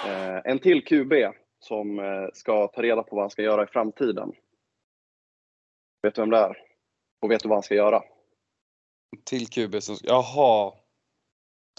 Eh, 0.07 0.41
en 0.51 0.59
till 0.59 0.83
QB 0.85 1.13
som 1.59 1.99
eh, 1.99 2.27
ska 2.33 2.67
ta 2.67 2.81
reda 2.81 3.03
på 3.03 3.15
vad 3.15 3.23
han 3.23 3.29
ska 3.29 3.41
göra 3.41 3.63
i 3.63 3.67
framtiden. 3.67 4.31
Vet 6.01 6.15
du 6.15 6.21
vem 6.21 6.29
det 6.29 6.37
är? 6.37 6.57
Och 7.21 7.31
vet 7.31 7.43
du 7.43 7.49
vad 7.49 7.55
han 7.55 7.63
ska 7.63 7.75
göra? 7.75 8.03
Till 9.25 9.47
QB 9.47 9.83
som... 9.83 9.95
Jaha. 10.03 10.73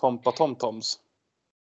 Tompa 0.01 0.33
Tomtoms. 0.33 1.01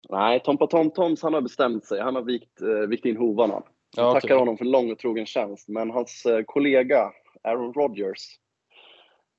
Nej, 0.08 0.40
Tompa 0.40 0.66
Tomtoms 0.66 1.22
han 1.22 1.34
har 1.34 1.40
bestämt 1.40 1.84
sig. 1.84 2.00
Han 2.00 2.14
har 2.14 2.22
vikt, 2.22 2.60
eh, 2.60 2.88
vikt 2.88 3.04
in 3.04 3.16
hovarna. 3.16 3.62
Ja, 3.96 4.10
okej. 4.10 4.20
tackar 4.20 4.36
honom 4.36 4.58
för 4.58 4.64
lång 4.64 4.92
och 4.92 4.98
trogen 4.98 5.26
tjänst, 5.26 5.68
men 5.68 5.90
hans 5.90 6.26
eh, 6.26 6.42
kollega 6.46 7.12
Aaron 7.42 7.72
Rodgers, 7.72 8.38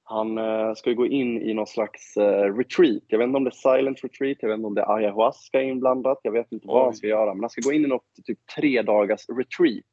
han 0.03 0.37
eh, 0.37 0.73
ska 0.73 0.89
ju 0.89 0.95
gå 0.95 1.07
in 1.07 1.41
i 1.41 1.53
någon 1.53 1.67
slags 1.67 2.17
eh, 2.17 2.55
retreat. 2.55 3.03
Jag 3.07 3.17
vet 3.17 3.25
inte 3.27 3.37
om 3.37 3.43
det 3.43 3.49
är 3.49 3.77
silent 3.77 4.03
retreat, 4.03 4.37
jag 4.41 4.49
vet 4.49 4.55
inte 4.55 4.67
om 4.67 4.75
det 4.75 4.81
är 4.81 4.95
ayahuasca 4.95 5.61
inblandat, 5.61 6.19
jag 6.23 6.31
vet 6.31 6.51
inte 6.51 6.67
vad 6.67 6.81
Oj. 6.81 6.83
han 6.83 6.93
ska 6.93 7.07
göra, 7.07 7.33
men 7.33 7.43
han 7.43 7.49
ska 7.49 7.61
gå 7.61 7.73
in 7.73 7.85
i 7.85 7.87
något 7.87 8.05
typ 8.23 8.39
tre 8.55 8.81
dagars 8.81 9.29
retreat. 9.29 9.85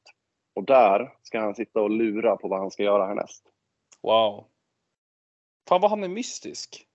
Och 0.55 0.65
där 0.65 1.13
ska 1.23 1.41
han 1.41 1.55
sitta 1.55 1.81
och 1.81 1.91
lura 1.91 2.37
på 2.37 2.49
vad 2.49 2.59
han 2.59 2.71
ska 2.71 2.83
göra 2.83 3.07
härnäst. 3.07 3.45
Wow. 4.03 4.45
Fan 5.69 5.81
vad 5.81 5.91
han 5.91 6.05
är 6.05 6.09
mystisk. 6.09 6.88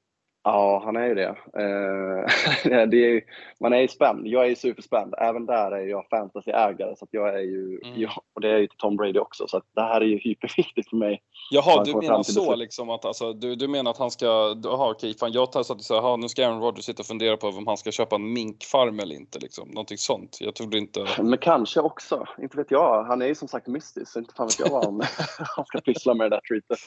Ja, 0.43 0.81
han 0.85 0.95
är 0.95 1.07
ju 1.07 1.15
det. 1.15 1.27
Eh, 1.29 2.87
det 2.87 2.97
är, 2.97 3.23
man 3.59 3.73
är 3.73 3.79
ju 3.79 3.87
spänd. 3.87 4.27
Jag 4.27 4.43
är 4.43 4.49
ju 4.49 4.55
superspänd. 4.55 5.13
Även 5.17 5.45
där 5.45 5.71
är 5.71 5.85
jag 5.87 6.05
fantasyägare, 6.09 6.95
så 6.95 7.07
jag 7.11 7.35
är 7.35 7.39
ju, 7.39 7.79
Mm. 7.83 8.01
jag, 8.01 8.11
och 8.35 8.41
det 8.41 8.49
är 8.49 8.57
ju 8.57 8.67
Tom 8.77 8.97
Brady 8.97 9.19
också. 9.19 9.47
Så 9.47 9.61
det 9.75 9.81
här 9.81 10.01
är 10.01 10.05
ju 10.05 10.17
hyperviktigt 10.17 10.89
för 10.89 10.97
mig. 10.97 11.21
Jaha, 11.51 11.83
du 11.83 11.95
menar 11.95 12.23
så 12.23 12.41
beslut. 12.41 12.57
liksom 12.57 12.89
att 12.89 13.05
alltså, 13.05 13.33
du, 13.33 13.55
du 13.55 13.67
menar 13.67 13.91
att 13.91 13.97
han 13.97 14.11
ska, 14.11 14.55
jaha 14.63 14.91
okej, 14.91 15.17
fan 15.17 15.31
jag 15.31 15.51
tar 15.51 15.63
så 15.63 15.73
att 15.73 15.79
du 15.79 15.83
säger, 15.83 16.17
nu 16.17 16.29
ska 16.29 16.45
Aaron 16.47 16.61
Rodgers 16.61 16.85
sitta 16.85 17.01
och 17.01 17.05
fundera 17.07 17.37
på 17.37 17.47
om 17.47 17.67
han 17.67 17.77
ska 17.77 17.91
köpa 17.91 18.15
en 18.15 18.33
minkfarm 18.33 18.99
eller 18.99 19.15
inte 19.15 19.39
liksom. 19.39 19.69
Någonting 19.69 19.97
sånt. 19.97 20.37
Jag 20.41 20.55
trodde 20.55 20.77
inte, 20.77 21.05
Men 21.21 21.37
kanske 21.37 21.79
också. 21.79 22.25
Inte 22.41 22.57
vet 22.57 22.71
jag. 22.71 23.03
Han 23.03 23.21
är 23.21 23.27
ju 23.27 23.35
som 23.35 23.47
sagt 23.47 23.67
mystisk, 23.67 24.11
så 24.11 24.19
inte 24.19 24.33
fan 24.33 24.47
vet 24.47 24.59
jag 24.59 24.69
vad 24.69 24.85
han, 24.85 25.01
han 25.55 25.65
ska 25.65 25.81
pyssla 25.81 26.13
med 26.13 26.31
det 26.31 26.35
där 26.35 26.41
treatet. 26.41 26.79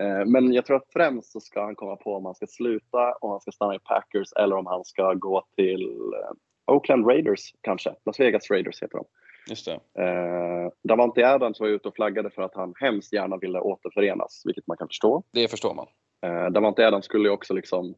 Eh, 0.00 0.24
Men 0.26 0.52
jag 0.52 0.66
tror 0.66 0.76
att 0.76 0.92
främst 0.92 1.32
så 1.32 1.40
ska 1.40 1.64
han 1.64 1.74
komma 1.74 1.96
på 1.96 2.14
om 2.14 2.24
han 2.24 2.34
ska 2.34 2.46
sluta, 2.46 3.12
om 3.20 3.30
han 3.30 3.40
ska 3.40 3.52
stanna 3.52 3.74
i 3.74 3.78
Packers 3.78 4.32
eller 4.32 4.56
om 4.56 4.66
han 4.66 4.84
ska 4.84 5.14
gå 5.14 5.44
till 5.56 5.88
eh, 6.14 6.72
Oakland 6.74 7.06
Raiders 7.06 7.40
kanske. 7.60 7.94
Las 8.04 8.20
Vegas 8.20 8.50
Raiders 8.50 8.82
heter 8.82 8.96
de. 8.98 9.04
just 9.48 9.66
det. 9.66 10.02
Eh, 10.02 10.70
Davante 10.82 11.28
Adams 11.28 11.60
var 11.60 11.66
ute 11.68 11.88
och 11.88 11.94
flaggade 11.94 12.30
för 12.30 12.42
att 12.42 12.54
han 12.54 12.74
hemskt 12.80 13.12
gärna 13.12 13.36
ville 13.36 13.60
återförenas, 13.60 14.42
vilket 14.44 14.66
man 14.66 14.76
kan 14.76 14.88
förstå. 14.88 15.22
Det 15.32 15.48
förstår 15.48 15.74
man. 15.74 15.86
Eh, 16.22 16.50
Davante 16.50 16.86
Adams 16.86 17.04
skulle 17.04 17.28
ju 17.28 17.34
också 17.34 17.54
liksom 17.54 17.94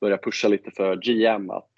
börja 0.00 0.18
pusha 0.18 0.48
lite 0.48 0.70
för 0.70 0.96
GM 0.96 1.50
att 1.50 1.72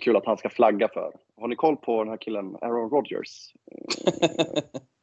kul 0.00 0.16
att 0.16 0.26
han 0.26 0.36
ska 0.36 0.48
flagga 0.50 0.88
för. 0.88 1.12
Har 1.40 1.48
ni 1.48 1.56
koll 1.56 1.76
på 1.76 2.04
den 2.04 2.10
här 2.10 2.16
killen 2.16 2.56
Aaron 2.60 2.90
Rodgers? 2.90 3.52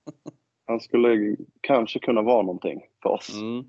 Han 0.72 0.80
skulle 0.80 1.36
kanske 1.62 2.00
kunna 2.00 2.22
vara 2.22 2.42
någonting 2.42 2.82
för 3.04 3.10
oss. 3.10 3.30
Mm. 3.34 3.66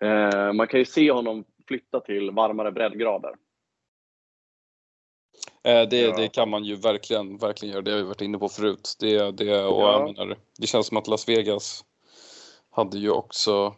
Eh, 0.00 0.52
man 0.52 0.66
kan 0.66 0.80
ju 0.80 0.86
se 0.86 1.12
honom 1.12 1.44
flytta 1.68 2.00
till 2.00 2.30
varmare 2.30 2.72
breddgrader. 2.72 3.30
Eh, 5.64 5.88
Det, 5.88 6.00
Ja. 6.00 6.16
det 6.16 6.28
kan 6.28 6.50
man 6.50 6.64
ju 6.64 6.74
verkligen, 6.76 7.38
verkligen 7.38 7.72
göra. 7.72 7.82
Det 7.82 7.90
har 7.90 7.98
vi 7.98 8.04
varit 8.04 8.20
inne 8.20 8.38
på 8.38 8.48
förut. 8.48 8.96
Det, 9.00 9.30
det, 9.30 9.64
och 9.64 9.82
Ja. 9.82 10.12
menar, 10.16 10.36
det 10.58 10.66
känns 10.66 10.86
som 10.86 10.96
att 10.96 11.06
Las 11.08 11.28
Vegas 11.28 11.84
hade 12.70 12.98
ju 12.98 13.10
också 13.10 13.74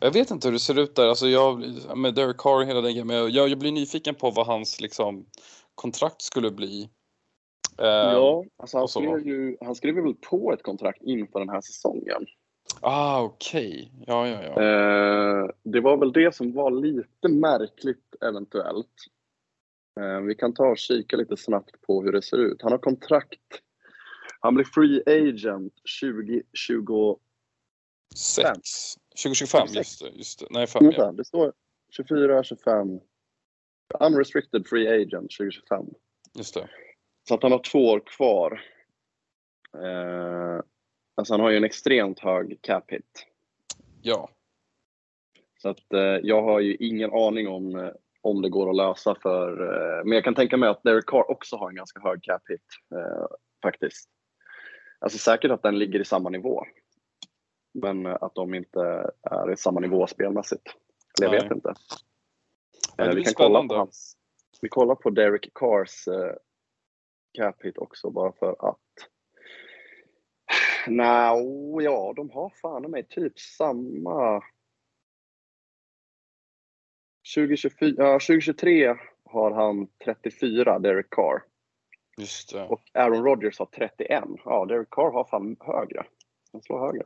jag 0.00 0.10
vet 0.10 0.30
inte 0.30 0.48
hur 0.48 0.52
det 0.52 0.58
ser 0.58 0.78
ut 0.78 0.94
där. 0.94 1.08
Alltså 1.08 1.28
jag, 1.28 1.64
med 1.96 2.14
Derek 2.14 2.36
Carr 2.36 2.64
hela 2.64 2.80
den 2.80 2.92
grejen. 2.92 3.06
Men 3.06 3.16
jag, 3.16 3.48
jag 3.48 3.58
blir 3.58 3.72
nyfiken 3.72 4.14
på 4.14 4.30
vad 4.30 4.46
hans 4.46 4.80
liksom, 4.80 5.26
kontrakt 5.74 6.22
skulle 6.22 6.50
bli. 6.50 6.88
Eh, 7.80 7.86
Ja, 7.86 8.44
alltså 8.56 8.78
han, 8.78 8.88
skrev 8.88 9.26
ju, 9.26 9.56
han 9.60 9.74
skrev 9.74 9.94
väl 9.94 10.14
på 10.14 10.52
ett 10.52 10.62
kontrakt 10.62 11.02
inför 11.02 11.38
den 11.38 11.48
här 11.48 11.60
säsongen. 11.60 12.26
Ah, 12.80 13.22
okej. 13.22 13.92
Ja, 14.06 14.28
ja, 14.28 14.42
ja. 14.42 14.62
Eh, 14.62 15.48
det 15.62 15.80
var 15.80 15.96
väl 15.96 16.12
det 16.12 16.34
som 16.34 16.52
var 16.52 16.70
lite 16.70 17.28
märkligt 17.28 18.14
eventuellt. 18.20 18.94
Eh, 20.00 20.20
vi 20.20 20.34
kan 20.34 20.54
ta 20.54 20.66
och 20.66 20.78
kika 20.78 21.16
lite 21.16 21.36
snabbt 21.36 21.80
på 21.80 22.02
hur 22.02 22.12
det 22.12 22.22
ser 22.22 22.36
ut. 22.38 22.62
Han 22.62 22.72
har 22.72 22.78
kontrakt. 22.78 23.40
Han 24.40 24.54
blir 24.54 24.64
free 24.64 25.02
agent 25.06 25.72
2020. 26.02 27.16
Sex. 28.16 28.94
2025, 29.22 29.66
26. 29.66 29.76
just 29.76 30.00
det. 30.02 30.18
Just 30.18 30.40
det. 30.40 30.46
Nej, 30.50 30.66
fem, 30.66 30.90
ja. 30.96 31.12
Det 31.12 31.24
står 31.24 31.52
24, 31.96 32.44
25. 32.44 33.00
Unrestricted 34.00 34.66
free 34.66 34.88
agent 35.02 35.30
2025. 35.38 35.86
Just 36.38 36.54
det. 36.54 36.68
Så 37.28 37.34
att 37.34 37.42
han 37.42 37.52
har 37.52 37.58
två 37.58 37.78
år 37.78 38.02
kvar. 38.06 38.62
Eh, 39.74 40.60
alltså 41.14 41.34
han 41.34 41.40
har 41.40 41.50
ju 41.50 41.56
en 41.56 41.64
extremt 41.64 42.20
hög 42.20 42.58
cap 42.62 42.90
hit. 42.90 43.26
Ja. 44.02 44.30
Så 45.62 45.68
att 45.68 45.92
eh, 45.92 46.00
jag 46.00 46.42
har 46.42 46.60
ju 46.60 46.74
ingen 46.74 47.12
aning 47.12 47.48
om, 47.48 47.76
eh, 47.76 47.90
om 48.20 48.42
det 48.42 48.48
går 48.48 48.70
att 48.70 48.76
lösa 48.76 49.14
för... 49.22 49.52
Eh, 49.62 50.04
men 50.04 50.12
jag 50.12 50.24
kan 50.24 50.34
tänka 50.34 50.56
mig 50.56 50.68
att 50.68 50.82
Derek 50.82 51.06
Carr 51.06 51.30
också 51.30 51.56
har 51.56 51.68
en 51.68 51.76
ganska 51.76 52.00
hög 52.00 52.22
cap 52.22 52.42
hit. 52.48 52.66
Eh, 52.94 53.26
faktiskt. 53.62 54.10
Alltså 54.98 55.18
säkert 55.18 55.50
att 55.50 55.62
den 55.62 55.78
ligger 55.78 56.00
i 56.00 56.04
samma 56.04 56.28
nivå. 56.28 56.64
Men 57.74 58.06
eh, 58.06 58.16
att 58.20 58.34
de 58.34 58.54
inte 58.54 59.10
är 59.22 59.52
i 59.52 59.56
samma 59.56 59.80
nivå 59.80 60.06
spelmässigt. 60.06 60.66
Eller 61.20 61.34
jag 61.34 61.40
Nej. 61.40 61.48
vet 61.48 61.56
inte. 61.56 61.74
Eh, 62.98 63.14
vi 63.14 63.24
kan 63.24 63.34
kolla 63.34 63.48
spännande. 63.48 63.74
på 63.74 63.78
hans... 63.78 64.16
Vi 64.62 64.68
kollar 64.68 64.94
på 64.94 65.10
Derek 65.10 65.50
Carrs 65.54 66.08
cap 67.32 67.64
hit 67.64 67.78
också 67.78 68.10
bara 68.10 68.32
för 68.32 68.68
att. 68.68 68.78
Nej, 70.86 71.44
ja, 71.80 72.12
de 72.16 72.30
har 72.30 72.52
fan 72.62 72.90
mig 72.90 73.06
typ 73.08 73.38
samma. 73.38 74.42
2024, 77.34 77.94
ja, 77.98 78.12
2023 78.12 78.94
har 79.24 79.50
han 79.50 79.86
34, 80.04 80.78
Derek 80.78 81.10
Carr. 81.10 81.42
Just 82.18 82.52
det. 82.52 82.66
Och 82.66 82.82
Aaron 82.94 83.24
Rodgers 83.24 83.58
har 83.58 83.66
31. 83.66 84.24
Ja, 84.44 84.64
Derek 84.64 84.90
Carr 84.90 85.12
har 85.12 85.24
fan 85.24 85.56
högre. 85.60 86.06
Han 86.52 86.62
slår 86.62 86.86
högre. 86.86 87.02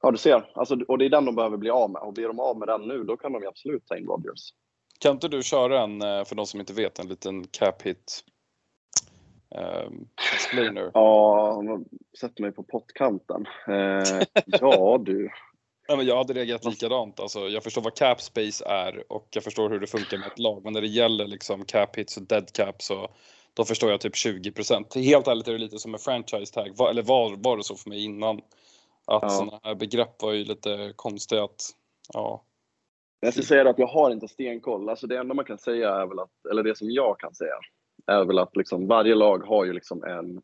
Ja, 0.00 0.10
du 0.10 0.18
ser. 0.18 0.50
Alltså, 0.54 0.76
och 0.88 0.98
det 0.98 1.04
är 1.04 1.10
den 1.10 1.24
de 1.24 1.34
behöver 1.34 1.56
bli 1.56 1.70
av 1.70 1.90
med. 1.90 2.02
Och 2.02 2.12
blir 2.12 2.26
de 2.26 2.40
av 2.40 2.58
med 2.58 2.68
den 2.68 2.88
nu, 2.88 3.04
då 3.04 3.16
kan 3.16 3.32
de 3.32 3.42
ju 3.42 3.48
absolut 3.48 3.86
ta 3.86 3.96
in 3.96 4.06
Rodgers. 4.06 4.54
Kan 5.00 5.12
inte 5.12 5.28
du 5.28 5.42
köra 5.42 5.82
en, 5.82 6.02
eh, 6.02 6.24
för 6.24 6.34
de 6.34 6.46
som 6.46 6.60
inte 6.60 6.72
vet, 6.72 6.98
en 6.98 7.08
liten 7.08 7.46
cap 7.46 7.82
hit 7.82 8.24
um? 9.54 10.08
Ja, 10.94 11.52
han 11.54 11.68
har 11.68 11.80
sett 12.20 12.38
mig 12.38 12.52
på 12.52 12.62
pottkanten. 12.62 13.46
Eh, 13.68 14.22
ja, 14.60 14.98
du. 14.98 15.30
Nej, 15.88 15.96
men 15.96 16.06
jag 16.06 16.16
hade 16.16 16.32
reagerat 16.32 16.64
likadant. 16.64 17.20
Alltså, 17.20 17.38
jag 17.48 17.62
förstår 17.62 17.82
vad 17.82 17.94
cap 17.94 18.20
space 18.22 18.64
är 18.66 19.12
och 19.12 19.28
jag 19.30 19.44
förstår 19.44 19.70
hur 19.70 19.80
det 19.80 19.86
funkar 19.86 20.18
med 20.18 20.26
ett 20.26 20.38
lag. 20.38 20.64
Men 20.64 20.72
när 20.72 20.80
det 20.80 20.86
gäller 20.86 21.26
liksom 21.26 21.64
cap 21.64 21.96
hits 21.96 22.16
och 22.16 22.22
dead 22.22 22.52
cap 22.52 22.82
så 22.82 23.08
då 23.54 23.64
förstår 23.64 23.90
jag 23.90 24.00
typ 24.00 24.14
20% 24.14 24.98
Helt 24.98 25.28
ärligt 25.28 25.48
är 25.48 25.52
det 25.52 25.58
lite 25.58 25.78
som 25.78 25.94
en 25.94 26.00
franchise 26.00 26.54
tag. 26.54 26.72
Va- 26.76 26.90
Eller 26.90 27.02
var, 27.02 27.36
var 27.36 27.56
det 27.56 27.64
så 27.64 27.74
för 27.76 27.88
mig 27.88 28.04
innan? 28.04 28.36
Att 29.04 29.22
Ja. 29.22 29.28
sådana 29.28 29.60
här 29.62 29.74
begrepp 29.74 30.22
var 30.22 30.32
ju 30.32 30.44
lite 30.44 30.92
konstiga 30.96 31.44
att, 31.44 31.62
ja. 32.12 32.44
Jag 33.20 33.32
ska 33.32 33.42
säga 33.42 33.70
att 33.70 33.78
jag 33.78 33.86
har 33.86 34.10
inte 34.10 34.28
stenkoll. 34.28 34.88
Alltså 34.88 35.06
det 35.06 35.18
enda 35.18 35.34
man 35.34 35.44
kan 35.44 35.58
säga 35.58 35.90
är 35.90 36.06
väl 36.06 36.18
att, 36.18 36.46
eller 36.50 36.62
det 36.62 36.78
som 36.78 36.90
jag 36.90 37.18
kan 37.18 37.34
säga, 37.34 37.54
är 38.06 38.24
väl 38.24 38.38
att 38.38 38.56
liksom 38.56 38.86
varje 38.86 39.14
lag 39.14 39.38
har 39.38 39.64
ju 39.64 39.72
liksom 39.72 40.04
en, 40.04 40.36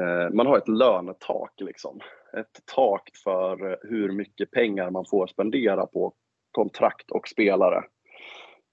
eh, 0.00 0.30
man 0.32 0.46
har 0.46 0.58
ett 0.58 0.68
lönetak 0.68 1.52
liksom. 1.56 2.00
Ett 2.32 2.62
tak 2.76 3.10
för 3.24 3.78
hur 3.82 4.12
mycket 4.12 4.50
pengar 4.50 4.90
man 4.90 5.04
får 5.10 5.26
spendera 5.26 5.86
på 5.86 6.14
kontrakt 6.50 7.10
och 7.10 7.28
spelare. 7.28 7.84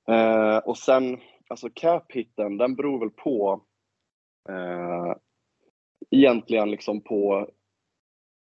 Eh, 0.07 0.57
och 0.57 0.77
sen, 0.77 1.17
alltså 1.47 1.69
cap-hitten, 1.73 2.57
den 2.57 2.75
beror 2.75 2.99
väl 2.99 3.09
på 3.09 3.61
eh, 4.49 5.15
egentligen 6.11 6.71
liksom 6.71 7.01
på 7.01 7.49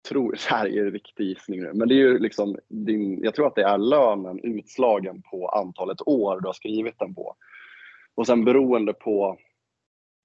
tror, 0.09 0.33
det 0.49 0.55
här 0.55 0.67
är 0.67 0.85
en 0.85 0.91
riktig 0.91 1.25
gissning 1.25 1.61
nu, 1.61 1.73
men 1.75 1.89
det 1.89 1.95
är 1.95 1.97
ju 1.97 2.19
liksom 2.19 2.57
din, 2.69 3.25
jag 3.25 3.35
tror 3.35 3.47
att 3.47 3.55
det 3.55 3.65
är 3.65 3.79
lönen 3.79 4.41
utslagen 4.43 5.23
på 5.23 5.49
antalet 5.49 6.03
år 6.07 6.41
du 6.41 6.47
har 6.49 6.53
skrivit 6.53 6.99
den 6.99 7.15
på. 7.15 7.37
Och 8.15 8.27
sen 8.27 8.45
beroende 8.45 8.93
på, 8.93 9.39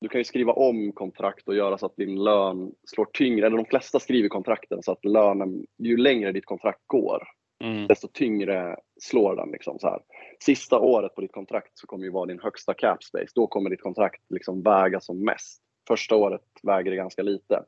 du 0.01 0.09
kan 0.09 0.21
ju 0.21 0.25
skriva 0.25 0.53
om 0.53 0.91
kontrakt 0.91 1.47
och 1.47 1.55
göra 1.55 1.77
så 1.77 1.85
att 1.85 1.95
din 1.95 2.23
lön 2.23 2.71
slår 2.83 3.05
tyngre, 3.05 3.45
eller 3.45 3.57
de 3.57 3.65
flesta 3.65 3.99
skriver 3.99 4.29
kontrakten 4.29 4.83
så 4.83 4.91
att 4.91 5.05
lönen, 5.05 5.65
ju 5.77 5.97
längre 5.97 6.31
ditt 6.31 6.45
kontrakt 6.45 6.81
går, 6.87 7.23
Mm. 7.63 7.87
desto 7.87 8.07
tyngre 8.07 8.77
slår 9.01 9.35
den. 9.35 9.51
Liksom 9.51 9.79
så 9.79 9.87
här. 9.87 9.99
Sista 10.39 10.79
året 10.79 11.15
på 11.15 11.21
ditt 11.21 11.31
kontrakt 11.31 11.71
så 11.73 11.87
kommer 11.87 12.05
ju 12.05 12.11
vara 12.11 12.25
din 12.25 12.39
högsta 12.39 12.73
cap 12.73 13.03
space. 13.03 13.31
Då 13.35 13.47
kommer 13.47 13.69
ditt 13.69 13.81
kontrakt 13.81 14.21
liksom 14.29 14.61
väga 14.61 14.99
som 14.99 15.25
mest. 15.25 15.61
Första 15.87 16.15
året 16.15 16.41
väger 16.63 16.91
det 16.91 16.97
ganska 16.97 17.21
lite. 17.21 17.63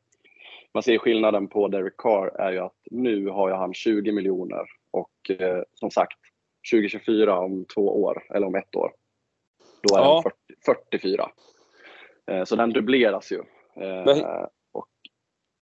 Man 0.73 0.83
ser 0.83 0.97
skillnaden 0.97 1.47
på 1.47 1.67
Derek 1.67 1.97
Carr 1.97 2.27
är 2.41 2.51
ju 2.51 2.59
att 2.59 2.77
nu 2.91 3.27
har 3.27 3.49
ju 3.49 3.55
han 3.55 3.73
20 3.73 4.11
miljoner 4.11 4.65
och 4.91 5.39
eh, 5.39 5.63
som 5.73 5.91
sagt 5.91 6.19
2024 6.71 7.39
om 7.39 7.65
två 7.65 8.03
år, 8.03 8.23
eller 8.33 8.47
om 8.47 8.55
ett 8.55 8.75
år, 8.75 8.91
då 9.81 9.95
är 9.95 9.99
Ja. 10.01 10.21
den 10.23 10.31
40, 10.65 10.81
44. 10.91 11.31
Eh, 12.31 12.43
så 12.43 12.55
den 12.55 12.69
dubbleras 12.73 13.31
ju. 13.31 13.37
Eh, 13.39 14.05
Men- 14.05 14.25
och 14.73 14.87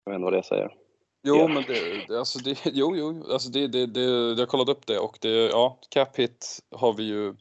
jag 0.05 0.13
vet 0.13 0.15
inte 0.17 0.25
vad 0.25 0.33
det 0.33 0.43
säger. 0.43 0.75
Jo, 1.23 1.37
Ja. 1.37 1.49
men 1.49 1.63
det, 2.09 2.19
alltså 2.19 2.39
det, 2.39 2.59
jo, 2.65 2.97
jo, 2.97 3.25
alltså 3.33 3.49
det, 3.51 3.67
det, 3.67 3.87
det, 3.87 4.01
jag 4.01 4.37
har 4.39 4.47
kollat 4.47 4.69
upp 4.69 4.87
det 4.87 4.99
och 4.99 5.19
det, 5.21 5.29
ja, 5.49 5.79
cap 5.91 6.17
hit 6.17 6.59
har 6.71 6.93
vi 6.93 7.03
ju 7.05 7.35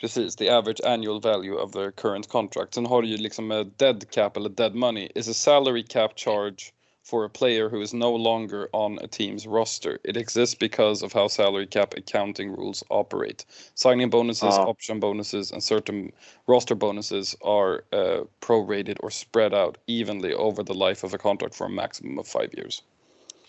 precis, 0.00 0.36
the 0.36 0.50
average 0.50 0.80
annual 0.86 1.20
value 1.20 1.52
of 1.62 1.72
their 1.72 1.90
current 1.90 2.28
contract. 2.28 2.74
Sen 2.74 2.86
har 2.86 3.02
du 3.02 3.08
ju 3.08 3.16
liksom 3.16 3.46
med 3.46 3.66
dead 3.66 4.10
cap 4.10 4.36
eller 4.36 4.48
dead 4.48 4.74
money 4.74 5.08
is 5.14 5.28
a 5.30 5.34
salary 5.34 5.84
cap 5.86 6.12
charge 6.18 6.72
for 7.02 7.24
a 7.24 7.28
player 7.28 7.68
who 7.68 7.80
is 7.80 7.92
no 7.92 8.14
longer 8.14 8.68
on 8.72 8.98
a 9.02 9.06
team's 9.08 9.46
roster. 9.46 9.98
It 10.04 10.16
exists 10.16 10.54
because 10.54 11.02
of 11.02 11.12
how 11.12 11.28
salary 11.28 11.66
cap 11.66 11.94
accounting 11.96 12.56
rules 12.56 12.84
operate. 12.88 13.44
Signing 13.74 14.10
bonuses, 14.10 14.56
Ja. 14.56 14.66
option 14.68 15.00
bonuses, 15.00 15.52
and 15.52 15.62
certain 15.62 16.12
roster 16.46 16.74
bonuses 16.76 17.36
are 17.42 17.82
uh, 17.92 18.24
prorated 18.40 18.96
or 19.00 19.10
spread 19.10 19.52
out 19.52 19.78
evenly 19.86 20.34
over 20.34 20.62
the 20.64 20.74
life 20.74 21.06
of 21.06 21.14
a 21.14 21.18
contract 21.18 21.54
for 21.54 21.66
a 21.66 21.70
maximum 21.70 22.18
of 22.18 22.26
five 22.28 22.48
years. 22.52 22.82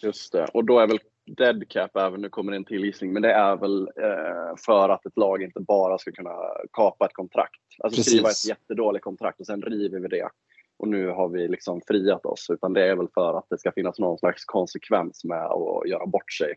Just 0.01 0.31
det. 0.31 0.47
Och 0.53 0.65
då 0.65 0.79
är 0.79 0.87
väl 0.87 0.99
dead 1.25 1.69
cap 1.69 1.95
även, 1.97 2.21
nu 2.21 2.29
kommer 2.29 2.51
det 2.51 2.57
en 2.57 2.65
till 2.65 2.85
gissning, 2.85 3.13
men 3.13 3.21
det 3.21 3.31
är 3.31 3.55
väl 3.55 3.81
eh, 3.81 4.55
för 4.65 4.89
att 4.89 5.05
ett 5.05 5.17
lag 5.17 5.43
inte 5.43 5.59
bara 5.59 5.97
ska 5.97 6.11
kunna 6.11 6.35
kapa 6.71 7.05
ett 7.05 7.13
kontrakt. 7.13 7.61
Alltså 7.79 7.97
Precis. 7.97 8.13
skriva 8.13 8.29
ett 8.29 8.45
jättedåligt 8.45 9.03
kontrakt 9.03 9.39
och 9.39 9.45
sen 9.45 9.61
river 9.61 9.99
vi 9.99 10.07
det. 10.07 10.29
Och 10.83 10.89
nu 10.89 11.07
har 11.07 11.29
vi 11.29 11.47
liksom 11.47 11.81
friat 11.87 12.25
oss. 12.25 12.49
Utan 12.49 12.73
det 12.73 12.87
är 12.87 12.95
väl 12.95 13.07
för 13.13 13.37
att 13.37 13.45
det 13.49 13.57
ska 13.57 13.71
finnas 13.71 13.99
någon 13.99 14.17
slags 14.17 14.45
konsekvens 14.45 15.23
med 15.23 15.45
att 15.45 15.87
göra 15.89 16.05
bort 16.05 16.31
sig 16.31 16.55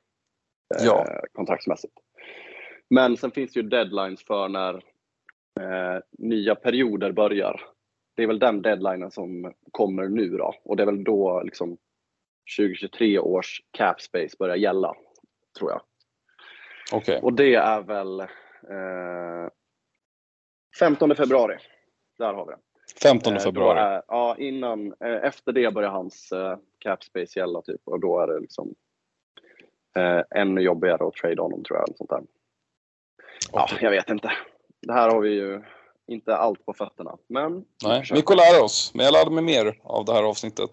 eh, 0.74 0.86
Ja. 0.86 1.06
kontraktsmässigt. 1.32 1.94
Men 2.90 3.16
sen 3.16 3.30
finns 3.30 3.52
det 3.52 3.60
ju 3.60 3.68
deadlines 3.68 4.24
för 4.24 4.48
när 4.48 4.74
eh, 5.60 6.00
nya 6.18 6.54
perioder 6.54 7.12
börjar. 7.12 7.60
Det 8.16 8.22
är 8.22 8.26
väl 8.26 8.38
den 8.38 8.62
deadlinen 8.62 9.10
som 9.10 9.54
kommer 9.70 10.08
nu 10.08 10.28
då. 10.28 10.54
Och 10.64 10.76
det 10.76 10.82
är 10.82 10.86
väl 10.86 11.04
då 11.04 11.42
liksom 11.44 11.78
2023 12.58 13.18
års 13.18 13.62
cap 13.70 14.00
space 14.00 14.36
börjar 14.38 14.56
gälla, 14.56 14.94
tror 15.58 15.70
jag. 15.70 15.80
Okej. 16.92 17.20
Och 17.22 17.32
det 17.32 17.54
är 17.54 17.82
väl 17.82 18.20
eh, 18.20 19.50
15 20.78 21.14
februari. 21.16 21.56
Där 22.18 22.34
har 22.34 22.46
vi 22.46 22.52
det. 22.52 22.58
15 23.02 23.32
Eh, 23.32 23.38
februari. 23.38 23.78
Är, 23.78 24.02
ja, 24.08 24.36
innan, 24.38 24.94
eh, 25.00 25.24
efter 25.24 25.52
det 25.52 25.74
börjar 25.74 25.90
hans 25.90 26.32
eh, 26.32 26.58
cap 26.78 27.04
space 27.04 27.38
gälla 27.38 27.62
typ 27.62 27.80
och 27.84 28.00
då 28.00 28.20
är 28.20 28.26
det 28.26 28.40
liksom 28.40 28.74
ännu 30.34 30.60
jobbigare 30.60 31.06
att 31.06 31.14
trade 31.14 31.42
honom 31.42 31.64
tror 31.64 31.78
jag. 31.78 31.96
Sånt 31.96 32.10
där. 32.10 32.22
Ja, 33.52 33.68
jag 33.80 33.90
vet 33.90 34.10
inte. 34.10 34.32
Det 34.82 34.92
här 34.92 35.10
har 35.10 35.20
vi 35.20 35.30
ju 35.30 35.62
inte 36.06 36.36
allt 36.36 36.66
på 36.66 36.72
fötterna. 36.72 37.16
Men 37.26 37.64
Nej, 37.84 38.02
vi 38.12 38.22
får 38.22 38.36
lära 38.36 38.64
oss. 38.64 38.92
Men 38.94 39.04
jag 39.04 39.12
lärde 39.12 39.30
mig 39.30 39.44
mer 39.44 39.78
av 39.82 40.04
det 40.04 40.12
här 40.12 40.22
avsnittet. 40.22 40.70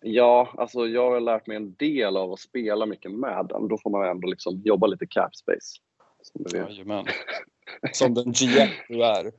Ja, 0.00 0.48
alltså 0.58 0.86
jag 0.86 1.10
har 1.10 1.20
lärt 1.20 1.46
mig 1.46 1.56
en 1.56 1.74
del 1.74 2.16
av 2.16 2.32
att 2.32 2.40
spela 2.40 2.86
mycket 2.86 3.10
med 3.10 3.46
den. 3.48 3.68
Då 3.68 3.78
får 3.78 3.90
man 3.90 4.08
ändå 4.08 4.28
liksom 4.28 4.62
jobba 4.64 4.86
lite 4.86 5.06
cap 5.06 5.36
space. 5.36 5.80
Som 6.22 6.44
du 6.44 6.58
vet. 6.58 6.70
Jajamän. 6.70 7.04
Som 7.92 8.14
den 8.14 8.32
GM 8.32 8.68
du 8.88 9.04
är. 9.04 9.32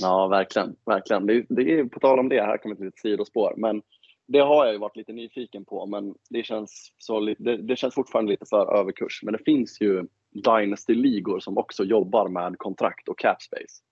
Ja, 0.00 0.26
verkligen. 0.26 0.76
verkligen. 0.86 1.26
Det, 1.26 1.46
det 1.48 1.72
är 1.72 1.84
på 1.84 2.00
tal 2.00 2.18
om 2.18 2.28
det, 2.28 2.42
här 2.42 2.58
kommer 2.58 2.74
ett 2.74 2.80
litet 2.80 3.00
sidospår. 3.00 3.54
Men 3.56 3.82
det 4.28 4.38
har 4.38 4.64
jag 4.64 4.72
ju 4.72 4.78
varit 4.78 4.96
lite 4.96 5.12
nyfiken 5.12 5.64
på, 5.64 5.86
men 5.86 6.14
det 6.30 6.42
känns, 6.42 6.92
så, 6.98 7.20
det, 7.20 7.56
det 7.56 7.76
känns 7.76 7.94
fortfarande 7.94 8.30
lite 8.30 8.46
för 8.46 8.78
överkurs. 8.78 9.20
Men 9.22 9.32
det 9.32 9.44
finns 9.44 9.80
ju 9.80 10.06
Dynasty-ligor 10.30 11.40
som 11.40 11.58
också 11.58 11.84
jobbar 11.84 12.28
med 12.28 12.58
kontrakt 12.58 13.08
och 13.08 13.18
cap 13.18 13.42
space. 13.42 13.82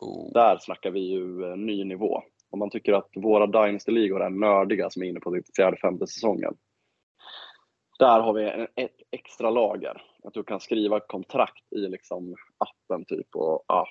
Oh. 0.00 0.32
Där 0.32 0.58
snackar 0.60 0.90
vi 0.90 1.00
ju 1.00 1.44
eh, 1.44 1.56
ny 1.56 1.84
nivå. 1.84 2.22
Om 2.50 2.58
man 2.58 2.70
tycker 2.70 2.92
att 2.92 3.10
våra 3.14 3.46
Dynasty-ligor 3.46 4.22
är 4.22 4.30
nördiga 4.30 4.90
som 4.90 5.02
är 5.02 5.06
inne 5.06 5.20
på 5.20 5.32
typ 5.32 5.56
fjärde, 5.56 5.76
femte 5.76 6.06
säsongen. 6.06 6.54
där 7.98 8.20
har 8.20 8.32
vi 8.32 8.50
en, 8.50 8.66
ett 8.74 8.96
extra 9.10 9.50
lager. 9.50 10.02
Att 10.24 10.34
du 10.34 10.44
kan 10.44 10.60
skriva 10.60 11.00
kontrakt 11.00 11.72
i 11.72 11.78
liksom 11.78 12.34
appen 12.58 13.04
typ. 13.04 13.36
Och, 13.36 13.64
ja. 13.68 13.86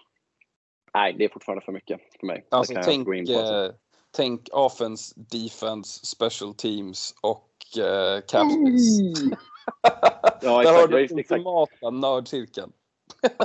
Nej, 0.96 1.14
det 1.14 1.26
är 1.26 1.30
fortfarande 1.30 1.66
för 1.66 1.72
mycket 1.72 2.02
för 2.20 2.28
mig. 2.28 2.46
Alltså 2.50 2.74
tänk, 2.84 3.06
på. 3.06 3.14
Alltså. 3.14 3.66
eh, 3.66 3.72
tänk 4.12 4.50
offense, 4.52 5.14
defense, 5.18 6.06
special 6.06 6.54
teams 6.54 7.16
och 7.22 7.50
eh, 7.84 8.22
cap 8.22 8.52
space. 8.52 9.38
Ja, 10.42 10.64
Där 10.64 10.74
har 10.74 10.88
du 10.88 11.04
exakt. 11.04 11.32
ultimata 11.32 11.90
nördcirkeln. 11.90 12.72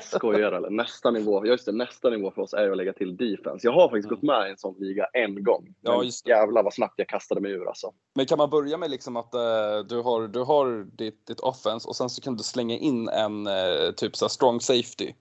Skojar 0.02 0.52
eller? 0.52 0.70
Nästa 0.70 1.10
nivå, 1.10 1.46
just 1.46 1.66
det, 1.66 1.72
nästa 1.72 2.10
nivå 2.10 2.30
för 2.30 2.42
oss 2.42 2.52
är 2.52 2.70
att 2.70 2.76
lägga 2.76 2.92
till 2.92 3.16
defense. 3.16 3.66
Jag 3.66 3.72
har 3.72 3.88
faktiskt 3.88 4.08
gått 4.08 4.22
med 4.22 4.48
i 4.48 4.50
en 4.50 4.56
sån 4.56 4.74
liga 4.78 5.06
en 5.12 5.44
gång. 5.44 5.74
Ja, 5.80 6.04
just 6.04 6.24
det. 6.24 6.30
Jävlar 6.30 6.62
vad 6.62 6.74
snabbt 6.74 6.94
jag 6.96 7.08
kastade 7.08 7.40
mig 7.40 7.52
ur 7.52 7.68
alltså. 7.68 7.92
Men 8.14 8.26
kan 8.26 8.38
man 8.38 8.50
börja 8.50 8.76
med 8.76 8.90
liksom 8.90 9.16
att 9.16 9.34
eh, 9.34 9.78
du 9.88 10.00
har, 10.00 10.28
du 10.28 10.40
har 10.40 10.96
ditt, 10.96 11.26
ditt 11.26 11.40
offense 11.40 11.88
och 11.88 11.96
sen 11.96 12.10
så 12.10 12.22
kan 12.22 12.36
du 12.36 12.42
slänga 12.42 12.76
in 12.76 13.08
en 13.08 13.46
eh, 13.46 13.90
typ 13.96 14.16
så 14.16 14.28
strong 14.28 14.60
safety? 14.60 15.12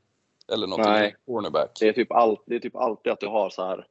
Eller 0.54 0.68
någonting, 0.68 0.94
Nej. 0.94 1.16
cornerback. 1.26 1.78
Det 1.80 1.88
är 1.88 1.94
typ, 1.94 2.12
allt, 2.12 2.44
det 2.46 2.56
är 2.56 2.60
typ 2.60 2.76
alltid 2.76 3.14
att 3.14 3.20
du 3.20 3.28
har 3.28 3.50
så 3.50 3.66
här 3.66 3.88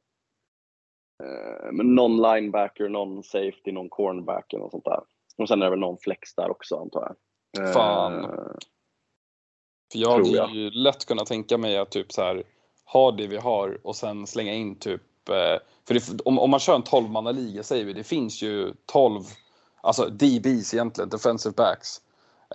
eh, 1.23 1.71
någon 1.71 2.21
linebacker, 2.21 2.89
någon 2.89 3.23
safety, 3.23 3.71
någon 3.71 3.89
cornerback 3.89 4.53
eller 4.53 4.63
något 4.63 4.71
sånt 4.71 4.85
där. 4.85 5.01
Och 5.37 5.47
sen 5.47 5.61
är 5.61 5.65
det 5.65 5.69
väl 5.69 5.79
någon 5.79 5.97
flex 5.97 6.35
där 6.35 6.51
också 6.51 6.77
antar 6.77 7.15
jag. 7.53 7.65
Eh, 7.65 7.73
Fan. 7.73 8.21
För 9.91 9.99
jag 9.99 10.11
hade 10.11 10.29
jag. 10.29 10.51
ju 10.51 10.69
lätt 10.69 11.05
kunnat 11.05 11.27
tänka 11.27 11.57
mig 11.57 11.77
att 11.77 11.91
typ 11.91 12.11
så 12.11 12.21
här 12.21 12.43
ha 12.85 13.11
det 13.11 13.27
vi 13.27 13.37
har 13.37 13.79
och 13.83 13.95
sen 13.95 14.27
slänga 14.27 14.53
in 14.53 14.79
typ 14.79 15.29
eh, 15.29 15.59
för 15.87 15.93
det, 15.93 16.21
om, 16.25 16.39
om 16.39 16.49
man 16.49 16.59
kör 16.59 16.75
en 16.75 16.83
12 16.83 17.33
liga 17.33 17.63
säger 17.63 17.85
vi, 17.85 17.93
det 17.93 18.03
finns 18.03 18.41
ju 18.41 18.73
12 18.85 19.21
alltså 19.81 20.09
DBs 20.09 20.73
egentligen, 20.73 21.09
defensive 21.09 21.53
backs. 21.55 22.01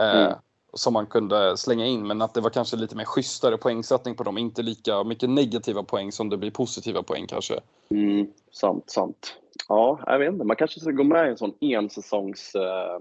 Eh, 0.01 0.25
Mm. 0.25 0.39
Som 0.75 0.93
man 0.93 1.07
kunde 1.07 1.57
slänga 1.57 1.87
in 1.87 2.07
men 2.07 2.23
att 2.23 2.35
det 2.35 2.41
var 2.41 2.51
kanske 2.51 2.77
lite 2.77 2.97
mer 2.97 3.05
schysstare 3.05 3.57
poängsättning 3.57 4.15
på 4.15 4.23
dem. 4.23 4.39
Inte 4.39 4.63
lika 4.63 5.05
mycket 5.05 5.31
negativa 5.31 5.83
poäng 5.83 6.13
som 6.13 6.29
det 6.29 6.37
blir 6.37 6.51
positiva 6.51 7.03
poäng 7.03 7.27
kanske. 7.27 7.61
Mm, 7.91 8.27
sant, 8.53 8.91
sant. 8.91 9.37
Ja, 9.69 10.01
jag 10.07 10.19
vet 10.19 10.33
inte. 10.33 10.45
Man 10.45 10.57
kanske 10.57 10.81
ska 10.81 10.91
gå 10.91 11.05
med 11.05 11.27
i 11.27 11.31
en 11.31 11.37
sån 11.37 11.55
ensäsongs 11.61 12.55
eh, 12.55 12.99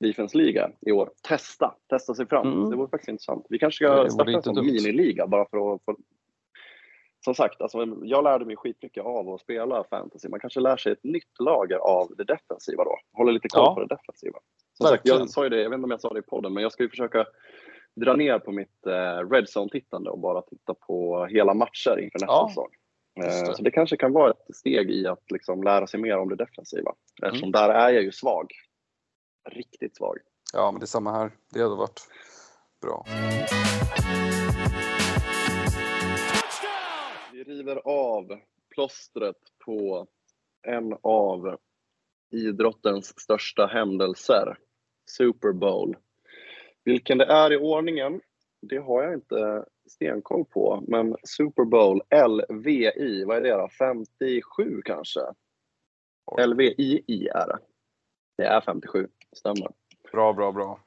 defense-liga 0.00 0.70
i 0.80 0.92
år. 0.92 1.10
Testa, 1.28 1.74
testa 1.90 2.14
sig 2.14 2.26
fram. 2.26 2.52
Mm. 2.52 2.70
Det 2.70 2.76
vore 2.76 2.88
faktiskt 2.88 3.08
intressant. 3.08 3.46
Vi 3.48 3.58
kanske 3.58 3.84
ska 3.84 4.10
starta 4.10 4.30
en 4.30 4.42
sån 4.42 4.66
miniliga 4.66 5.26
bara 5.26 5.44
för 5.44 5.74
att 5.74 5.84
få 5.84 5.96
som 7.24 7.34
sagt, 7.34 7.60
alltså, 7.60 7.78
jag 8.02 8.24
lärde 8.24 8.44
mig 8.44 8.56
skitmycket 8.56 9.04
av 9.04 9.28
att 9.28 9.40
spela 9.40 9.84
fantasy. 9.84 10.28
Man 10.28 10.40
kanske 10.40 10.60
lär 10.60 10.76
sig 10.76 10.92
ett 10.92 11.04
nytt 11.04 11.40
lager 11.40 11.76
av 11.76 12.12
det 12.16 12.24
defensiva 12.24 12.84
då. 12.84 12.96
Håller 13.12 13.32
lite 13.32 13.48
koll 13.48 13.62
Ja. 13.64 13.74
på 13.74 13.80
det 13.80 13.94
defensiva. 13.94 14.38
Som 14.72 14.86
sagt, 14.86 15.06
jag 15.06 15.30
sa 15.30 15.42
ju 15.44 15.48
det, 15.50 15.62
jag 15.62 15.70
vet 15.70 15.76
inte 15.76 15.84
om 15.84 15.90
jag 15.90 16.00
sa 16.00 16.12
det 16.12 16.18
i 16.18 16.22
podden, 16.22 16.54
men 16.54 16.62
jag 16.62 16.72
ska 16.72 16.82
ju 16.82 16.88
försöka 16.88 17.24
dra 17.96 18.14
ner 18.16 18.38
på 18.38 18.52
mitt 18.52 18.86
eh, 18.86 19.30
Red 19.30 19.44
Zone-tittande 19.48 20.10
och 20.10 20.18
bara 20.18 20.42
titta 20.42 20.74
på 20.74 21.26
hela 21.26 21.54
matcher 21.54 21.98
inför 22.00 22.18
nästa 22.18 22.26
Ja, 22.32 22.48
säsong. 22.48 22.68
Eh, 23.20 23.26
det. 23.48 23.54
Så 23.56 23.62
det 23.62 23.70
kanske 23.70 23.96
kan 23.96 24.12
vara 24.12 24.30
ett 24.30 24.56
steg 24.56 24.90
i 24.90 25.06
att 25.06 25.30
liksom 25.30 25.62
lära 25.62 25.86
sig 25.86 26.00
mer 26.00 26.16
om 26.18 26.28
det 26.28 26.36
defensiva. 26.36 26.92
Eftersom 27.22 27.48
Mm. 27.48 27.52
där 27.52 27.68
är 27.68 27.90
jag 27.90 28.02
ju 28.02 28.12
svag. 28.12 28.46
Riktigt 29.50 29.96
svag. 29.96 30.18
Ja, 30.52 30.70
men 30.70 30.80
det 30.80 30.84
är 30.84 30.86
samma 30.86 31.12
här. 31.12 31.30
Det 31.54 31.62
hade 31.62 31.76
varit 31.76 32.00
bra. 32.82 33.04
River 37.60 37.80
av 37.84 38.38
plåstret 38.74 39.36
på 39.64 40.06
en 40.62 40.96
av 41.02 41.58
idrottens 42.30 43.20
största 43.20 43.66
händelser, 43.66 44.58
Super 45.10 45.52
Bowl. 45.52 45.96
Vilken 46.84 47.18
det 47.18 47.24
är 47.24 47.52
i 47.52 47.56
ordningen, 47.56 48.20
det 48.62 48.76
har 48.78 49.02
jag 49.02 49.14
inte 49.14 49.64
stenkoll 49.88 50.44
på. 50.44 50.84
Men 50.88 51.16
Super 51.22 51.64
Bowl 51.64 52.02
LVI, 52.48 53.24
vad 53.24 53.36
är 53.36 53.40
det 53.40 53.50
då? 53.50 53.68
57 53.78 54.82
kanske? 54.84 55.20
Oj. 56.26 56.46
LVII 56.46 57.28
är 57.28 57.46
det. 57.46 57.58
Det 58.36 58.44
är 58.44 58.60
57, 58.60 59.08
stämmer. 59.32 59.68
Bra, 60.12 60.32
bra, 60.32 60.52
bra. 60.52 60.80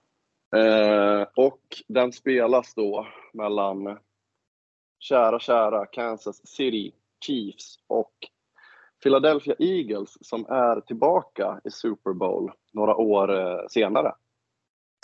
Eh, 0.55 1.27
och 1.35 1.61
den 1.87 2.11
spelas 2.11 2.73
då 2.73 3.07
mellan 3.33 3.97
kära, 5.03 5.39
kära 5.39 5.85
Kansas 5.85 6.47
City 6.47 6.91
Chiefs 7.25 7.79
och 7.87 8.13
Philadelphia 9.03 9.55
Eagles 9.59 10.17
som 10.21 10.45
är 10.49 10.81
tillbaka 10.81 11.61
i 11.63 11.71
Super 11.71 12.13
Bowl 12.13 12.51
några 12.73 12.95
år 12.95 13.39
eh, 13.39 13.67
senare. 13.69 14.15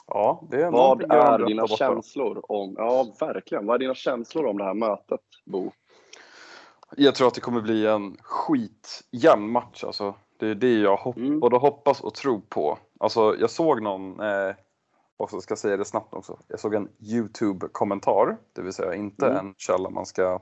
Ja, 0.07 0.43
det 0.51 0.61
är 0.61 0.71
Vad 0.71 1.11
är 1.11 1.45
dina 1.45 1.67
känslor 1.67 2.41
om, 2.51 2.75
ja 2.77 3.05
verkligen, 3.19 3.65
vad 3.65 3.75
är 3.75 3.79
dina 3.79 3.95
känslor 3.95 4.45
om 4.45 4.57
det 4.57 4.63
här 4.63 4.73
mötet 4.73 5.21
Bo? 5.45 5.71
Jag 6.97 7.15
tror 7.15 7.27
att 7.27 7.33
det 7.33 7.41
kommer 7.41 7.61
bli 7.61 7.85
en 7.87 8.17
skitjämn 8.21 9.51
match 9.51 9.83
alltså. 9.83 10.15
Det 10.37 10.47
är 10.47 10.55
det 10.55 10.73
jag 10.79 10.97
hopp- 10.97 11.17
Mm. 11.17 11.39
både 11.39 11.57
hoppas 11.57 12.01
och 12.01 12.13
tror 12.13 12.41
på. 12.49 12.77
Alltså 12.99 13.35
jag 13.39 13.49
såg 13.49 13.81
någon, 13.81 14.19
eh, 14.19 14.55
och 15.19 15.29
så 15.29 15.41
ska 15.41 15.51
jag 15.51 15.59
säga 15.59 15.77
det 15.77 15.85
snabbt 15.85 16.13
också. 16.13 16.39
Jag 16.47 16.59
såg 16.59 16.73
en 16.73 16.89
Youtube-kommentar, 16.99 18.37
det 18.53 18.61
vill 18.61 18.73
säga 18.73 18.95
inte 18.95 19.25
Mm. 19.25 19.37
en 19.37 19.53
källa 19.57 19.89
man 19.89 20.05
ska, 20.05 20.39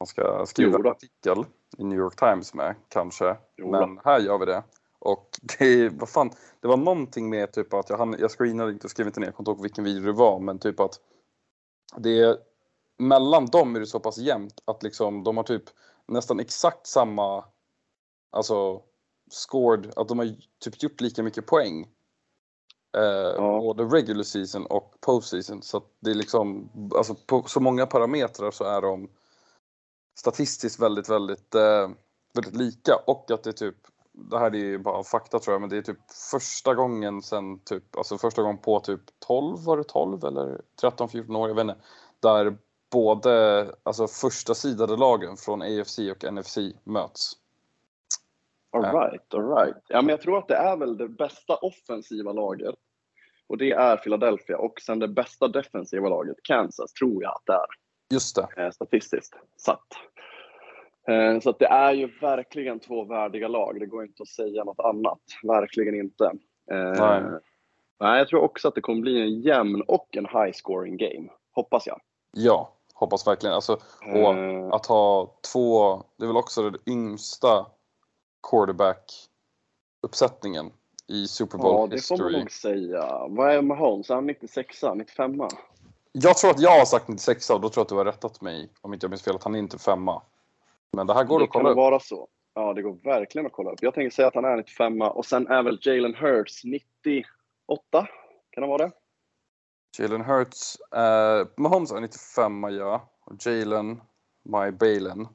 man 0.00 0.06
ska 0.06 0.46
skriva 0.46 0.78
Jo 0.78 0.80
en 0.80 0.90
artikel 0.90 1.44
i 1.78 1.84
New 1.84 1.98
York 1.98 2.16
Times 2.16 2.54
med 2.54 2.74
kanske. 2.88 3.36
Jo 3.56 3.70
Men 3.70 4.00
här 4.04 4.20
gör 4.20 4.38
vi 4.38 4.46
det. 4.46 4.62
Och 4.98 5.28
det, 5.58 5.88
vad 5.88 6.08
fan, 6.08 6.30
det 6.60 6.68
var 6.68 6.76
någonting 6.76 7.30
med 7.30 7.52
typ 7.52 7.74
att 7.74 7.90
jag, 7.90 7.98
hann, 7.98 8.16
jag 8.18 8.30
screenade 8.30 8.72
inte 8.72 8.86
och 8.86 8.90
skrev 8.90 9.06
inte 9.06 9.20
ner, 9.20 9.26
jag 9.26 9.34
kommer 9.34 9.50
inte 9.50 9.58
ihåg 9.58 9.62
vilken 9.62 9.84
video 9.84 10.06
det 10.06 10.12
var, 10.12 10.38
men 10.38 10.58
typ 10.58 10.80
att 10.80 11.00
det 11.96 12.38
mellan 12.98 13.46
dem 13.46 13.76
är 13.76 13.80
det 13.80 13.86
så 13.86 14.00
pass 14.00 14.18
jämnt 14.18 14.62
att 14.64 14.82
liksom 14.82 15.24
de 15.24 15.36
har 15.36 15.44
typ 15.44 15.64
nästan 16.06 16.40
exakt 16.40 16.86
samma, 16.86 17.44
alltså 18.30 18.82
scored, 19.30 19.92
att 19.96 20.08
de 20.08 20.18
har 20.18 20.28
typ 20.60 20.82
gjort 20.82 21.00
lika 21.00 21.22
mycket 21.22 21.46
poäng. 21.46 21.86
Eh, 22.96 23.02
Ja. 23.36 23.60
Både 23.60 23.84
regular 23.84 24.22
season 24.22 24.66
och 24.66 24.94
postseason. 25.00 25.62
Så 25.62 25.82
det 26.00 26.10
är 26.10 26.14
liksom, 26.14 26.70
alltså 26.96 27.14
på 27.14 27.42
så 27.42 27.60
många 27.60 27.86
parametrar 27.86 28.50
så 28.50 28.64
är 28.64 28.80
de 28.80 29.08
statistiskt 30.18 30.80
väldigt, 30.80 31.08
väldigt, 31.08 31.54
eh, 31.54 31.90
väldigt 32.34 32.56
lika. 32.56 32.94
Och 33.06 33.30
att 33.30 33.42
det 33.42 33.50
är 33.50 33.52
typ, 33.52 33.76
det 34.12 34.38
här 34.38 34.50
är 34.50 34.58
ju 34.58 34.78
bara 34.78 35.04
fakta 35.04 35.38
tror 35.38 35.54
jag, 35.54 35.60
men 35.60 35.70
det 35.70 35.76
är 35.76 35.82
typ 35.82 36.10
första 36.30 36.74
gången 36.74 37.22
sen 37.22 37.58
typ, 37.58 37.96
alltså 37.96 38.18
första 38.18 38.42
gången 38.42 38.58
på 38.58 38.80
typ 38.80 39.00
12, 39.26 39.64
var 39.64 39.76
det 39.76 39.84
12 39.84 40.24
eller 40.24 40.60
13, 40.80 41.08
14 41.08 41.36
år, 41.36 41.48
jag 41.48 41.54
vet 41.54 41.62
inte. 41.62 41.76
Där 42.20 42.56
både, 42.90 43.66
alltså 43.82 44.06
första 44.06 44.54
sidade 44.54 44.96
lagen 44.96 45.36
från 45.36 45.62
AFC 45.62 45.98
och 45.98 46.32
NFC 46.32 46.58
möts. 46.84 47.32
All 48.70 48.82
right, 48.82 49.34
all 49.34 49.48
right. 49.56 49.76
Ja, 49.88 50.02
men 50.02 50.08
jag 50.08 50.20
tror 50.20 50.38
att 50.38 50.48
det 50.48 50.56
är 50.56 50.76
väl 50.76 50.96
det 50.96 51.08
bästa 51.08 51.56
offensiva 51.56 52.32
laget. 52.32 52.74
Och 53.48 53.58
det 53.58 53.70
är 53.72 53.96
Philadelphia. 53.96 54.58
Och 54.58 54.80
sen 54.80 54.98
det 54.98 55.08
bästa 55.08 55.48
defensiva 55.48 56.08
laget, 56.08 56.36
Kansas, 56.42 56.92
tror 56.92 57.22
jag 57.22 57.32
att 57.32 57.42
det 57.46 57.52
är. 57.52 57.66
Just 58.14 58.36
det. 58.36 58.48
eh, 58.56 58.70
statistiskt 58.70 59.34
satt. 59.56 59.86
Eh, 61.08 61.40
Så 61.40 61.50
att 61.50 61.58
det 61.58 61.66
är 61.66 61.92
ju 61.92 62.18
verkligen 62.20 62.80
två 62.80 63.04
värdiga 63.04 63.48
lag. 63.48 63.80
Det 63.80 63.86
går 63.86 64.04
inte 64.04 64.22
att 64.22 64.28
säga 64.28 64.64
något 64.64 64.80
annat. 64.80 65.20
Verkligen 65.42 65.94
inte. 65.94 66.24
Eh, 66.70 66.92
Nej. 66.98 67.22
Nej, 68.00 68.18
jag 68.18 68.28
tror 68.28 68.40
också 68.42 68.68
att 68.68 68.74
det 68.74 68.80
kommer 68.80 69.00
bli 69.00 69.20
en 69.22 69.40
jämn 69.40 69.82
och 69.88 70.16
en 70.16 70.26
high 70.26 70.52
scoring 70.52 70.96
game. 70.96 71.28
Hoppas 71.52 71.86
jag. 71.86 72.00
Ja, 72.32 72.72
hoppas 72.94 73.26
verkligen. 73.26 73.54
Alltså, 73.54 73.72
och 74.02 74.34
Eh, 74.34 74.68
att 74.72 74.86
ha 74.86 75.34
två, 75.52 75.96
det 76.18 76.24
är 76.24 76.26
väl 76.26 76.36
också 76.36 76.70
den 76.70 76.80
yngsta 76.86 77.66
quarterback-uppsättningen 78.50 80.70
i 81.08 81.26
Super 81.26 81.58
Bowl 81.58 81.90
ja, 81.90 81.96
det 81.96 82.08
får 82.08 82.16
man 82.18 82.26
history. 82.26 82.38
nog 82.38 82.52
säga. 82.52 83.26
Vad 83.28 83.54
är 83.54 83.62
Mahomes? 83.62 84.10
Är 84.10 84.14
han 84.14 84.26
96 84.26 84.82
95 84.94 85.40
Jag 86.12 86.36
tror 86.36 86.50
att 86.50 86.60
jag 86.60 86.78
har 86.78 86.84
sagt 86.84 87.08
96 87.08 87.50
och 87.50 87.60
då 87.60 87.68
tror 87.68 87.80
jag 87.80 87.84
att 87.84 87.88
du 87.88 87.94
har 87.94 88.04
rättat 88.04 88.40
mig 88.40 88.70
om 88.80 88.94
inte 88.94 89.04
jag 89.04 89.10
minns 89.10 89.22
fel 89.22 89.34
att 89.36 89.44
han 89.44 89.54
är 89.54 89.58
inte 89.58 89.78
femma. 89.78 90.22
Men 90.92 91.06
det 91.06 91.14
här 91.14 91.24
går 91.24 91.38
det 91.38 91.44
att 91.44 91.50
kan 91.52 91.60
kolla 91.62 91.70
upp. 91.70 91.76
vara 91.76 92.00
så. 92.00 92.28
Ja, 92.54 92.74
det 92.74 92.82
går 92.82 92.98
verkligen 93.04 93.46
att 93.46 93.52
kolla 93.52 93.70
upp. 93.70 93.78
Jag 93.82 93.94
tänker 93.94 94.14
säga 94.14 94.28
att 94.28 94.34
han 94.34 94.44
är 94.44 94.56
95 94.56 95.02
och 95.02 95.24
sen 95.26 95.46
är 95.46 95.62
väl 95.62 95.78
Jalen 95.82 96.14
Hurts 96.14 96.64
98? 96.64 97.26
Kan 98.50 98.62
det 98.62 98.66
vara 98.68 98.86
det? 98.86 98.92
Jalen 99.98 100.20
Hurts, 100.24 100.76
eh, 100.80 101.46
Mahomes 101.56 101.92
är 101.92 102.00
95 102.00 102.62
ja. 102.62 103.08
Och 103.24 103.46
Jalen, 103.46 104.00
My 104.44 104.70
Balen, 104.70 105.28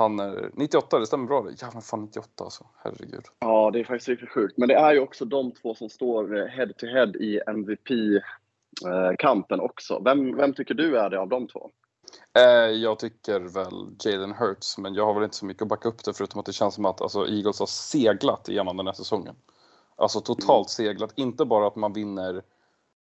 han 0.00 0.20
är 0.20 0.50
98, 0.54 0.98
det 0.98 1.06
stämmer 1.06 1.26
bra 1.26 1.42
det. 1.42 1.62
Jävlar 1.62 1.80
fan 1.80 2.04
98 2.04 2.44
alltså, 2.44 2.66
herregud. 2.76 3.24
Ja, 3.38 3.70
det 3.72 3.80
är 3.80 3.84
faktiskt 3.84 4.08
riktigt 4.08 4.28
sjukt. 4.28 4.58
Men 4.58 4.68
det 4.68 4.74
är 4.74 4.92
ju 4.92 5.00
också 5.00 5.24
de 5.24 5.52
två 5.52 5.74
som 5.74 5.88
står 5.88 6.36
eh, 6.36 6.46
head 6.46 6.68
to 6.78 6.86
head 6.86 7.06
i 7.06 7.40
MVP-kampen 7.46 9.60
också. 9.60 10.02
Vem, 10.04 10.36
vem 10.36 10.54
tycker 10.54 10.74
du 10.74 10.98
är 10.98 11.10
det 11.10 11.20
av 11.20 11.28
de 11.28 11.48
två? 11.48 11.70
Eh, 12.38 12.70
jag 12.70 12.98
tycker 12.98 13.40
väl 13.40 13.86
Jalen 14.04 14.32
Hurts, 14.32 14.78
men 14.78 14.94
jag 14.94 15.06
har 15.06 15.14
väl 15.14 15.24
inte 15.24 15.36
så 15.36 15.46
mycket 15.46 15.62
att 15.62 15.68
backa 15.68 15.88
upp 15.88 16.04
det 16.04 16.12
förutom 16.12 16.40
att 16.40 16.46
det 16.46 16.52
känns 16.52 16.74
som 16.74 16.84
att 16.84 17.00
alltså, 17.00 17.26
Eagles 17.26 17.60
har 17.60 17.66
seglat 17.66 18.48
igenom 18.48 18.76
den 18.76 18.86
här 18.86 18.94
säsongen. 18.94 19.34
Alltså 19.96 20.20
totalt 20.20 20.70
seglat. 20.70 21.12
Inte 21.16 21.44
bara 21.44 21.66
att 21.66 21.76
man 21.76 21.92
vinner 21.92 22.42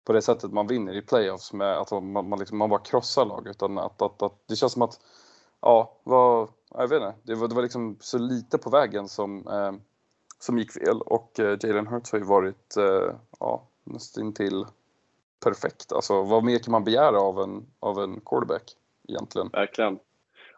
på 0.05 0.13
det 0.13 0.23
sättet 0.23 0.53
man 0.53 0.67
vinner 0.67 0.97
i 0.97 1.03
playoffs 1.03 1.53
med 1.53 1.79
att 1.79 1.91
man, 1.91 2.29
man, 2.29 2.39
liksom, 2.39 2.59
man 2.59 2.71
bara 2.71 2.81
krossar 2.81 3.25
lag 3.25 3.49
utan 3.49 3.79
att, 3.79 4.03
att, 4.03 4.23
att 4.23 4.43
det 4.47 4.57
känns 4.57 4.73
som 4.73 4.83
att 4.83 5.01
ja, 5.61 6.01
var, 6.05 6.49
jag 6.83 6.89
vet 6.89 7.03
inte, 7.03 7.15
det 7.23 7.35
var, 7.35 7.49
det 7.49 7.55
var 7.55 7.63
liksom 7.63 7.97
så 8.01 8.19
lite 8.19 8.59
på 8.59 8.71
vägen 8.71 9.09
som, 9.09 9.49
eh, 9.49 9.73
som 10.39 10.59
gick 10.59 10.73
fel 10.73 11.01
och 11.01 11.41
eh, 11.41 11.59
Jalen 11.63 11.87
Hurts 11.87 12.13
har 12.13 12.19
ju 12.19 12.25
varit 12.25 12.77
eh, 12.77 13.15
ja, 13.41 13.69
nästintill 13.85 14.65
perfekt. 15.45 15.93
Alltså 15.93 16.23
vad 16.23 16.45
mer 16.45 16.59
kan 16.59 16.73
man 16.73 16.85
begära 16.85 17.21
av 17.21 17.41
en, 17.41 17.67
av 17.81 17.99
en 17.99 18.21
quarterback 18.21 18.63
egentligen? 19.09 19.49
Verkligen. 19.53 19.99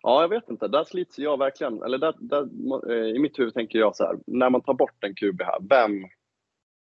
Ja, 0.02 0.20
jag 0.20 0.28
vet 0.28 0.50
inte. 0.50 0.68
Där 0.68 0.84
slits 0.84 1.18
jag 1.18 1.38
verkligen. 1.38 1.82
Eller 1.82 1.98
där, 1.98 2.14
där, 2.18 2.48
eh, 2.92 3.16
I 3.16 3.18
mitt 3.18 3.38
huvud 3.38 3.54
tänker 3.54 3.78
jag 3.78 3.96
så 3.96 4.04
här, 4.04 4.18
när 4.26 4.50
man 4.50 4.60
tar 4.60 4.74
bort 4.74 5.04
en 5.04 5.14
QB 5.14 5.42
här, 5.42 5.58
vem, 5.68 6.04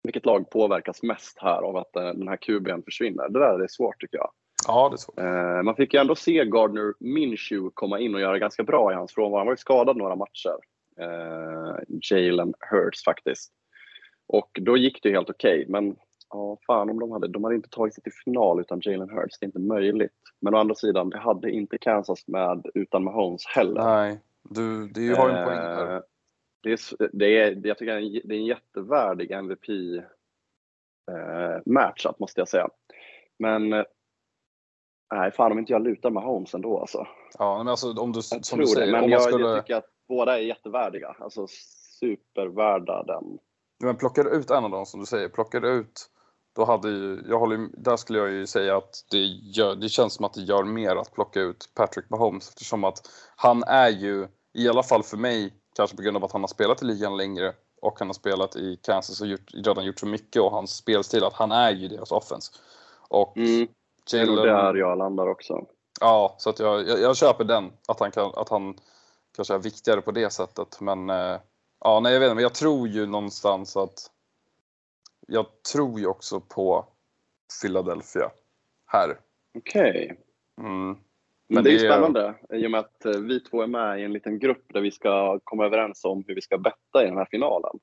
vilket 0.02 0.26
lag 0.26 0.50
påverkas 0.50 1.02
mest 1.02 1.38
här 1.38 1.62
av 1.62 1.76
att 1.76 1.96
eh, 1.96 2.02
den 2.02 2.28
här 2.28 2.36
QBn 2.36 2.82
försvinner? 2.82 3.28
Det 3.28 3.38
där 3.38 3.58
är 3.60 3.68
svårt 3.68 4.00
tycker 4.00 4.16
jag. 4.16 4.30
Ja, 4.66 4.88
det 4.88 4.94
är 4.94 4.96
så. 4.96 5.12
Eh, 5.16 5.62
man 5.62 5.76
fick 5.76 5.94
ju 5.94 6.00
ändå 6.00 6.14
se 6.14 6.44
Gardner 6.44 6.94
Minshew 7.00 7.70
komma 7.74 7.98
in 7.98 8.14
och 8.14 8.20
göra 8.20 8.38
ganska 8.38 8.62
bra 8.62 8.92
i 8.92 8.94
hans 8.94 9.12
frånvaro. 9.14 9.38
Han 9.38 9.46
var 9.46 9.52
ju 9.52 9.56
skadad 9.56 9.96
några 9.96 10.16
matcher. 10.16 10.56
Eh, 11.00 11.76
Jalen 12.10 12.54
Hurts 12.70 13.04
faktiskt. 13.04 13.52
Och 14.26 14.58
då 14.60 14.76
gick 14.76 15.02
det 15.02 15.10
helt 15.10 15.30
okej, 15.30 15.60
okay. 15.60 15.72
men 15.72 15.96
ja, 16.30 16.58
fan 16.66 16.90
om 16.90 16.98
de 16.98 17.10
hade, 17.10 17.28
de 17.28 17.44
hade 17.44 17.56
inte 17.56 17.68
tagit 17.68 17.94
sig 17.94 18.02
till 18.02 18.12
final 18.24 18.60
utan 18.60 18.80
Jalen 18.82 19.10
Hurts. 19.10 19.38
Det 19.38 19.44
är 19.44 19.48
inte 19.48 19.58
möjligt. 19.58 20.12
Men 20.40 20.54
å 20.54 20.58
andra 20.58 20.74
sidan, 20.74 21.10
det 21.10 21.18
hade 21.18 21.50
inte 21.50 21.78
Kansas 21.78 22.28
med 22.28 22.66
utan 22.74 23.04
Mahomes 23.04 23.46
heller. 23.46 23.84
Nej, 23.84 24.20
du, 24.42 24.88
du 24.88 25.14
har 25.14 25.30
en 25.30 25.44
poäng 25.44 25.58
där. 25.58 25.96
Eh, 25.96 26.02
det 26.62 26.70
är, 26.70 27.08
det 27.12 27.38
är, 27.38 27.66
jag 27.66 27.78
tycker 27.78 28.00
det 28.24 28.34
är 28.34 28.38
en 28.38 28.46
jättevärdig 28.46 29.30
MVP 29.30 29.68
eh, 31.10 31.60
matchup 31.66 32.18
måste 32.18 32.40
jag 32.40 32.48
säga. 32.48 32.68
Men 33.38 33.84
nej, 35.10 35.30
fan 35.30 35.52
om 35.52 35.58
inte 35.58 35.72
jag 35.72 35.82
lutar 35.82 36.10
med 36.10 36.22
Holmes 36.22 36.54
ändå 36.54 36.80
alltså. 36.80 37.06
Ja, 37.38 37.58
men 37.58 37.68
alltså 37.68 37.92
om 37.92 38.12
du, 38.12 38.20
jag 38.30 38.44
som 38.44 38.58
du 38.58 38.66
säger, 38.66 38.86
det, 38.86 38.92
men 38.92 39.04
om 39.04 39.10
jag, 39.10 39.22
skulle... 39.22 39.48
jag 39.48 39.64
tycker 39.64 39.76
att 39.76 39.88
båda 40.08 40.38
är 40.38 40.42
jättevärdiga. 40.42 41.16
Alltså 41.18 41.46
supervärda 42.00 43.02
den. 43.02 43.38
Men 43.82 43.96
plockar 43.96 44.24
du 44.24 44.30
ut 44.30 44.50
en 44.50 44.64
av 44.64 44.70
dem 44.70 44.86
som 44.86 45.00
du 45.00 45.06
säger, 45.06 45.28
plockar 45.28 45.60
du 45.60 45.68
ut 45.68 46.10
då 46.52 46.64
hade 46.64 46.88
ju, 46.88 47.22
jag 47.28 47.38
håller, 47.38 47.68
där 47.72 47.96
skulle 47.96 48.18
jag 48.18 48.30
ju 48.30 48.46
säga 48.46 48.76
att 48.76 49.04
det, 49.10 49.24
gör, 49.26 49.74
det 49.74 49.88
känns 49.88 50.14
som 50.14 50.24
att 50.24 50.34
det 50.34 50.42
gör 50.42 50.64
mer 50.64 50.96
att 50.96 51.12
plocka 51.12 51.40
ut 51.40 51.70
Patrick 51.74 52.10
Mahomes 52.10 52.48
eftersom 52.48 52.84
att 52.84 52.98
han 53.36 53.62
är 53.62 53.88
ju, 53.88 54.28
i 54.54 54.68
alla 54.68 54.82
fall 54.82 55.02
för 55.02 55.16
mig, 55.16 55.54
kanske 55.76 55.96
på 55.96 56.02
grund 56.02 56.16
av 56.16 56.24
att 56.24 56.32
han 56.32 56.40
har 56.40 56.48
spelat 56.48 56.82
i 56.82 56.84
ligan 56.84 57.16
längre 57.16 57.52
och 57.82 57.98
han 57.98 58.08
har 58.08 58.14
spelat 58.14 58.56
i 58.56 58.76
Kansas 58.82 59.20
och 59.20 59.26
gjort, 59.26 59.54
redan 59.54 59.84
gjort 59.84 59.98
så 59.98 60.06
mycket 60.06 60.42
och 60.42 60.50
hans 60.50 60.76
spelstil, 60.76 61.24
att 61.24 61.34
han 61.34 61.52
är 61.52 61.70
ju 61.70 61.88
deras 61.88 62.12
offense. 62.12 62.52
Och 63.08 63.36
mm. 63.36 63.68
Det 64.10 64.20
är 64.20 64.46
där 64.46 64.74
jag 64.74 64.98
landar 64.98 65.26
också. 65.26 65.66
Ja, 66.00 66.34
så 66.38 66.50
att 66.50 66.58
jag, 66.58 66.88
jag, 66.88 67.00
jag, 67.00 67.16
köper 67.16 67.44
den, 67.44 67.72
att 67.88 68.00
han, 68.00 68.10
kan, 68.10 68.32
att 68.34 68.48
han 68.48 68.74
kanske 69.36 69.54
är 69.54 69.58
viktigare 69.58 70.00
på 70.00 70.10
det 70.10 70.30
sättet. 70.30 70.80
Men 70.80 71.10
eh, 71.10 71.40
ja, 71.80 72.00
nej, 72.00 72.12
jag 72.12 72.20
vet 72.20 72.26
inte, 72.26 72.34
men 72.34 72.42
jag 72.42 72.54
tror 72.54 72.88
ju 72.88 73.06
någonstans 73.06 73.76
att 73.76 74.10
jag 75.26 75.46
tror 75.72 76.00
ju 76.00 76.06
också 76.06 76.40
på 76.40 76.86
Philadelphia 77.62 78.30
här. 78.86 79.18
Okej. 79.58 79.90
Okay. 79.90 80.16
Mm. 80.68 80.96
Men 81.48 81.64
det 81.64 81.70
är 81.70 81.72
ju 81.72 81.78
spännande 81.78 82.34
i 82.52 82.66
och 82.66 82.70
med 82.70 82.80
att 82.80 83.04
eh, 83.04 83.12
vi 83.12 83.40
två 83.40 83.62
är 83.62 83.66
med 83.66 84.00
i 84.00 84.04
en 84.04 84.12
liten 84.12 84.38
grupp 84.38 84.64
där 84.68 84.80
vi 84.80 84.90
ska 84.90 85.38
komma 85.44 85.66
överens 85.66 86.04
om 86.04 86.24
hur 86.26 86.34
vi 86.34 86.40
ska 86.40 86.58
betta 86.58 87.02
i 87.02 87.06
den 87.06 87.16
här 87.16 87.28
finalen. 87.30 87.78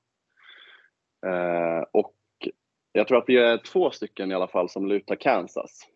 Eh, 1.25 1.85
och 1.91 2.13
jag 2.91 3.07
tror 3.07 3.17
att 3.17 3.29
vi 3.29 3.37
är 3.37 3.57
två 3.57 3.91
stycken 3.91 4.31
i 4.31 4.35
alla 4.35 4.47
fall 4.47 4.69
som 4.69 4.87
lutar 4.87 5.15
Kansas. 5.15 5.87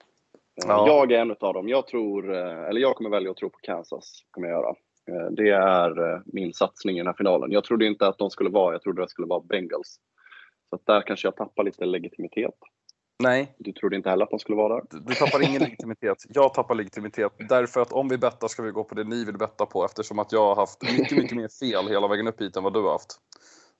Eh, 0.65 0.69
ja. 0.69 0.87
Jag 0.87 1.11
är 1.11 1.19
en 1.19 1.35
av 1.39 1.53
dem. 1.53 1.69
Jag 1.69 1.87
tror, 1.87 2.33
eh, 2.33 2.69
eller 2.69 2.81
jag 2.81 2.95
kommer 2.95 3.09
välja 3.09 3.31
att 3.31 3.37
tro 3.37 3.49
på 3.49 3.59
Kansas. 3.61 4.23
Kommer 4.31 4.47
jag 4.47 4.61
göra. 4.61 4.75
Eh, 5.11 5.31
det 5.31 5.49
är 5.49 6.21
min 6.25 6.53
satsning 6.53 6.95
i 6.95 6.99
den 6.99 7.07
här 7.07 7.13
finalen. 7.13 7.51
Jag 7.51 7.63
trodde 7.63 7.85
inte 7.85 8.07
att 8.07 8.17
de 8.17 8.29
skulle 8.29 8.49
vara, 8.49 8.73
jag 8.73 8.81
trodde 8.81 9.01
det 9.01 9.09
skulle 9.09 9.27
vara 9.27 9.41
Bengals. 9.41 9.99
Så 10.69 10.79
där 10.85 11.01
kanske 11.01 11.27
jag 11.27 11.35
tappar 11.35 11.63
lite 11.63 11.85
legitimitet. 11.85 12.55
Nej. 13.23 13.55
Du 13.57 13.71
trodde 13.71 13.95
inte 13.95 14.09
heller 14.09 14.23
att 14.23 14.29
de 14.29 14.39
skulle 14.39 14.55
vara 14.55 14.75
där? 14.75 14.83
Du, 14.89 15.13
tappar 15.13 15.43
ingen 15.43 15.61
legitimitet. 15.61 16.17
Jag 16.29 16.53
tappar 16.53 16.75
legitimitet 16.75 17.31
därför 17.49 17.81
att 17.81 17.91
om 17.91 18.09
vi 18.09 18.17
bettar 18.17 18.47
ska 18.47 18.63
vi 18.63 18.71
gå 18.71 18.83
på 18.83 18.95
det 18.95 19.03
ni 19.03 19.25
vill 19.25 19.37
betta 19.37 19.65
på 19.65 19.85
eftersom 19.85 20.19
att 20.19 20.31
jag 20.31 20.45
har 20.45 20.55
haft 20.55 20.83
mycket, 20.97 21.17
mycket 21.17 21.37
mer 21.37 21.47
fel 21.59 21.87
hela 21.87 22.07
vägen 22.07 22.27
upp 22.27 22.41
hit 22.41 22.55
än 22.55 22.63
vad 22.63 22.73
du 22.73 22.81
har 22.81 22.91
haft. 22.91 23.19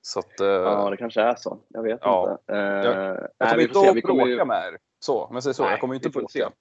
Så 0.02 0.20
att, 0.20 0.40
eh, 0.40 0.48
ja, 0.48 0.90
det 0.90 0.98
kanske 0.98 1.22
är 1.22 1.36
så. 1.36 1.60
Jag 1.68 1.84
vet 1.84 2.00
ja. 2.02 2.32
inte. 2.32 2.54
Eh, 2.54 2.60
jag, 2.60 3.30
jag 3.38 3.50
kommer 3.50 3.64
inte 3.64 3.80
att 3.80 4.04
bråka 4.04 4.26
ju... 4.26 4.46
med 4.46 4.74
er. 4.74 4.78
Så, 5.00 5.30
men 5.32 5.42
säg 5.42 5.54
så. 5.54 5.64
Nej, 5.64 5.72
jag 5.72 5.82
kommer 5.82 5.96
inte 5.96 6.08
att 6.08 6.14
bråka. 6.14 6.52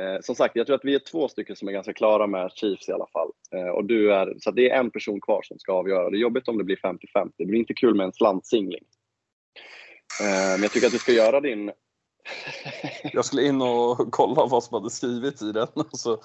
Eh, 0.00 0.20
som 0.20 0.34
sagt, 0.34 0.56
jag 0.56 0.66
tror 0.66 0.76
att 0.76 0.84
vi 0.84 0.94
är 0.94 0.98
två 0.98 1.28
stycken 1.28 1.56
som 1.56 1.68
är 1.68 1.72
ganska 1.72 1.92
klara 1.92 2.26
med 2.26 2.50
Chiefs 2.54 2.88
i 2.88 2.92
alla 2.92 3.06
fall. 3.06 3.30
Eh, 3.54 3.68
och 3.68 3.84
du 3.84 4.14
är, 4.14 4.34
så 4.38 4.50
det 4.50 4.70
är 4.70 4.78
en 4.78 4.90
person 4.90 5.20
kvar 5.20 5.42
som 5.42 5.58
ska 5.58 5.72
avgöra. 5.72 6.10
Det 6.10 6.16
är 6.16 6.20
jobbigt 6.20 6.48
om 6.48 6.58
det 6.58 6.64
blir 6.64 6.76
50-50. 6.76 7.32
Det 7.38 7.44
blir 7.44 7.58
inte 7.58 7.74
kul 7.74 7.94
med 7.94 8.04
en 8.04 8.12
slantsingling. 8.12 8.84
Eh, 10.20 10.52
men 10.52 10.62
jag 10.62 10.72
tycker 10.72 10.86
att 10.86 10.92
du 10.92 10.98
ska 10.98 11.12
göra 11.12 11.40
din... 11.40 11.72
jag 13.12 13.24
skulle 13.24 13.46
in 13.46 13.62
och 13.62 14.12
kolla 14.12 14.46
vad 14.46 14.64
som 14.64 14.74
hade 14.74 14.90
skrivits 14.90 15.42
i 15.42 15.52
den 15.52 15.68
och 15.74 15.98
så 15.98 16.22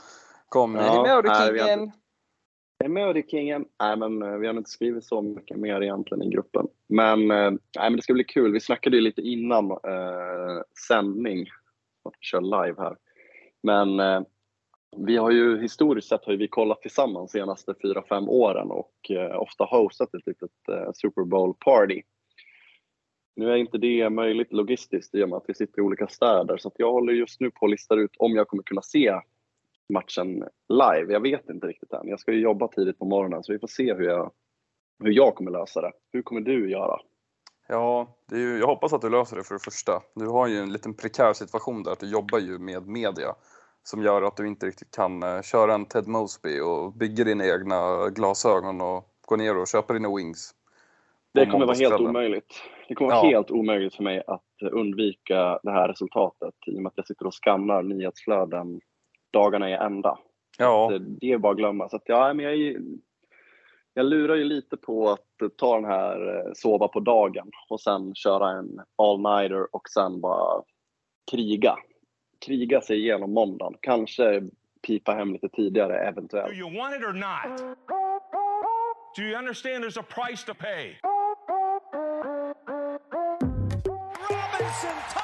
kom 0.49 0.75
ja, 0.75 1.03
ni 1.03 1.09
Mörderkingen. 1.09 1.91
Nej, 2.79 2.89
Mörderkingen. 2.89 3.65
Nej, 3.79 3.97
men 3.97 4.21
eh, 4.21 4.37
vi 4.37 4.47
har 4.47 4.53
inte 4.53 4.69
skrivit 4.69 5.05
så 5.05 5.21
mycket 5.21 5.57
mer 5.57 5.81
egentligen 5.81 6.23
i 6.23 6.29
gruppen. 6.29 6.67
Men, 6.89 7.31
eh, 7.31 7.51
nej, 7.51 7.59
men 7.75 7.95
det 7.95 8.01
ska 8.01 8.13
bli 8.13 8.23
kul. 8.23 8.51
Vi 8.51 8.59
snackade 8.59 8.95
ju 8.95 9.01
lite 9.01 9.21
innan 9.21 9.71
eh, 9.71 10.61
sändning, 10.87 11.41
att 12.03 12.13
vi 12.19 12.25
kör 12.25 12.41
live 12.41 12.75
här. 12.77 12.95
Men 13.63 13.99
eh, 13.99 14.21
vi 14.97 15.17
har 15.17 15.31
ju 15.31 15.61
historiskt 15.61 16.07
sett 16.07 16.25
har 16.25 16.33
vi 16.33 16.47
kollat 16.47 16.81
tillsammans 16.81 17.31
de 17.31 17.39
senaste 17.39 17.71
4-5 17.71 18.27
åren 18.27 18.71
och 18.71 19.11
eh, 19.11 19.41
ofta 19.41 19.63
hostat 19.63 20.13
ett 20.13 20.27
litet 20.27 20.51
eh, 20.71 20.91
Super 20.93 21.23
Bowl 21.23 21.53
party 21.59 22.01
nu 23.37 23.51
är 23.51 23.55
inte 23.55 23.77
det 23.77 24.09
möjligt 24.09 24.53
logistiskt 24.53 25.15
i 25.15 25.23
och 25.23 25.29
med 25.29 25.37
att 25.37 25.43
vi 25.47 25.53
sitter 25.53 25.79
i 25.79 25.81
olika 25.81 26.07
städer 26.07 26.57
så 26.57 26.71
jag 26.75 26.91
håller 26.91 27.13
just 27.13 27.39
nu 27.39 27.51
på 27.51 27.65
att 27.65 27.71
lista 27.71 27.95
ut 27.95 28.11
om 28.17 28.35
jag 28.35 28.47
kommer 28.47 28.63
kunna 28.63 28.81
se 28.81 29.21
matchen 29.93 30.43
live. 30.69 31.13
Jag 31.13 31.21
vet 31.21 31.49
inte 31.49 31.67
riktigt 31.67 31.93
än. 31.93 32.07
Jag 32.07 32.19
ska 32.19 32.31
ju 32.31 32.39
jobba 32.39 32.67
tidigt 32.67 32.99
på 32.99 33.05
morgonen 33.05 33.43
så 33.43 33.53
vi 33.53 33.59
får 33.59 33.67
se 33.67 33.93
hur 33.93 34.03
jag, 34.03 34.31
hur 35.03 35.11
jag 35.11 35.35
kommer 35.35 35.51
lösa 35.51 35.81
det. 35.81 35.91
Hur 36.11 36.21
kommer 36.21 36.41
du 36.41 36.71
göra? 36.71 36.99
Ja, 37.67 38.07
ju, 38.31 38.59
jag 38.59 38.67
hoppas 38.67 38.93
att 38.93 39.01
du 39.01 39.09
löser 39.09 39.35
det 39.35 39.43
för 39.43 39.55
det 39.55 39.63
första. 39.63 40.01
Du 40.15 40.27
har 40.27 40.47
ju 40.47 40.59
en 40.59 40.73
liten 40.73 40.93
prekär 40.93 41.33
situation 41.33 41.83
där, 41.83 41.91
att 41.91 41.99
du 41.99 42.11
jobbar 42.11 42.39
ju 42.39 42.59
med 42.59 42.87
media 42.87 43.35
som 43.83 44.03
gör 44.03 44.21
att 44.21 44.37
du 44.37 44.47
inte 44.47 44.65
riktigt 44.65 44.95
kan 44.95 45.23
uh, 45.23 45.41
köra 45.41 45.73
en 45.73 45.85
Ted 45.85 46.07
Mosby 46.07 46.59
och 46.59 46.93
bygga 46.93 47.23
dina 47.23 47.45
egna 47.45 48.09
glasögon 48.09 48.81
och 48.81 49.05
gå 49.27 49.35
ner 49.35 49.57
och 49.57 49.67
köpa 49.67 49.93
dina 49.93 50.15
wings. 50.15 50.53
Det 51.33 51.45
kommer 51.45 51.65
vara 51.65 51.77
helt 51.77 52.01
omöjligt. 52.01 52.63
Det 52.87 52.95
kommer 52.95 53.11
vara 53.11 53.25
ja. 53.25 53.29
helt 53.29 53.51
omöjligt 53.51 53.95
för 53.95 54.03
mig 54.03 54.23
att 54.27 54.71
undvika 54.71 55.59
det 55.63 55.71
här 55.71 55.87
resultatet 55.87 56.53
i 56.67 56.77
och 56.77 56.81
med 56.81 56.87
att 56.87 56.97
jag 56.97 57.07
sitter 57.07 57.27
och 57.27 57.33
skannar 57.33 57.83
nyhetsflöden 57.83 58.81
dagarna 59.33 59.69
i 59.69 59.73
ända. 59.73 60.19
Ja. 60.57 60.89
Det, 60.91 60.99
det 60.99 61.31
är 61.31 61.37
bara 61.37 61.51
att 61.51 61.57
glömma. 61.57 61.89
Så 61.89 61.95
att, 61.95 62.03
ja, 62.05 62.33
men 62.33 62.45
jag, 62.45 62.75
jag 63.97 64.05
lurar 64.05 64.35
ju 64.35 64.43
lite 64.43 64.77
på 64.77 65.09
att 65.09 65.57
ta 65.57 65.75
den 65.75 65.85
här 65.85 66.35
eh, 66.35 66.53
sova 66.53 66.87
på 66.87 66.99
dagen 66.99 67.51
och 67.69 67.81
sen 67.81 68.15
köra 68.15 68.51
en 68.51 68.81
all-nighter 68.97 69.75
och 69.75 69.89
sen 69.89 70.21
bara 70.21 70.63
kriga. 71.31 71.75
Kriga 72.45 72.81
sig 72.81 72.99
igenom 72.99 73.33
måndagen. 73.33 73.77
Kanske 73.81 74.41
pipa 74.87 75.13
hem 75.13 75.33
lite 75.33 75.49
tidigare 75.49 76.07
eventuellt. 76.07 76.49
Do 76.49 76.55
you 76.55 76.77
want 76.77 76.95
it 76.95 77.03
or 77.03 77.13
not? 77.13 77.77
Do 79.15 79.23
you 79.23 79.37
understand 79.37 79.83
there's 79.83 79.99
a 79.99 80.03
price 80.03 80.45
to 80.45 80.53
pay? 80.53 80.99
Robinson! 84.29 85.16